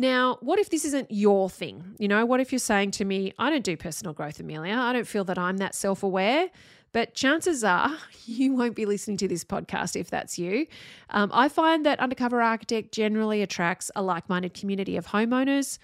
Now, 0.00 0.38
what 0.40 0.60
if 0.60 0.70
this 0.70 0.84
isn't 0.84 1.10
your 1.10 1.50
thing? 1.50 1.96
You 1.98 2.06
know, 2.06 2.24
what 2.24 2.38
if 2.38 2.52
you're 2.52 2.60
saying 2.60 2.92
to 2.92 3.04
me, 3.04 3.32
I 3.38 3.50
don't 3.50 3.64
do 3.64 3.76
personal 3.76 4.14
growth, 4.14 4.38
Amelia. 4.38 4.74
I 4.74 4.92
don't 4.92 5.06
feel 5.06 5.24
that 5.24 5.38
I'm 5.38 5.56
that 5.56 5.74
self 5.74 6.02
aware. 6.02 6.50
But 6.92 7.14
chances 7.14 7.64
are 7.64 7.96
you 8.24 8.54
won't 8.54 8.74
be 8.74 8.86
listening 8.86 9.16
to 9.18 9.28
this 9.28 9.44
podcast 9.44 9.98
if 9.98 10.10
that's 10.10 10.38
you. 10.38 10.66
Um, 11.10 11.30
I 11.34 11.48
find 11.48 11.84
that 11.84 12.00
Undercover 12.00 12.40
Architect 12.40 12.92
generally 12.92 13.42
attracts 13.42 13.90
a 13.96 14.02
like 14.02 14.28
minded 14.28 14.54
community 14.54 14.96
of 14.96 15.08
homeowners 15.08 15.78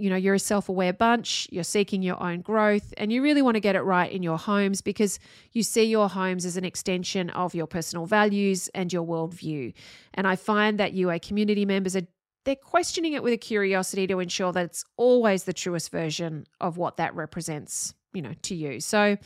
you 0.00 0.10
know, 0.10 0.16
you're 0.16 0.34
a 0.34 0.38
self 0.38 0.68
aware 0.68 0.92
bunch, 0.92 1.48
you're 1.50 1.64
seeking 1.64 2.02
your 2.02 2.20
own 2.22 2.40
growth, 2.40 2.94
and 2.96 3.12
you 3.12 3.22
really 3.22 3.42
want 3.42 3.54
to 3.56 3.60
get 3.60 3.76
it 3.76 3.82
right 3.82 4.10
in 4.10 4.22
your 4.22 4.38
homes 4.38 4.80
because 4.80 5.18
you 5.52 5.62
see 5.62 5.84
your 5.84 6.08
homes 6.08 6.44
as 6.44 6.56
an 6.56 6.64
extension 6.64 7.30
of 7.30 7.54
your 7.54 7.66
personal 7.66 8.06
values 8.06 8.68
and 8.74 8.92
your 8.92 9.06
worldview. 9.06 9.72
And 10.14 10.26
I 10.26 10.36
find 10.36 10.78
that 10.78 10.92
UA 10.94 11.20
community 11.20 11.64
members 11.64 11.94
are 11.96 12.06
they're 12.44 12.56
questioning 12.56 13.12
it 13.12 13.22
with 13.22 13.34
a 13.34 13.36
curiosity 13.36 14.06
to 14.06 14.18
ensure 14.18 14.52
that 14.52 14.64
it's 14.64 14.84
always 14.96 15.44
the 15.44 15.52
truest 15.52 15.90
version 15.90 16.46
of 16.60 16.78
what 16.78 16.96
that 16.96 17.14
represents, 17.14 17.94
you 18.14 18.22
know, 18.22 18.32
to 18.42 18.54
you. 18.54 18.80
So 18.80 19.18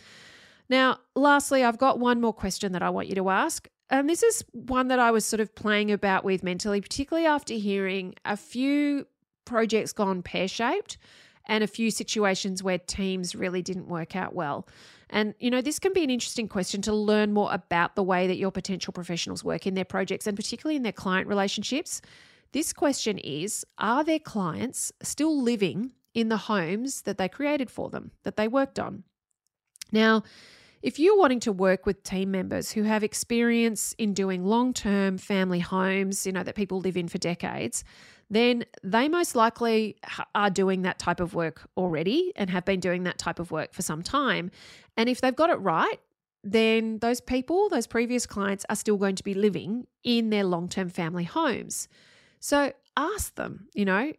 now, 0.69 0.99
lastly, 1.15 1.63
I've 1.63 1.79
got 1.79 2.01
one 2.01 2.21
more 2.21 2.33
question 2.33 2.73
that 2.73 2.83
I 2.83 2.91
want 2.91 3.09
you 3.09 3.15
to 3.17 3.31
ask. 3.31 3.69
And 3.91 4.09
this 4.09 4.23
is 4.23 4.45
one 4.53 4.89
that 4.89 4.99
I 4.99 5.11
was 5.11 5.25
sort 5.25 5.41
of 5.41 5.55
playing 5.55 5.93
about 5.93 6.25
with 6.25 6.43
mentally, 6.43 6.81
particularly 6.81 7.27
after 7.27 7.55
hearing 7.55 8.15
a 8.25 8.37
few 8.37 9.07
projects 9.45 9.93
gone 9.93 10.23
pear 10.23 10.49
shaped 10.49 10.99
and 11.47 11.63
a 11.63 11.67
few 11.67 11.91
situations 11.91 12.63
where 12.63 12.79
teams 12.79 13.35
really 13.35 13.63
didn't 13.63 13.89
work 13.89 14.17
out 14.17 14.35
well. 14.35 14.67
And, 15.11 15.35
you 15.39 15.51
know, 15.51 15.61
this 15.61 15.79
can 15.79 15.93
be 15.93 16.03
an 16.03 16.11
interesting 16.11 16.49
question 16.49 16.81
to 16.83 16.93
learn 16.93 17.33
more 17.33 17.53
about 17.53 17.95
the 17.95 18.03
way 18.03 18.27
that 18.27 18.37
your 18.37 18.51
potential 18.51 18.93
professionals 18.93 19.45
work 19.45 19.67
in 19.67 19.75
their 19.75 19.85
projects 19.85 20.27
and 20.27 20.37
particularly 20.37 20.77
in 20.77 20.83
their 20.83 20.93
client 20.93 21.29
relationships. 21.29 22.01
This 22.53 22.73
question 22.73 23.19
is 23.19 23.65
Are 23.79 24.05
their 24.05 24.19
clients 24.19 24.93
still 25.03 25.41
living 25.41 25.93
in 26.15 26.29
the 26.29 26.37
homes 26.37 27.03
that 27.03 27.19
they 27.19 27.29
created 27.29 27.71
for 27.71 27.91
them, 27.91 28.13
that 28.23 28.37
they 28.37 28.49
worked 28.49 28.79
on? 28.79 29.05
Now, 29.93 30.23
if 30.83 30.99
you're 30.99 31.17
wanting 31.17 31.41
to 31.41 31.53
work 31.53 31.87
with 31.87 32.03
team 32.03 32.31
members 32.31 32.73
who 32.73 32.83
have 32.83 33.03
experience 33.03 33.95
in 33.97 34.13
doing 34.13 34.45
long 34.45 34.75
term 34.75 35.19
family 35.19 35.61
homes, 35.61 36.27
you 36.27 36.33
know, 36.33 36.43
that 36.43 36.55
people 36.55 36.81
live 36.81 36.97
in 36.97 37.09
for 37.09 37.19
decades, 37.19 37.85
then 38.31 38.65
they 38.83 39.09
most 39.09 39.37
likely 39.37 39.97
are 40.35 40.51
doing 40.51 40.83
that 40.83 40.99
type 40.99 41.21
of 41.21 41.35
work 41.35 41.69
already 41.77 42.33
and 42.37 42.51
have 42.51 42.65
been 42.65 42.81
doing 42.81 43.05
that 43.05 43.19
type 43.19 43.39
of 43.39 43.51
work 43.51 43.73
for 43.73 43.83
some 43.83 44.03
time. 44.03 44.51
And 44.97 45.09
if 45.09 45.21
they've 45.21 45.35
got 45.35 45.51
it 45.51 45.61
right, 45.61 46.01
then 46.43 46.99
those 46.99 47.21
people, 47.21 47.69
those 47.69 47.87
previous 47.87 48.27
clients, 48.27 48.65
are 48.69 48.77
still 48.77 48.97
going 48.97 49.17
to 49.17 49.25
be 49.25 49.35
living 49.35 49.87
in 50.03 50.31
their 50.31 50.45
long 50.45 50.69
term 50.69 50.89
family 50.89 51.25
homes. 51.25 51.89
So 52.41 52.73
ask 52.97 53.35
them, 53.35 53.69
you 53.75 53.85
know, 53.85 54.13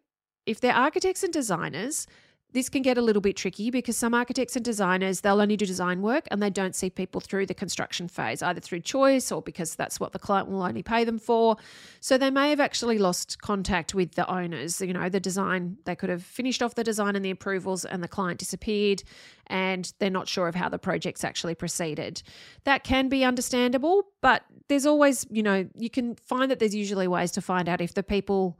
if 0.46 0.60
they're 0.60 0.74
architects 0.74 1.24
and 1.24 1.32
designers, 1.34 2.08
this 2.56 2.70
can 2.70 2.82
get 2.82 2.98
a 2.98 3.02
little 3.02 3.22
bit 3.22 3.36
tricky 3.36 3.70
because 3.70 3.98
some 3.98 4.14
architects 4.14 4.56
and 4.56 4.64
designers 4.64 5.22
they'll 5.22 5.42
only 5.42 5.58
do 5.58 5.66
design 5.66 6.02
work 6.02 6.26
and 6.32 6.42
they 6.42 6.50
don't 6.50 6.76
see 6.76 6.90
people 6.90 7.20
through 7.20 7.46
the 7.46 7.54
construction 7.54 8.08
phase 8.08 8.42
either 8.42 8.62
through 8.62 8.80
choice 8.80 9.32
or 9.32 9.42
because 9.42 9.76
that's 9.76 10.00
what 10.00 10.14
the 10.14 10.20
client 10.20 10.50
will 10.50 10.64
only 10.64 10.82
pay 10.82 11.04
them 11.04 11.20
for. 11.20 11.58
So 12.00 12.18
they 12.18 12.30
may 12.30 12.50
have 12.50 12.60
actually 12.60 12.98
lost 12.98 13.42
contact 13.42 13.94
with 13.94 14.14
the 14.14 14.28
owners 14.32 14.80
you 14.80 14.94
know 14.94 15.10
the 15.10 15.20
design 15.20 15.78
they 15.86 15.96
could 15.96 16.10
have 16.10 16.24
finished 16.24 16.64
off 16.64 16.76
the 16.76 16.84
design 16.84 17.16
and 17.16 17.26
the 17.26 17.32
approvals 17.32 17.84
and 17.86 18.02
the 18.02 18.08
client 18.08 18.40
disappeared 18.40 19.04
and 19.48 19.94
they're 20.00 20.10
not 20.10 20.28
sure 20.28 20.48
of 20.48 20.56
how 20.56 20.70
the 20.70 20.80
project's 20.80 21.24
actually 21.24 21.56
proceeded. 21.56 22.24
That 22.64 22.84
can 22.84 23.10
be 23.10 23.24
understandable 23.24 24.04
but 24.22 24.44
there's 24.70 24.86
always 24.86 25.28
you 25.30 25.44
know 25.44 25.68
you 25.76 25.90
can 25.90 26.16
find 26.16 26.50
that 26.50 26.60
there's 26.60 26.76
usually 26.76 27.08
ways 27.08 27.32
to 27.32 27.42
find 27.42 27.68
out 27.68 27.82
if 27.82 27.94
the 27.94 28.04
people 28.04 28.58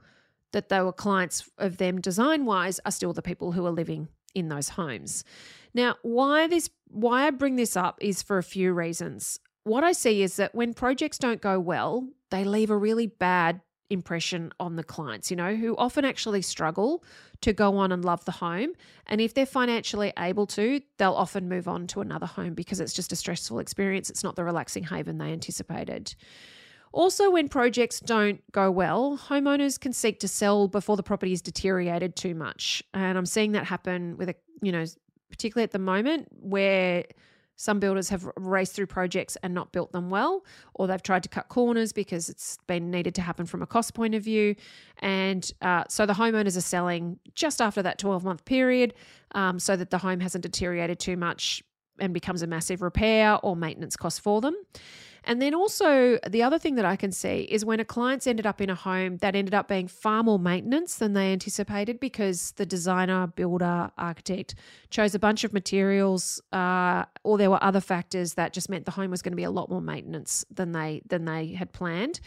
that 0.56 0.70
they 0.70 0.80
were 0.80 0.90
clients 0.90 1.50
of 1.58 1.76
them 1.76 2.00
design 2.00 2.46
wise 2.46 2.80
are 2.86 2.90
still 2.90 3.12
the 3.12 3.20
people 3.20 3.52
who 3.52 3.66
are 3.66 3.70
living 3.70 4.08
in 4.34 4.48
those 4.48 4.70
homes. 4.70 5.22
Now, 5.74 5.96
why 6.00 6.46
this 6.46 6.70
why 6.88 7.26
I 7.26 7.30
bring 7.30 7.56
this 7.56 7.76
up 7.76 7.98
is 8.00 8.22
for 8.22 8.38
a 8.38 8.42
few 8.42 8.72
reasons. 8.72 9.38
What 9.64 9.84
I 9.84 9.92
see 9.92 10.22
is 10.22 10.36
that 10.36 10.54
when 10.54 10.72
projects 10.72 11.18
don't 11.18 11.42
go 11.42 11.60
well, 11.60 12.08
they 12.30 12.42
leave 12.42 12.70
a 12.70 12.76
really 12.76 13.06
bad 13.06 13.60
impression 13.90 14.50
on 14.58 14.76
the 14.76 14.82
clients, 14.82 15.30
you 15.30 15.36
know, 15.36 15.54
who 15.54 15.76
often 15.76 16.06
actually 16.06 16.40
struggle 16.40 17.04
to 17.42 17.52
go 17.52 17.76
on 17.76 17.92
and 17.92 18.02
love 18.02 18.24
the 18.24 18.32
home. 18.32 18.70
And 19.08 19.20
if 19.20 19.34
they're 19.34 19.44
financially 19.44 20.14
able 20.18 20.46
to, 20.46 20.80
they'll 20.96 21.12
often 21.12 21.50
move 21.50 21.68
on 21.68 21.86
to 21.88 22.00
another 22.00 22.26
home 22.26 22.54
because 22.54 22.80
it's 22.80 22.94
just 22.94 23.12
a 23.12 23.16
stressful 23.16 23.58
experience. 23.58 24.08
It's 24.08 24.24
not 24.24 24.36
the 24.36 24.44
relaxing 24.44 24.84
haven 24.84 25.18
they 25.18 25.32
anticipated. 25.32 26.14
Also, 26.96 27.30
when 27.30 27.46
projects 27.46 28.00
don't 28.00 28.40
go 28.52 28.70
well, 28.70 29.18
homeowners 29.18 29.78
can 29.78 29.92
seek 29.92 30.18
to 30.18 30.26
sell 30.26 30.66
before 30.66 30.96
the 30.96 31.02
property 31.02 31.30
is 31.30 31.42
deteriorated 31.42 32.16
too 32.16 32.34
much. 32.34 32.82
And 32.94 33.18
I'm 33.18 33.26
seeing 33.26 33.52
that 33.52 33.66
happen 33.66 34.16
with 34.16 34.30
a, 34.30 34.34
you 34.62 34.72
know, 34.72 34.82
particularly 35.28 35.64
at 35.64 35.72
the 35.72 35.78
moment 35.78 36.28
where 36.40 37.04
some 37.56 37.80
builders 37.80 38.08
have 38.08 38.26
raced 38.36 38.74
through 38.74 38.86
projects 38.86 39.36
and 39.42 39.52
not 39.52 39.72
built 39.72 39.92
them 39.92 40.08
well, 40.08 40.42
or 40.72 40.86
they've 40.86 41.02
tried 41.02 41.22
to 41.24 41.28
cut 41.28 41.48
corners 41.48 41.92
because 41.92 42.30
it's 42.30 42.56
been 42.66 42.90
needed 42.90 43.14
to 43.16 43.20
happen 43.20 43.44
from 43.44 43.60
a 43.60 43.66
cost 43.66 43.92
point 43.92 44.14
of 44.14 44.22
view. 44.22 44.54
And 45.00 45.52
uh, 45.60 45.84
so 45.90 46.06
the 46.06 46.14
homeowners 46.14 46.56
are 46.56 46.62
selling 46.62 47.18
just 47.34 47.60
after 47.60 47.82
that 47.82 47.98
12 47.98 48.24
month 48.24 48.46
period 48.46 48.94
um, 49.32 49.58
so 49.58 49.76
that 49.76 49.90
the 49.90 49.98
home 49.98 50.20
hasn't 50.20 50.40
deteriorated 50.40 50.98
too 50.98 51.18
much 51.18 51.62
and 51.98 52.14
becomes 52.14 52.40
a 52.40 52.46
massive 52.46 52.80
repair 52.80 53.38
or 53.42 53.54
maintenance 53.54 53.96
cost 53.96 54.22
for 54.22 54.40
them. 54.40 54.56
And 55.26 55.42
then 55.42 55.54
also, 55.54 56.18
the 56.28 56.44
other 56.44 56.56
thing 56.56 56.76
that 56.76 56.84
I 56.84 56.94
can 56.94 57.10
see 57.10 57.40
is 57.50 57.64
when 57.64 57.80
a 57.80 57.84
client's 57.84 58.28
ended 58.28 58.46
up 58.46 58.60
in 58.60 58.70
a 58.70 58.76
home 58.76 59.16
that 59.16 59.34
ended 59.34 59.54
up 59.54 59.66
being 59.66 59.88
far 59.88 60.22
more 60.22 60.38
maintenance 60.38 60.94
than 60.94 61.14
they 61.14 61.32
anticipated 61.32 61.98
because 61.98 62.52
the 62.52 62.64
designer, 62.64 63.26
builder, 63.26 63.90
architect 63.98 64.54
chose 64.88 65.16
a 65.16 65.18
bunch 65.18 65.42
of 65.42 65.52
materials, 65.52 66.40
uh, 66.52 67.04
or 67.24 67.38
there 67.38 67.50
were 67.50 67.62
other 67.62 67.80
factors 67.80 68.34
that 68.34 68.52
just 68.52 68.70
meant 68.70 68.84
the 68.84 68.92
home 68.92 69.10
was 69.10 69.20
going 69.20 69.32
to 69.32 69.36
be 69.36 69.42
a 69.42 69.50
lot 69.50 69.68
more 69.68 69.82
maintenance 69.82 70.44
than 70.48 70.70
they 70.70 71.02
than 71.08 71.24
they 71.24 71.48
had 71.48 71.72
planned. 71.72 72.20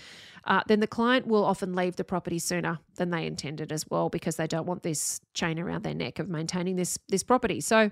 Uh, 0.44 0.62
then 0.68 0.82
the 0.82 0.88
client 0.88 1.26
will 1.26 1.46
often 1.46 1.74
leave 1.74 1.96
the 1.96 2.04
property 2.04 2.38
sooner 2.38 2.80
than 2.96 3.12
they 3.12 3.26
intended 3.26 3.72
as 3.72 3.90
well 3.90 4.10
because 4.10 4.36
they 4.36 4.48
don't 4.48 4.66
want 4.66 4.84
this 4.84 5.22
chain 5.34 5.58
around 5.58 5.84
their 5.84 5.96
neck 5.96 6.20
of 6.20 6.28
maintaining 6.28 6.76
this 6.76 7.00
this 7.08 7.24
property. 7.24 7.62
So 7.62 7.92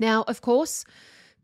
now, 0.00 0.22
of 0.22 0.40
course 0.40 0.86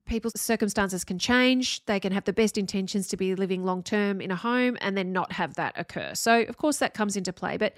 people's 0.07 0.41
circumstances 0.41 1.05
can 1.05 1.19
change. 1.19 1.85
They 1.87 2.01
can 2.01 2.13
have 2.13 2.25
the 2.25 2.33
best 2.33 2.59
intentions 2.59 3.09
to 3.09 3.17
be 3.17 3.35
living 3.35 3.65
long 3.65 3.83
term 3.83 4.21
in 4.21 4.31
a 4.31 4.37
home 4.37 4.77
and 4.81 4.97
then 4.97 5.13
not 5.13 5.33
have 5.33 5.55
that 5.55 5.75
occur. 5.77 6.15
So, 6.15 6.43
of 6.43 6.57
course, 6.57 6.79
that 6.79 6.95
comes 6.95 7.17
into 7.17 7.33
play. 7.33 7.57
But, 7.57 7.75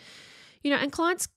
you 0.63 0.71
know, 0.71 0.77
and 0.77 0.91
clients, 0.91 1.29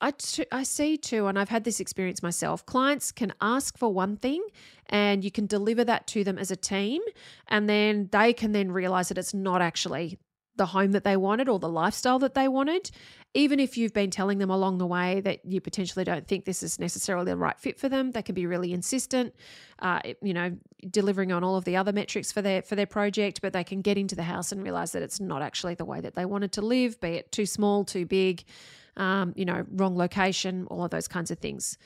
I, 0.00 0.10
t- 0.10 0.46
I 0.52 0.62
see 0.62 0.98
too, 0.98 1.26
and 1.26 1.38
I've 1.38 1.48
had 1.48 1.64
this 1.64 1.80
experience 1.80 2.22
myself. 2.22 2.64
Clients 2.66 3.10
can 3.12 3.32
ask 3.40 3.78
for 3.78 3.92
one 3.92 4.16
thing 4.16 4.44
and 4.90 5.24
you 5.24 5.30
can 5.30 5.46
deliver 5.46 5.84
that 5.84 6.06
to 6.08 6.22
them 6.22 6.38
as 6.38 6.50
a 6.50 6.56
team, 6.56 7.02
and 7.48 7.68
then 7.68 8.08
they 8.12 8.32
can 8.32 8.52
then 8.52 8.70
realize 8.70 9.08
that 9.08 9.18
it's 9.18 9.34
not 9.34 9.62
actually 9.62 10.18
the 10.56 10.66
home 10.66 10.92
that 10.92 11.04
they 11.04 11.16
wanted 11.16 11.48
or 11.48 11.58
the 11.58 11.68
lifestyle 11.68 12.18
that 12.18 12.34
they 12.34 12.48
wanted, 12.48 12.90
even 13.36 13.60
if 13.60 13.76
you've 13.76 13.92
been 13.92 14.10
telling 14.10 14.38
them 14.38 14.48
along 14.48 14.78
the 14.78 14.86
way 14.86 15.20
that 15.20 15.44
you 15.44 15.60
potentially 15.60 16.06
don't 16.06 16.26
think 16.26 16.46
this 16.46 16.62
is 16.62 16.78
necessarily 16.78 17.26
the 17.26 17.36
right 17.36 17.60
fit 17.60 17.78
for 17.78 17.86
them, 17.86 18.12
they 18.12 18.22
can 18.22 18.34
be 18.34 18.46
really 18.46 18.72
insistent, 18.72 19.34
uh, 19.80 20.00
you 20.22 20.32
know, 20.32 20.56
delivering 20.90 21.32
on 21.32 21.44
all 21.44 21.54
of 21.54 21.66
the 21.66 21.76
other 21.76 21.92
metrics 21.92 22.32
for 22.32 22.40
their 22.40 22.62
for 22.62 22.76
their 22.76 22.86
project, 22.86 23.42
but 23.42 23.52
they 23.52 23.62
can 23.62 23.82
get 23.82 23.98
into 23.98 24.16
the 24.16 24.22
house 24.22 24.52
and 24.52 24.62
realize 24.62 24.92
that 24.92 25.02
it's 25.02 25.20
not 25.20 25.42
actually 25.42 25.74
the 25.74 25.84
way 25.84 26.00
that 26.00 26.14
they 26.14 26.24
wanted 26.24 26.50
to 26.52 26.62
live, 26.62 26.98
be 26.98 27.08
it 27.08 27.30
too 27.30 27.44
small, 27.44 27.84
too 27.84 28.06
big, 28.06 28.42
um, 28.96 29.34
you 29.36 29.44
know, 29.44 29.66
wrong 29.70 29.98
location, 29.98 30.66
all 30.70 30.82
of 30.82 30.90
those 30.90 31.06
kinds 31.06 31.30
of 31.30 31.38
things. 31.38 31.76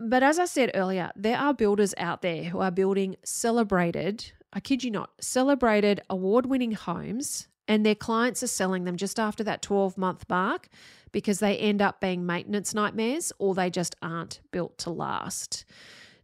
But 0.00 0.22
as 0.22 0.38
I 0.38 0.46
said 0.46 0.70
earlier, 0.74 1.10
there 1.14 1.36
are 1.36 1.52
builders 1.52 1.94
out 1.98 2.22
there 2.22 2.44
who 2.44 2.60
are 2.60 2.70
building 2.70 3.16
celebrated, 3.22 4.32
I 4.50 4.60
kid 4.60 4.82
you 4.82 4.90
not, 4.90 5.10
celebrated 5.20 6.00
award 6.08 6.46
winning 6.46 6.72
homes 6.72 7.48
and 7.68 7.84
their 7.84 7.94
clients 7.94 8.42
are 8.42 8.48
selling 8.48 8.84
them 8.84 8.96
just 8.96 9.18
after 9.18 9.42
that 9.44 9.62
12 9.62 9.96
month 9.96 10.24
mark 10.28 10.68
because 11.12 11.38
they 11.38 11.56
end 11.56 11.80
up 11.80 12.00
being 12.00 12.26
maintenance 12.26 12.74
nightmares 12.74 13.32
or 13.38 13.54
they 13.54 13.70
just 13.70 13.94
aren't 14.02 14.40
built 14.50 14.76
to 14.78 14.90
last. 14.90 15.64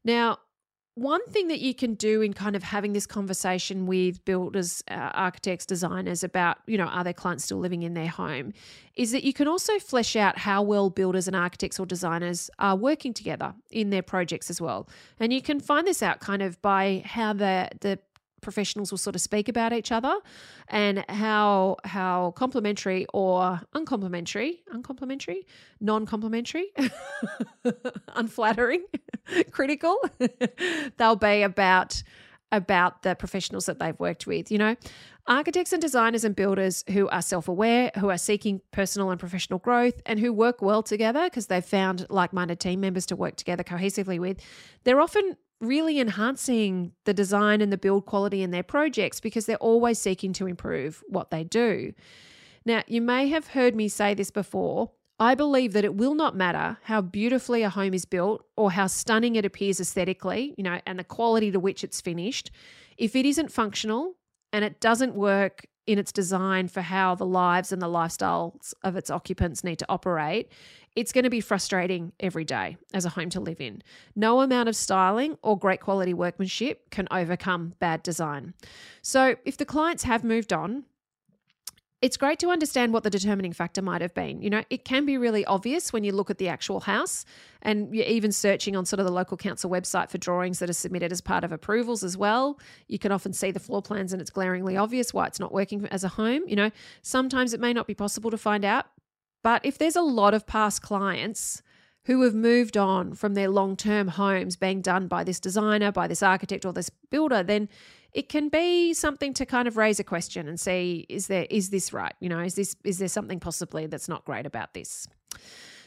Now, 0.05 0.39
one 0.95 1.25
thing 1.29 1.49
that 1.49 1.61
you 1.61 1.73
can 1.75 1.95
do 1.95 2.21
in 2.21 2.35
kind 2.35 2.57
of 2.57 2.63
having 2.63 2.93
this 2.93 3.07
conversation 3.07 3.87
with 3.87 4.23
builders, 4.25 4.83
uh, 4.91 5.11
architects, 5.15 5.65
designers 5.65 6.25
about, 6.25 6.59
you 6.67 6.77
know, 6.77 6.85
are 6.85 7.05
their 7.05 7.15
clients 7.15 7.45
still 7.45 7.59
living 7.59 7.85
in 7.85 7.95
their 7.95 8.09
home, 8.09 8.53
is 8.97 9.13
that 9.13 9.25
you 9.25 9.33
can 9.33 9.47
also 9.47 9.79
flesh 9.79 10.17
out 10.17 10.37
how 10.37 10.63
well 10.63 10.91
builders 10.91 11.27
and 11.27 11.37
architects 11.37 11.79
or 11.79 11.87
designers 11.87 12.51
are 12.59 12.77
working 12.77 13.15
together 13.15 13.55
in 13.71 13.91
their 13.91 14.03
projects 14.03 14.51
as 14.51 14.61
well. 14.61 14.89
And 15.19 15.33
you 15.33 15.41
can 15.41 15.61
find 15.61 15.87
this 15.87 16.03
out 16.03 16.21
kind 16.21 16.43
of 16.43 16.61
by 16.61 17.03
how 17.07 17.33
the 17.33 17.71
the 17.81 17.99
professionals 18.41 18.91
will 18.91 18.99
sort 18.99 19.17
of 19.17 19.23
speak 19.23 19.49
about 19.49 19.73
each 19.73 19.93
other 19.93 20.15
and 20.69 21.05
how 21.09 21.77
how 21.85 22.33
complimentary 22.37 23.07
or 23.13 23.61
uncomplimentary, 23.75 24.63
uncomplimentary, 24.73 25.47
non-complimentary, 25.81 26.73
unflattering, 28.15 28.85
critical 29.51 29.97
they'll 30.97 31.17
be 31.17 31.43
about 31.43 32.03
about 32.53 33.03
the 33.03 33.15
professionals 33.15 33.67
that 33.67 33.79
they've 33.79 33.99
worked 34.01 34.27
with, 34.27 34.51
you 34.51 34.59
know. 34.59 34.77
Architects 35.27 35.73
and 35.73 35.81
designers 35.81 36.25
and 36.25 36.35
builders 36.35 36.83
who 36.91 37.09
are 37.09 37.23
self 37.23 37.47
aware, 37.47 37.93
who 37.99 38.11
are 38.11 38.19
seeking 38.19 38.61
personal 38.73 39.11
and 39.11 39.21
professional 39.21 39.59
growth, 39.61 40.01
and 40.07 40.19
who 40.19 40.33
work 40.33 40.61
well 40.61 40.83
together 40.83 41.25
because 41.25 41.47
they've 41.47 41.65
found 41.65 42.07
like 42.11 42.33
minded 42.33 42.59
team 42.59 42.81
members 42.81 43.07
to 43.07 43.17
work 43.17 43.37
together 43.37 43.63
cohesively 43.63 44.19
with, 44.19 44.41
they're 44.85 45.01
often 45.01 45.37
really 45.61 46.01
enhancing 46.01 46.93
the 47.05 47.15
design 47.15 47.61
and 47.61 47.73
the 47.73 47.79
build 47.79 48.07
quality 48.07 48.43
in 48.43 48.51
their 48.51 48.63
projects 48.63 49.21
because 49.21 49.47
they're 49.47 49.57
always 49.57 49.99
seeking 49.99 50.33
to 50.35 50.47
improve 50.47 51.03
what 51.09 51.31
they 51.31 51.45
do. 51.45 51.93
Now, 52.65 52.83
you 52.87 53.01
may 53.01 53.29
have 53.29 53.49
heard 53.49 53.75
me 53.75 53.89
say 53.89 54.15
this 54.15 54.31
before. 54.31 54.93
I 55.19 55.35
believe 55.35 55.75
that 55.75 55.85
it 55.85 55.95
will 55.95 56.15
not 56.15 56.35
matter 56.35 56.79
how 56.85 57.03
beautifully 57.03 57.63
a 57.63 57.69
home 57.69 57.93
is 57.93 58.07
built 58.07 58.43
or 58.57 58.73
how 58.73 58.87
stunning 58.87 59.37
it 59.37 59.45
appears 59.45 59.79
aesthetically, 59.79 60.55
you 60.57 60.65
know, 60.65 60.81
and 60.87 60.99
the 60.99 61.05
quality 61.05 61.51
to 61.51 61.61
which 61.61 61.85
it's 61.85 62.01
finished. 62.01 62.51
If 62.97 63.15
it 63.15 63.27
isn't 63.27 63.53
functional 63.53 64.15
and 64.53 64.65
it 64.65 64.81
doesn't 64.81 65.15
work 65.15 65.67
in 65.87 65.99
its 65.99 66.13
design 66.13 66.69
for 66.69 66.83
how 66.83 67.15
the 67.15 67.27
lives 67.27 67.73
and 67.73 67.83
the 67.83 67.87
lifestyles 67.87 68.73
of 68.83 68.97
its 68.97 69.11
occupants 69.11 69.65
need 69.65 69.79
to 69.81 69.87
operate, 69.89 70.51
it's 70.97 71.13
going 71.13 71.25
to 71.25 71.31
be 71.31 71.41
frustrating 71.41 72.13
every 72.21 72.45
day 72.45 72.77
as 72.93 73.05
a 73.05 73.11
home 73.11 73.31
to 73.31 73.41
live 73.41 73.61
in. 73.61 73.83
No 74.17 74.41
amount 74.41 74.69
of 74.69 74.77
styling 74.77 75.39
or 75.43 75.59
great 75.59 75.81
quality 75.81 76.15
workmanship 76.15 76.91
can 76.91 77.07
overcome 77.11 77.75
bad 77.79 78.03
design. 78.03 78.55
So, 79.03 79.37
if 79.45 79.57
the 79.57 79.65
clients 79.65 80.03
have 80.05 80.25
moved 80.25 80.53
on, 80.53 80.85
it's 82.03 82.17
great 82.17 82.39
to 82.39 82.49
understand 82.49 82.95
what 82.95 83.03
the 83.03 83.11
determining 83.11 83.53
factor 83.53 83.83
might 83.83 84.01
have 84.01 84.15
been. 84.15 84.41
You 84.41 84.49
know, 84.49 84.65
it 84.71 84.87
can 84.87 85.05
be 85.05 85.19
really 85.19 85.45
obvious 85.45 85.93
when 85.93 86.03
you 86.03 86.13
look 86.13 86.31
at 86.31 86.39
the 86.39 86.49
actual 86.49 86.81
house 86.81 87.27
and 87.61 87.95
you're 87.95 88.07
even 88.07 88.33
searching 88.33 88.75
on 88.75 88.87
sort 88.87 89.01
of 89.01 89.07
the 89.07 89.13
local 89.13 89.37
council 89.37 89.71
website 89.71 90.09
for 90.09 90.17
drawings 90.17 90.61
that 90.61 90.71
are 90.71 90.75
submitted 90.75 91.13
as 91.13 91.21
part 91.21 91.45
of 91.45 91.53
approvals 91.53 92.03
as 92.03 92.17
well. 92.17 92.59
You 92.89 92.99
can 92.99 93.13
often 93.13 93.35
see 93.35 93.51
the 93.51 93.61
floor 93.61 93.83
plans 93.83 94.15
and 94.15 94.23
it's 94.23 94.31
glaringly 94.31 94.79
obvious 94.79 95.13
why 95.13 95.27
it's 95.27 95.39
not 95.39 95.53
working 95.53 95.87
as 95.89 96.03
a 96.03 96.09
home. 96.09 96.43
You 96.47 96.57
know, 96.57 96.71
sometimes 97.03 97.53
it 97.53 97.61
may 97.61 97.75
not 97.75 97.87
be 97.87 97.95
possible 97.95 98.31
to 98.31 98.39
find 98.39 98.65
out, 98.65 98.87
but 99.43 99.65
if 99.65 99.79
there's 99.79 99.97
a 99.97 100.03
lot 100.03 100.35
of 100.35 100.47
past 100.47 100.83
clients 100.83 101.63
who 102.05 102.23
have 102.23 102.35
moved 102.35 102.77
on 102.77 103.15
from 103.15 103.35
their 103.35 103.49
long 103.49 103.77
term 103.77 104.09
homes 104.09 104.57
being 104.57 104.81
done 104.81 105.07
by 105.07 105.25
this 105.25 105.41
designer, 105.41 105.93
by 105.93 106.07
this 106.07 106.23
architect, 106.23 106.65
or 106.65 106.73
this 106.73 106.91
builder, 107.11 107.43
then 107.43 107.69
it 108.13 108.29
can 108.29 108.49
be 108.49 108.93
something 108.93 109.33
to 109.35 109.47
kind 109.47 109.69
of 109.69 109.77
raise 109.77 110.01
a 110.01 110.05
question 110.05 110.49
and 110.49 110.59
see 110.59 111.07
is 111.09 111.29
there 111.29 111.47
is 111.51 111.71
this 111.71 111.93
right? 111.93 112.15
You 112.21 112.29
know 112.29 112.41
is 112.41 112.55
this 112.55 112.75
is 112.85 112.99
there 112.99 113.09
something 113.09 113.41
possibly 113.41 113.87
that's 113.87 114.09
not 114.09 114.25
great 114.25 114.47
about 114.47 114.75
this? 114.75 115.07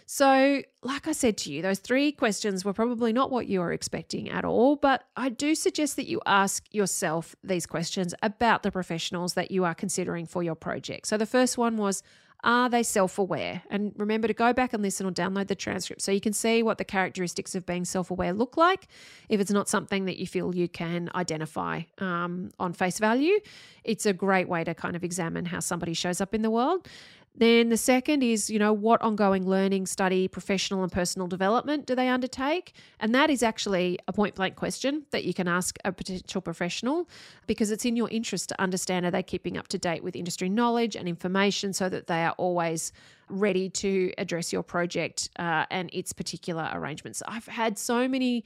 So 0.05 0.61
like 0.83 1.07
i 1.07 1.13
said 1.13 1.37
to 1.37 1.51
you 1.51 1.61
those 1.61 1.79
three 1.79 2.11
questions 2.11 2.65
were 2.65 2.73
probably 2.73 3.13
not 3.13 3.31
what 3.31 3.47
you 3.47 3.61
were 3.61 3.71
expecting 3.71 4.29
at 4.29 4.43
all 4.43 4.75
but 4.75 5.05
i 5.15 5.29
do 5.29 5.55
suggest 5.55 5.95
that 5.95 6.07
you 6.07 6.19
ask 6.25 6.65
yourself 6.73 7.37
these 7.41 7.65
questions 7.65 8.13
about 8.21 8.63
the 8.63 8.71
professionals 8.71 9.33
that 9.35 9.49
you 9.49 9.63
are 9.63 9.73
considering 9.73 10.25
for 10.25 10.43
your 10.43 10.55
project. 10.55 11.07
So 11.07 11.17
the 11.17 11.25
first 11.25 11.57
one 11.57 11.77
was 11.77 12.03
are 12.43 12.69
they 12.69 12.83
self 12.83 13.17
aware? 13.17 13.61
And 13.69 13.93
remember 13.97 14.27
to 14.27 14.33
go 14.33 14.53
back 14.53 14.73
and 14.73 14.83
listen 14.83 15.05
or 15.05 15.11
download 15.11 15.47
the 15.47 15.55
transcript 15.55 16.01
so 16.01 16.11
you 16.11 16.21
can 16.21 16.33
see 16.33 16.61
what 16.61 16.77
the 16.77 16.83
characteristics 16.83 17.55
of 17.55 17.65
being 17.65 17.85
self 17.85 18.11
aware 18.11 18.33
look 18.33 18.57
like. 18.57 18.87
If 19.29 19.39
it's 19.39 19.51
not 19.51 19.69
something 19.69 20.05
that 20.05 20.17
you 20.17 20.27
feel 20.27 20.53
you 20.53 20.67
can 20.67 21.09
identify 21.15 21.83
um, 21.99 22.51
on 22.59 22.73
face 22.73 22.99
value, 22.99 23.39
it's 23.83 24.05
a 24.05 24.13
great 24.13 24.49
way 24.49 24.63
to 24.63 24.73
kind 24.73 24.95
of 24.95 25.03
examine 25.03 25.45
how 25.45 25.59
somebody 25.59 25.93
shows 25.93 26.19
up 26.19 26.33
in 26.33 26.41
the 26.41 26.51
world. 26.51 26.87
Then 27.35 27.69
the 27.69 27.77
second 27.77 28.21
is, 28.21 28.49
you 28.49 28.59
know, 28.59 28.73
what 28.73 29.01
ongoing 29.01 29.47
learning, 29.47 29.87
study, 29.87 30.27
professional 30.27 30.83
and 30.83 30.91
personal 30.91 31.27
development 31.27 31.87
do 31.87 31.95
they 31.95 32.07
undertake? 32.07 32.73
And 32.99 33.13
that 33.15 33.29
is 33.31 33.41
actually 33.41 33.97
a 34.07 34.13
point 34.13 34.35
blank 34.35 34.55
question 34.55 35.03
that 35.11 35.23
you 35.23 35.33
can 35.33 35.47
ask 35.47 35.77
a 35.83 35.91
potential 35.91 36.41
professional 36.41 37.09
because 37.47 37.71
it's 37.71 37.85
in 37.85 37.95
your 37.95 38.09
interest 38.09 38.49
to 38.49 38.61
understand 38.61 39.05
are 39.05 39.11
they 39.11 39.23
keeping 39.23 39.57
up 39.57 39.67
to 39.69 39.79
date 39.79 40.03
with 40.03 40.15
industry 40.15 40.47
knowledge 40.47 40.95
and 40.95 41.07
information 41.07 41.73
so 41.73 41.89
that 41.89 42.05
they 42.05 42.23
are 42.23 42.35
always 42.37 42.93
ready 43.29 43.67
to 43.69 44.13
address 44.19 44.53
your 44.53 44.63
project 44.63 45.29
uh, 45.39 45.65
and 45.71 45.89
its 45.91 46.13
particular 46.13 46.69
arrangements. 46.73 47.23
I've 47.27 47.47
had 47.47 47.79
so 47.79 48.07
many 48.07 48.43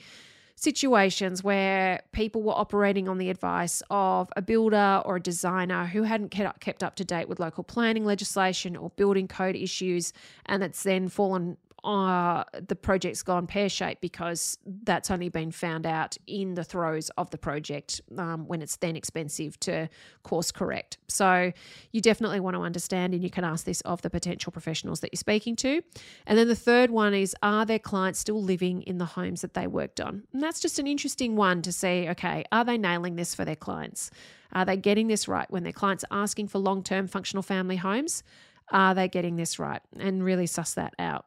situations 0.57 1.43
where 1.43 2.01
people 2.13 2.41
were 2.41 2.57
operating 2.57 3.07
on 3.07 3.19
the 3.19 3.29
advice 3.29 3.83
of 3.91 4.27
a 4.35 4.41
builder 4.41 5.03
or 5.05 5.17
a 5.17 5.21
designer 5.21 5.85
who 5.85 6.01
hadn't 6.01 6.29
kept 6.31 6.81
up 6.81 6.95
to 6.95 7.05
date 7.05 7.29
with 7.29 7.39
local 7.39 7.63
planning 7.63 8.03
legislation 8.03 8.75
or 8.75 8.89
building 8.95 9.27
code 9.27 9.55
issues, 9.55 10.13
and 10.47 10.63
it's 10.63 10.81
then 10.81 11.07
fallen 11.09 11.57
uh, 11.83 12.43
the 12.67 12.75
project's 12.75 13.21
gone 13.23 13.47
pear 13.47 13.69
shaped 13.69 14.01
because 14.01 14.57
that's 14.83 15.11
only 15.11 15.29
been 15.29 15.51
found 15.51 15.85
out 15.85 16.17
in 16.27 16.55
the 16.55 16.63
throes 16.63 17.09
of 17.17 17.29
the 17.29 17.37
project 17.37 18.01
um, 18.17 18.47
when 18.47 18.61
it's 18.61 18.77
then 18.77 18.95
expensive 18.95 19.59
to 19.61 19.87
course 20.23 20.51
correct. 20.51 20.97
So 21.07 21.51
you 21.91 22.01
definitely 22.01 22.39
want 22.39 22.55
to 22.55 22.61
understand, 22.61 23.13
and 23.13 23.23
you 23.23 23.29
can 23.29 23.43
ask 23.43 23.65
this 23.65 23.81
of 23.81 24.01
the 24.01 24.09
potential 24.09 24.51
professionals 24.51 24.99
that 25.01 25.11
you're 25.13 25.19
speaking 25.19 25.55
to. 25.57 25.81
And 26.25 26.37
then 26.37 26.47
the 26.47 26.55
third 26.55 26.89
one 26.89 27.13
is 27.13 27.35
Are 27.43 27.65
their 27.65 27.79
clients 27.79 28.19
still 28.19 28.41
living 28.41 28.81
in 28.83 28.97
the 28.97 29.05
homes 29.05 29.41
that 29.41 29.53
they 29.53 29.67
worked 29.67 30.01
on? 30.01 30.23
And 30.33 30.41
that's 30.41 30.59
just 30.59 30.79
an 30.79 30.87
interesting 30.87 31.35
one 31.35 31.61
to 31.61 31.71
see 31.71 32.07
okay, 32.09 32.43
are 32.51 32.65
they 32.65 32.77
nailing 32.77 33.15
this 33.15 33.35
for 33.35 33.45
their 33.45 33.55
clients? 33.55 34.11
Are 34.51 34.65
they 34.65 34.77
getting 34.77 35.07
this 35.07 35.27
right 35.27 35.49
when 35.51 35.63
their 35.63 35.73
clients 35.73 36.03
are 36.09 36.23
asking 36.23 36.47
for 36.47 36.59
long 36.59 36.83
term 36.83 37.07
functional 37.07 37.43
family 37.43 37.75
homes? 37.75 38.23
Are 38.71 38.93
they 38.93 39.07
getting 39.07 39.35
this 39.35 39.59
right? 39.59 39.81
And 39.99 40.23
really 40.23 40.47
suss 40.47 40.73
that 40.73 40.93
out. 40.99 41.25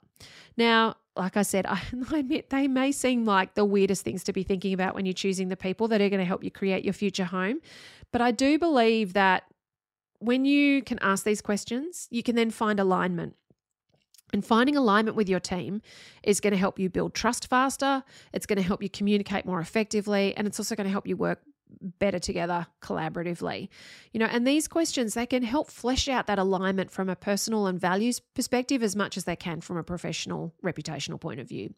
Now, 0.57 0.97
like 1.17 1.37
I 1.37 1.43
said, 1.43 1.67
I, 1.69 1.81
I 2.13 2.19
admit 2.19 2.51
they 2.51 2.69
may 2.69 2.93
seem 2.93 3.25
like 3.25 3.55
the 3.55 3.65
weirdest 3.65 4.05
things 4.05 4.25
to 4.25 4.33
be 4.33 4.43
thinking 4.43 4.73
about 4.73 4.95
when 4.95 5.07
you're 5.07 5.13
choosing 5.13 5.49
the 5.49 5.57
people 5.57 5.89
that 5.89 6.01
are 6.01 6.09
going 6.09 6.21
to 6.21 6.27
help 6.27 6.45
you 6.45 6.51
create 6.51 6.85
your 6.85 6.95
future 6.95 7.25
home. 7.25 7.61
But 8.13 8.21
I 8.21 8.31
do 8.31 8.59
believe 8.59 9.13
that 9.13 9.45
when 10.19 10.45
you 10.45 10.83
can 10.83 10.99
ask 11.01 11.25
these 11.25 11.41
questions, 11.41 12.07
you 12.11 12.23
can 12.23 12.37
then 12.37 12.51
find 12.51 12.79
alignment. 12.79 13.37
And 14.33 14.45
finding 14.45 14.77
alignment 14.77 15.17
with 15.17 15.29
your 15.29 15.41
team 15.41 15.83
is 16.23 16.41
going 16.41 16.53
to 16.53 16.57
help 16.57 16.79
you 16.79 16.89
build 16.89 17.15
trust 17.15 17.49
faster. 17.49 18.05
It's 18.33 18.47
going 18.47 18.59
to 18.59 18.63
help 18.63 18.81
you 18.81 18.89
communicate 18.89 19.45
more 19.45 19.61
effectively. 19.61 20.37
And 20.37 20.47
it's 20.47 20.61
also 20.61 20.77
going 20.77 20.85
to 20.85 20.91
help 20.91 21.07
you 21.07 21.17
work 21.17 21.41
better 21.99 22.19
together 22.19 22.67
collaboratively 22.83 23.69
you 24.13 24.21
know 24.21 24.27
and 24.27 24.47
these 24.47 24.69
questions 24.69 25.15
they 25.15 25.27
can 25.27 25.43
help 25.43 25.71
flesh 25.71 26.09
out 26.09 26.27
that 26.27 26.39
alignment 26.39 26.91
from 26.91 27.09
a 27.09 27.17
personal 27.17 27.67
and 27.67 27.81
values 27.81 28.21
perspective 28.35 28.83
as 28.83 28.97
much 28.97 29.17
as 29.17 29.25
they 29.25 29.37
can 29.37 29.61
from 29.61 29.77
a 29.77 29.83
professional 29.83 30.55
reputational 30.65 31.21
point 31.21 31.41
of 31.41 31.49
view 31.49 31.75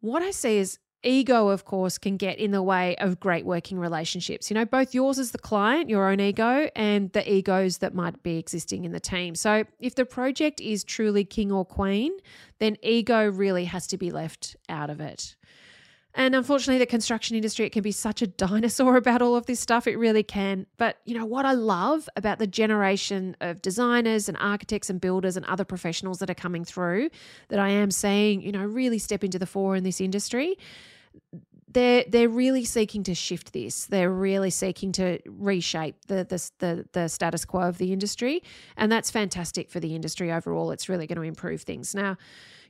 what 0.00 0.22
i 0.22 0.30
see 0.30 0.58
is 0.58 0.78
ego, 1.02 1.48
of 1.48 1.64
course, 1.64 1.98
can 1.98 2.16
get 2.16 2.38
in 2.38 2.50
the 2.50 2.62
way 2.62 2.96
of 2.96 3.20
great 3.20 3.44
working 3.44 3.78
relationships. 3.78 4.50
You 4.50 4.54
know, 4.54 4.64
both 4.64 4.94
yours 4.94 5.18
as 5.18 5.30
the 5.30 5.38
client, 5.38 5.88
your 5.88 6.08
own 6.10 6.20
ego, 6.20 6.68
and 6.76 7.10
the 7.12 7.30
egos 7.32 7.78
that 7.78 7.94
might 7.94 8.22
be 8.22 8.38
existing 8.38 8.84
in 8.84 8.92
the 8.92 9.00
team. 9.00 9.34
So, 9.34 9.64
if 9.78 9.94
the 9.94 10.04
project 10.04 10.60
is 10.60 10.84
truly 10.84 11.24
king 11.24 11.50
or 11.52 11.64
queen, 11.64 12.12
then 12.58 12.76
ego 12.82 13.30
really 13.30 13.64
has 13.64 13.86
to 13.88 13.96
be 13.96 14.10
left 14.10 14.56
out 14.68 14.90
of 14.90 15.00
it. 15.00 15.36
And 16.14 16.34
unfortunately, 16.34 16.78
the 16.78 16.86
construction 16.86 17.36
industry, 17.36 17.66
it 17.66 17.70
can 17.70 17.82
be 17.82 17.92
such 17.92 18.20
a 18.22 18.26
dinosaur 18.26 18.96
about 18.98 19.22
all 19.22 19.36
of 19.36 19.46
this 19.46 19.60
stuff. 19.60 19.86
It 19.86 19.96
really 19.96 20.22
can. 20.22 20.66
But, 20.76 20.98
you 21.04 21.16
know, 21.16 21.24
what 21.24 21.46
I 21.46 21.52
love 21.52 22.08
about 22.16 22.38
the 22.38 22.46
generation 22.46 23.36
of 23.40 23.62
designers 23.62 24.28
and 24.28 24.36
architects 24.38 24.90
and 24.90 25.00
builders 25.00 25.36
and 25.36 25.46
other 25.46 25.64
professionals 25.64 26.18
that 26.18 26.30
are 26.30 26.34
coming 26.34 26.64
through 26.64 27.10
that 27.48 27.58
I 27.58 27.68
am 27.68 27.90
seeing, 27.90 28.42
you 28.42 28.52
know, 28.52 28.64
really 28.64 28.98
step 28.98 29.22
into 29.22 29.38
the 29.38 29.46
fore 29.46 29.76
in 29.76 29.84
this 29.84 30.00
industry 30.00 30.56
they're 31.72 32.04
they're 32.08 32.28
really 32.28 32.64
seeking 32.64 33.02
to 33.04 33.14
shift 33.14 33.52
this. 33.52 33.86
They're 33.86 34.10
really 34.10 34.50
seeking 34.50 34.92
to 34.92 35.18
reshape 35.26 36.06
the, 36.06 36.24
the 36.24 36.50
the 36.58 36.86
the, 36.92 37.08
status 37.08 37.44
quo 37.44 37.62
of 37.62 37.78
the 37.78 37.92
industry, 37.92 38.42
and 38.76 38.90
that's 38.90 39.10
fantastic 39.10 39.70
for 39.70 39.80
the 39.80 39.94
industry 39.94 40.32
overall. 40.32 40.72
It's 40.72 40.88
really 40.88 41.06
going 41.06 41.16
to 41.16 41.22
improve 41.22 41.62
things. 41.62 41.94
Now, 41.94 42.16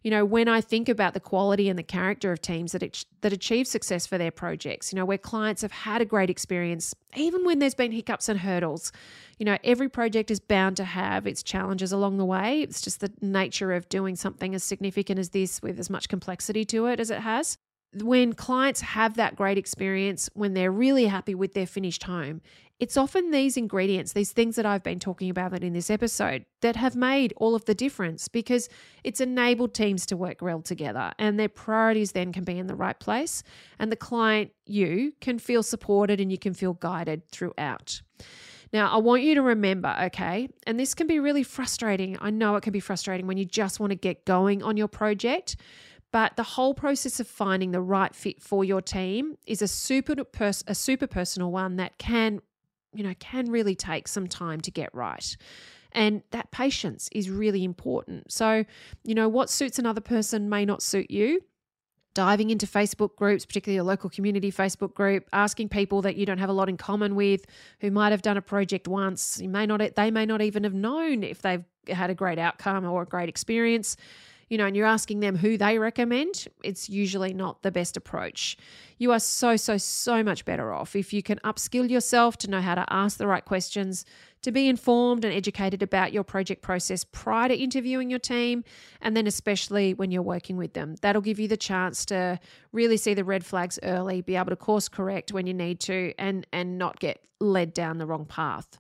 you 0.03 0.11
know, 0.11 0.25
when 0.25 0.49
I 0.49 0.61
think 0.61 0.89
about 0.89 1.15
the 1.15 1.21
quality 1.21 1.69
and 1.69 1.79
the 1.79 1.83
character 1.83 2.33
of 2.33 2.41
teams 2.41 2.73
that 2.73 3.05
that 3.21 3.33
achieve 3.33 3.67
success 3.67 4.07
for 4.07 4.17
their 4.17 4.31
projects, 4.31 4.93
you 4.93 4.97
know, 4.97 5.05
where 5.05 5.19
clients 5.19 5.63
have 5.63 5.73
had 5.73 6.01
a 6.01 6.05
great 6.05 6.31
experience, 6.31 6.95
even 7.15 7.45
when 7.45 7.59
there's 7.59 7.75
been 7.75 7.93
hiccups 7.93 8.29
and 8.29 8.41
hurdles, 8.41 8.93
you 9.39 9.45
know, 9.45 9.59
every 9.63 9.89
project 9.89 10.31
is 10.31 10.41
bound 10.41 10.77
to 10.79 10.85
have 10.85 11.27
its 11.27 11.43
challenges 11.43 11.93
along 11.93 12.17
the 12.17 12.25
way. 12.25 12.63
It's 12.63 12.81
just 12.81 13.01
the 13.01 13.13
nature 13.21 13.73
of 13.73 13.89
doing 13.89 14.17
something 14.17 14.55
as 14.55 14.65
significant 14.65 15.19
as 15.19 15.31
this 15.31 15.61
with 15.61 15.79
as 15.79 15.91
much 15.91 16.09
complexity 16.09 16.65
to 16.67 16.87
it 16.87 17.01
as 17.01 17.11
it 17.11 17.21
has 17.21 17.59
when 17.95 18.32
clients 18.32 18.80
have 18.80 19.16
that 19.16 19.36
great 19.36 19.59
experience, 19.59 20.30
when 20.34 20.55
they're 20.55 20.70
really 20.70 21.07
happy 21.07 21.34
with 21.34 21.55
their 21.55 21.66
finished 21.66 22.05
home, 22.05 22.41
it's 22.78 22.97
often 22.97 23.30
these 23.30 23.59
ingredients, 23.59 24.14
these 24.14 24.32
things 24.32 24.57
that 24.57 24.64
I've 24.64 24.82
been 24.82 24.99
talking 24.99 25.28
about 25.28 25.62
in 25.62 25.74
this 25.74 25.91
episode, 25.91 26.47
that 26.62 26.76
have 26.76 26.97
made 26.97 27.34
all 27.36 27.55
of 27.55 27.66
the 27.66 27.74
difference 27.74 28.26
because 28.26 28.70
it's 29.05 29.20
enabled 29.20 29.74
teams 29.74 30.07
to 30.07 30.16
work 30.16 30.41
well 30.41 30.62
together 30.62 31.12
and 31.18 31.38
their 31.38 31.51
priorities 31.51 32.12
then 32.12 32.32
can 32.32 32.45
be 32.45 32.59
in 32.59 32.68
the 32.68 32.74
right 32.74 32.99
place. 32.99 33.43
And 33.78 33.93
the 33.93 33.97
client, 33.97 34.53
you, 34.64 35.12
can 35.20 35.38
feel 35.38 35.62
supported 35.62 36.20
and 36.20 36.32
you 36.32 36.38
can 36.38 36.55
feel 36.55 36.72
guided 36.72 37.28
throughout. 37.28 38.01
Now, 38.72 38.91
I 38.95 38.99
want 38.99 39.22
you 39.22 39.34
to 39.34 39.43
remember, 39.43 39.95
okay, 40.05 40.49
and 40.66 40.78
this 40.78 40.95
can 40.95 41.07
be 41.07 41.18
really 41.18 41.43
frustrating. 41.43 42.16
I 42.20 42.30
know 42.30 42.55
it 42.57 42.62
can 42.62 42.72
be 42.72 42.80
frustrating 42.80 43.26
when 43.26 43.36
you 43.36 43.45
just 43.45 43.80
want 43.80 43.91
to 43.91 43.97
get 43.97 44.24
going 44.24 44.62
on 44.62 44.76
your 44.76 44.88
project. 44.88 45.57
But 46.13 46.37
the 46.37 46.43
whole 46.43 46.75
process 46.75 47.21
of 47.21 47.29
finding 47.29 47.71
the 47.71 47.81
right 47.81 48.15
fit 48.15 48.43
for 48.43 48.65
your 48.65 48.83
team 48.83 49.37
is 49.47 49.63
a 49.63 49.69
super 49.69 50.25
pers- 50.25 50.65
a 50.67 50.75
super 50.75 51.07
personal 51.07 51.53
one 51.53 51.77
that 51.77 51.99
can, 51.99 52.41
you 52.93 53.05
know, 53.05 53.15
can 53.19 53.51
really 53.51 53.75
take 53.75 54.09
some 54.09 54.27
time 54.27 54.61
to 54.63 54.71
get 54.71 54.93
right. 54.95 55.37
And 55.93 56.23
that 56.31 56.51
patience 56.51 57.09
is 57.13 57.31
really 57.31 57.65
important. 57.65 58.33
So, 58.33 58.65
you 59.05 59.15
know, 59.15 59.29
what 59.29 59.51
suits 59.51 59.79
another 59.79 60.01
person 60.01 60.49
may 60.49 60.65
not 60.65 60.83
suit 60.83 61.11
you 61.11 61.43
diving 62.15 62.51
into 62.51 62.67
Facebook 62.67 63.15
groups, 63.17 63.47
particularly 63.47 63.79
a 63.79 63.85
local 63.85 64.11
community 64.11 64.51
Facebook 64.51 64.95
group, 64.95 65.29
asking 65.33 65.69
people 65.69 66.03
that 66.03 66.17
you 66.17 66.27
don't 66.27 66.39
have 66.39 66.49
a 66.49 66.53
lot 66.53 66.69
in 66.69 66.77
common 66.77 67.15
with, 67.15 67.47
who 67.81 67.91
might 67.91 68.11
have 68.11 68.23
done 68.23 68.37
a 68.37 68.43
project 68.43 68.89
once. 68.89 69.41
You 69.41 69.49
may 69.49 69.65
not, 69.65 69.81
they 69.95 70.11
may 70.11 70.27
not 70.27 70.43
even 70.43 70.65
have 70.65 70.75
known 70.75 71.23
if 71.23 71.41
they've 71.43 71.65
had 71.89 72.11
a 72.11 72.15
great 72.15 72.39
outcome 72.39 72.85
or 72.85 73.03
a 73.03 73.07
great 73.07 73.29
experience 73.29 73.97
you 74.51 74.59
know, 74.59 74.67
and 74.67 74.77
you're 74.77 74.85
asking 74.85 75.21
them 75.21 75.37
who 75.37 75.57
they 75.57 75.79
recommend, 75.79 76.49
it's 76.65 76.91
usually 76.91 77.33
not 77.33 77.63
the 77.63 77.71
best 77.71 77.97
approach. 77.97 78.57
You 78.99 79.13
are 79.13 79.21
so, 79.21 79.57
so, 79.57 79.79
so 79.79 80.25
much 80.25 80.45
better 80.45 80.73
off 80.73 80.97
if 80.97 81.13
you 81.13 81.23
can 81.23 81.39
upskill 81.45 81.89
yourself 81.89 82.37
to 82.39 82.51
know 82.51 82.61
how 82.61 82.75
to 82.75 82.85
ask 82.91 83.17
the 83.17 83.29
right 83.29 83.45
questions, 83.45 84.05
to 84.43 84.51
be 84.51 84.69
informed 84.69 85.25
and 85.25 85.33
educated 85.33 85.85
about 85.85 86.13
your 86.13 86.25
project 86.25 86.63
process 86.63 87.05
prior 87.05 87.49
to 87.49 87.57
interviewing 87.57 88.11
your 88.11 88.19
team, 88.19 88.65
and 89.01 89.17
then 89.17 89.29
especially 89.29 89.95
when 89.95 90.11
you're 90.11 90.21
working 90.21 90.57
with 90.57 90.73
them. 90.73 90.97
That'll 91.01 91.23
give 91.23 91.39
you 91.39 91.47
the 91.47 91.57
chance 91.57 92.05
to 92.07 92.41
really 92.73 92.97
see 92.97 93.15
the 93.15 93.25
red 93.25 93.47
flags 93.47 93.79
early, 93.85 94.21
be 94.21 94.35
able 94.35 94.51
to 94.51 94.57
course 94.57 94.89
correct 94.89 95.33
when 95.33 95.47
you 95.47 95.55
need 95.55 95.79
to, 95.81 96.13
and 96.19 96.45
and 96.53 96.77
not 96.77 96.99
get 96.99 97.23
led 97.39 97.73
down 97.73 97.99
the 97.99 98.07
wrong 98.07 98.25
path. 98.25 98.79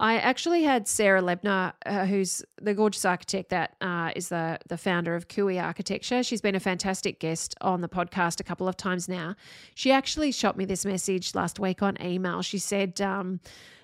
I 0.00 0.18
actually 0.18 0.62
had 0.62 0.86
Sarah 0.86 1.20
Lebner, 1.20 1.72
uh, 1.84 2.06
who's 2.06 2.44
the 2.62 2.72
gorgeous 2.72 3.04
architect 3.04 3.50
that 3.50 3.74
uh, 3.80 4.12
is 4.14 4.28
the 4.28 4.58
the 4.68 4.78
founder 4.78 5.16
of 5.16 5.26
Kui 5.26 5.58
Architecture. 5.58 6.22
She's 6.22 6.40
been 6.40 6.54
a 6.54 6.60
fantastic 6.60 7.18
guest 7.18 7.56
on 7.60 7.80
the 7.80 7.88
podcast 7.88 8.38
a 8.38 8.44
couple 8.44 8.68
of 8.68 8.76
times 8.76 9.08
now. 9.08 9.34
She 9.74 9.90
actually 9.90 10.30
shot 10.30 10.56
me 10.56 10.64
this 10.64 10.86
message 10.86 11.34
last 11.34 11.58
week 11.58 11.82
on 11.82 12.00
email. 12.00 12.42
She 12.42 12.58
said. 12.58 13.00
Um, 13.00 13.40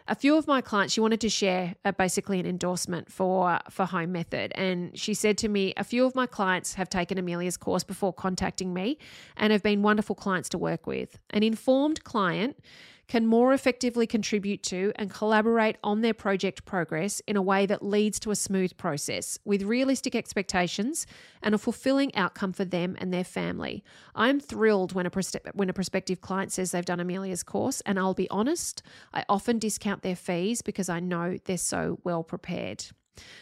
a 0.07 0.15
few 0.15 0.37
of 0.37 0.47
my 0.47 0.61
clients 0.61 0.93
she 0.93 1.01
wanted 1.01 1.23
to 1.23 1.31
share 1.31 1.77
uh, 1.83 1.91
basically 1.93 2.39
an 2.39 2.45
endorsement 2.45 3.11
for 3.11 3.59
for 3.71 3.87
home 3.87 4.13
method 4.13 4.53
and 4.55 4.99
she 4.99 5.15
said 5.15 5.39
to 5.39 5.49
me 5.49 5.73
a 5.79 5.83
few 5.83 6.05
of 6.05 6.15
my 6.15 6.27
clients 6.27 6.75
have 6.75 6.91
taken 6.91 7.17
amelia's 7.17 7.57
course 7.57 7.83
before 7.83 8.13
contacting 8.13 8.75
me 8.75 8.99
and 9.39 9.51
have 9.51 9.63
been 9.63 9.81
wonderful 9.81 10.15
clients 10.15 10.51
to 10.51 10.59
work 10.59 10.87
with 10.87 11.19
an 11.31 11.43
informed 11.43 12.05
client 12.05 12.55
can 13.09 13.27
more 13.27 13.53
effectively 13.53 14.07
contribute 14.07 14.63
to 14.63 14.93
and 14.97 15.11
collaborate 15.11 15.77
on 15.85 16.01
their 16.01 16.15
project 16.15 16.65
progress 16.65 17.21
in 17.27 17.37
a 17.37 17.43
way 17.43 17.67
that 17.67 17.85
leads 17.85 18.19
to 18.21 18.31
a 18.31 18.37
smooth 18.37 18.77
process 18.77 19.39
with 19.45 19.63
realistic 19.63 20.15
expectations 20.15 21.07
and 21.43 21.55
a 21.55 21.59
fulfilling 21.59 22.15
outcome 22.15 22.53
for 22.53 22.65
them 22.65 22.97
and 22.99 23.13
their 23.13 23.25
family. 23.25 23.85
I'm 24.15 24.41
thrilled 24.41 24.93
when 24.93 25.07
a, 25.07 25.11
when 25.53 25.69
a 25.69 25.75
prospective 25.75 26.21
client 26.21 26.53
says 26.53 26.71
they've 26.71 26.85
done 26.85 27.01
Amelia's 27.01 27.43
course, 27.43 27.81
and 27.83 27.99
I'll 27.99 28.15
be 28.15 28.31
honest, 28.31 28.83
I 29.13 29.25
often 29.29 29.59
discount 29.59 30.03
their 30.03 30.17
fees 30.17 30.63
because 30.63 30.89
I 30.89 31.01
know 31.01 31.39
they're 31.45 31.59
so 31.59 31.99
well 32.05 32.23
prepared. 32.23 32.87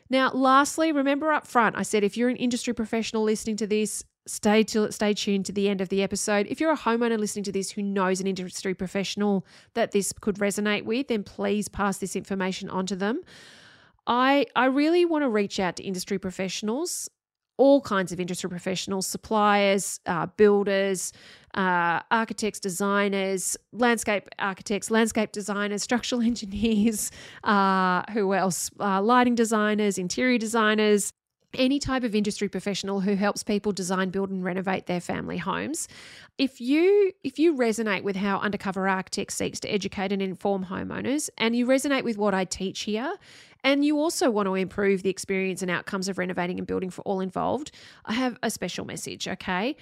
Now, 0.08 0.30
lastly, 0.32 0.90
remember 0.90 1.32
up 1.32 1.46
front, 1.46 1.76
I 1.78 1.82
said 1.82 2.02
if 2.02 2.16
you're 2.16 2.28
an 2.28 2.34
industry 2.36 2.74
professional 2.74 3.22
listening 3.22 3.54
to 3.58 3.68
this, 3.68 4.02
stay 4.26 4.64
till 4.64 4.90
stay 4.90 5.14
tuned 5.14 5.46
to 5.46 5.52
the 5.52 5.68
end 5.68 5.80
of 5.80 5.90
the 5.90 6.02
episode. 6.02 6.48
If 6.48 6.60
you're 6.60 6.72
a 6.72 6.76
homeowner 6.76 7.20
listening 7.20 7.44
to 7.44 7.52
this 7.52 7.70
who 7.70 7.82
knows 7.82 8.20
an 8.20 8.26
industry 8.26 8.74
professional 8.74 9.46
that 9.74 9.92
this 9.92 10.12
could 10.12 10.38
resonate 10.38 10.84
with, 10.84 11.06
then 11.06 11.22
please 11.22 11.68
pass 11.68 11.98
this 11.98 12.16
information 12.16 12.68
on 12.68 12.84
to 12.86 12.96
them. 12.96 13.20
I 14.08 14.46
I 14.56 14.66
really 14.66 15.04
want 15.04 15.22
to 15.22 15.28
reach 15.28 15.60
out 15.60 15.76
to 15.76 15.84
industry 15.84 16.18
professionals 16.18 17.08
all 17.59 17.80
kinds 17.80 18.12
of 18.12 18.20
industry 18.20 18.50
professionals, 18.50 19.07
suppliers, 19.07 20.00
uh, 20.07 20.26
builders, 20.36 21.12
uh, 21.54 22.00
architects, 22.11 22.61
designers, 22.61 23.57
landscape 23.72 24.28
architects, 24.38 24.90
landscape 24.90 25.32
designers, 25.32 25.82
structural 25.82 26.20
engineers, 26.32 27.11
uh, 27.44 28.02
who 28.12 28.34
else? 28.34 28.70
Uh, 28.78 29.00
lighting 29.00 29.34
designers, 29.34 29.98
interior 29.98 30.38
designers, 30.38 31.12
any 31.54 31.78
type 31.78 32.02
of 32.04 32.14
industry 32.14 32.48
professional 32.48 33.00
who 33.00 33.14
helps 33.14 33.42
people 33.42 33.72
design 33.72 34.11
build 34.11 34.30
and 34.30 34.44
renovate 34.44 34.86
their 34.86 35.00
family 35.00 35.38
homes 35.38 35.88
if 36.38 36.61
you 36.61 37.12
if 37.24 37.38
you 37.38 37.54
resonate 37.54 38.02
with 38.02 38.16
how 38.16 38.38
undercover 38.38 38.88
architect 38.88 39.32
seeks 39.32 39.61
to 39.61 39.68
educate 39.72 40.12
and 40.12 40.20
inform 40.20 40.64
homeowners 40.66 41.30
and 41.38 41.57
you 41.57 41.66
resonate 41.66 42.04
with 42.04 42.18
what 42.18 42.34
i 42.34 42.44
teach 42.44 42.80
here 42.80 43.14
and 43.66 43.84
you 43.84 43.98
also 43.98 44.30
want 44.30 44.46
to 44.46 44.54
improve 44.54 45.02
the 45.02 45.10
experience 45.10 45.60
and 45.60 45.72
outcomes 45.72 46.08
of 46.08 46.18
renovating 46.18 46.58
and 46.58 46.68
building 46.68 46.88
for 46.88 47.02
all 47.02 47.18
involved, 47.18 47.72
I 48.04 48.12
have 48.12 48.38
a 48.40 48.48
special 48.48 48.84
message, 48.84 49.26
okay? 49.26 49.74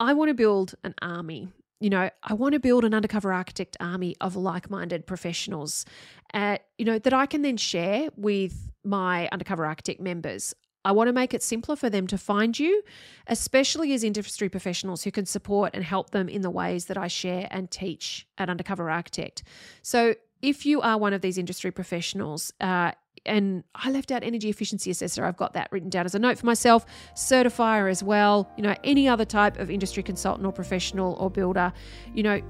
I 0.00 0.14
want 0.14 0.30
to 0.30 0.34
build 0.34 0.74
an 0.84 0.94
army. 1.02 1.48
You 1.80 1.90
know, 1.90 2.08
I 2.22 2.32
want 2.32 2.54
to 2.54 2.60
build 2.60 2.82
an 2.82 2.94
undercover 2.94 3.30
architect 3.30 3.76
army 3.78 4.16
of 4.22 4.36
like 4.36 4.70
minded 4.70 5.06
professionals, 5.06 5.84
uh, 6.32 6.56
you 6.78 6.86
know, 6.86 6.98
that 6.98 7.12
I 7.12 7.26
can 7.26 7.42
then 7.42 7.58
share 7.58 8.08
with 8.16 8.70
my 8.84 9.28
undercover 9.32 9.66
architect 9.66 10.00
members. 10.00 10.54
I 10.82 10.92
want 10.92 11.08
to 11.08 11.12
make 11.12 11.34
it 11.34 11.42
simpler 11.42 11.76
for 11.76 11.90
them 11.90 12.06
to 12.06 12.16
find 12.16 12.58
you, 12.58 12.82
especially 13.26 13.92
as 13.92 14.02
industry 14.02 14.48
professionals 14.48 15.02
who 15.02 15.10
can 15.10 15.26
support 15.26 15.72
and 15.74 15.84
help 15.84 16.08
them 16.08 16.30
in 16.30 16.40
the 16.40 16.48
ways 16.48 16.86
that 16.86 16.96
I 16.96 17.08
share 17.08 17.48
and 17.50 17.70
teach 17.70 18.26
at 18.38 18.48
Undercover 18.48 18.90
Architect. 18.90 19.42
So, 19.82 20.14
if 20.42 20.66
you 20.66 20.80
are 20.80 20.98
one 20.98 21.12
of 21.12 21.20
these 21.20 21.38
industry 21.38 21.70
professionals, 21.70 22.52
uh, 22.60 22.92
and 23.26 23.64
I 23.74 23.90
left 23.90 24.10
out 24.10 24.22
energy 24.22 24.48
efficiency 24.48 24.90
assessor. 24.90 25.24
I've 25.24 25.36
got 25.36 25.52
that 25.52 25.68
written 25.70 25.90
down 25.90 26.06
as 26.06 26.14
a 26.14 26.18
note 26.18 26.38
for 26.38 26.46
myself. 26.46 26.86
Certifier 27.14 27.90
as 27.90 28.02
well. 28.02 28.50
You 28.56 28.62
know, 28.62 28.74
any 28.82 29.08
other 29.08 29.26
type 29.26 29.58
of 29.58 29.70
industry 29.70 30.02
consultant 30.02 30.46
or 30.46 30.52
professional 30.52 31.14
or 31.20 31.30
builder. 31.30 31.72
You 32.14 32.22
know, 32.22 32.40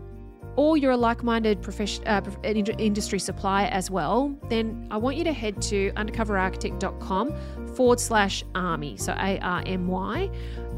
or 0.56 0.76
you're 0.76 0.92
a 0.92 0.96
like 0.96 1.22
minded 1.22 1.62
profession, 1.62 2.06
uh, 2.06 2.20
industry 2.44 3.18
supplier 3.18 3.66
as 3.66 3.90
well, 3.90 4.36
then 4.48 4.86
I 4.90 4.96
want 4.96 5.16
you 5.16 5.24
to 5.24 5.32
head 5.32 5.60
to 5.62 5.92
undercoverarchitect.com 5.92 7.34
forward 7.74 8.00
slash 8.00 8.44
army, 8.54 8.96
so 8.96 9.12
A 9.12 9.38
R 9.38 9.62
M 9.66 9.86
Y. 9.88 10.30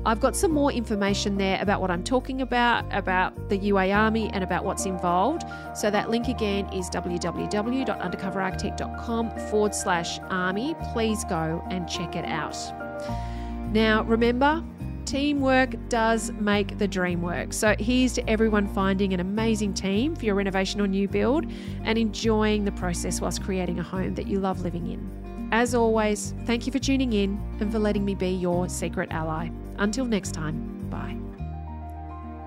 I've 0.04 0.18
got 0.18 0.34
some 0.34 0.50
more 0.50 0.72
information 0.72 1.38
there 1.38 1.62
about 1.62 1.80
what 1.80 1.88
I'm 1.90 2.02
talking 2.02 2.42
about, 2.42 2.84
about 2.90 3.48
the 3.48 3.56
UA 3.56 3.92
Army, 3.92 4.30
and 4.32 4.42
about 4.42 4.64
what's 4.64 4.84
involved. 4.84 5.44
So 5.76 5.90
that 5.90 6.10
link 6.10 6.26
again 6.26 6.68
is 6.72 6.90
www.undercoverarchitect.com 6.90 9.30
forward 9.48 9.74
slash 9.74 10.18
army. 10.28 10.74
Please 10.92 11.22
go 11.24 11.64
and 11.70 11.88
check 11.88 12.16
it 12.16 12.24
out. 12.24 12.56
Now, 13.72 14.02
remember, 14.02 14.64
Teamwork 15.04 15.88
does 15.88 16.32
make 16.32 16.78
the 16.78 16.88
dream 16.88 17.22
work. 17.22 17.52
So 17.52 17.76
here's 17.78 18.14
to 18.14 18.30
everyone 18.30 18.66
finding 18.66 19.12
an 19.12 19.20
amazing 19.20 19.74
team 19.74 20.16
for 20.16 20.24
your 20.24 20.34
renovation 20.34 20.80
or 20.80 20.86
new 20.86 21.06
build 21.06 21.44
and 21.84 21.98
enjoying 21.98 22.64
the 22.64 22.72
process 22.72 23.20
whilst 23.20 23.42
creating 23.42 23.78
a 23.78 23.82
home 23.82 24.14
that 24.14 24.26
you 24.26 24.40
love 24.40 24.62
living 24.62 24.86
in. 24.86 25.48
As 25.52 25.74
always, 25.74 26.34
thank 26.46 26.66
you 26.66 26.72
for 26.72 26.78
tuning 26.78 27.12
in 27.12 27.38
and 27.60 27.70
for 27.70 27.78
letting 27.78 28.04
me 28.04 28.14
be 28.14 28.30
your 28.30 28.68
secret 28.68 29.10
ally. 29.10 29.50
Until 29.82 30.04
next 30.04 30.30
time, 30.30 30.78
bye. 30.90 31.16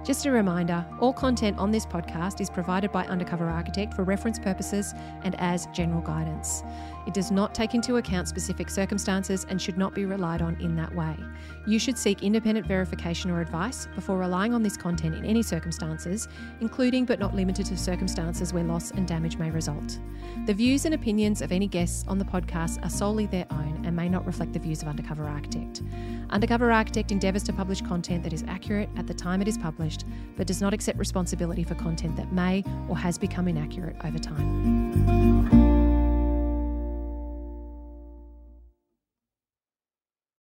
Just 0.05 0.25
a 0.25 0.31
reminder 0.31 0.86
all 1.01 1.11
content 1.11 1.57
on 1.57 1.69
this 1.69 1.86
podcast 1.86 2.39
is 2.39 2.49
provided 2.49 2.93
by 2.93 3.05
Undercover 3.07 3.49
Architect 3.49 3.93
for 3.93 4.05
reference 4.05 4.39
purposes 4.39 4.93
and 5.25 5.36
as 5.38 5.67
general 5.73 5.99
guidance. 5.99 6.63
It 7.05 7.13
does 7.13 7.29
not 7.31 7.53
take 7.53 7.75
into 7.75 7.97
account 7.97 8.27
specific 8.27 8.69
circumstances 8.69 9.45
and 9.49 9.61
should 9.61 9.77
not 9.77 9.93
be 9.93 10.05
relied 10.05 10.41
on 10.41 10.55
in 10.59 10.75
that 10.77 10.93
way. 10.95 11.15
You 11.67 11.77
should 11.77 11.97
seek 11.97 12.23
independent 12.23 12.65
verification 12.65 13.29
or 13.29 13.41
advice 13.41 13.87
before 13.93 14.17
relying 14.17 14.53
on 14.53 14.63
this 14.63 14.75
content 14.75 15.15
in 15.15 15.23
any 15.23 15.43
circumstances, 15.43 16.27
including 16.61 17.05
but 17.05 17.19
not 17.19 17.35
limited 17.35 17.67
to 17.67 17.77
circumstances 17.77 18.53
where 18.53 18.63
loss 18.63 18.91
and 18.91 19.07
damage 19.07 19.37
may 19.37 19.51
result. 19.51 19.99
The 20.47 20.53
views 20.53 20.85
and 20.85 20.95
opinions 20.95 21.41
of 21.41 21.51
any 21.51 21.67
guests 21.67 22.05
on 22.07 22.17
the 22.17 22.25
podcast 22.25 22.83
are 22.83 22.89
solely 22.89 23.27
their 23.27 23.45
own 23.51 23.83
and 23.85 23.95
may 23.95 24.09
not 24.09 24.25
reflect 24.25 24.53
the 24.53 24.59
views 24.59 24.81
of 24.81 24.87
Undercover 24.87 25.25
Architect. 25.25 25.83
Undercover 26.31 26.71
Architect 26.71 27.11
endeavours 27.11 27.43
to 27.43 27.53
publish 27.53 27.81
content 27.81 28.23
that 28.23 28.33
is 28.33 28.43
accurate 28.47 28.89
at 28.97 29.05
the 29.05 29.13
time 29.13 29.41
it 29.41 29.47
is 29.47 29.57
published, 29.57 30.05
but 30.35 30.47
does 30.47 30.61
not 30.61 30.73
accept 30.73 30.97
responsibility 30.97 31.63
for 31.63 31.75
content 31.75 32.15
that 32.15 32.31
may 32.31 32.63
or 32.89 32.97
has 32.97 33.17
become 33.17 33.47
inaccurate 33.47 33.95
over 34.03 34.17
time. 34.17 35.54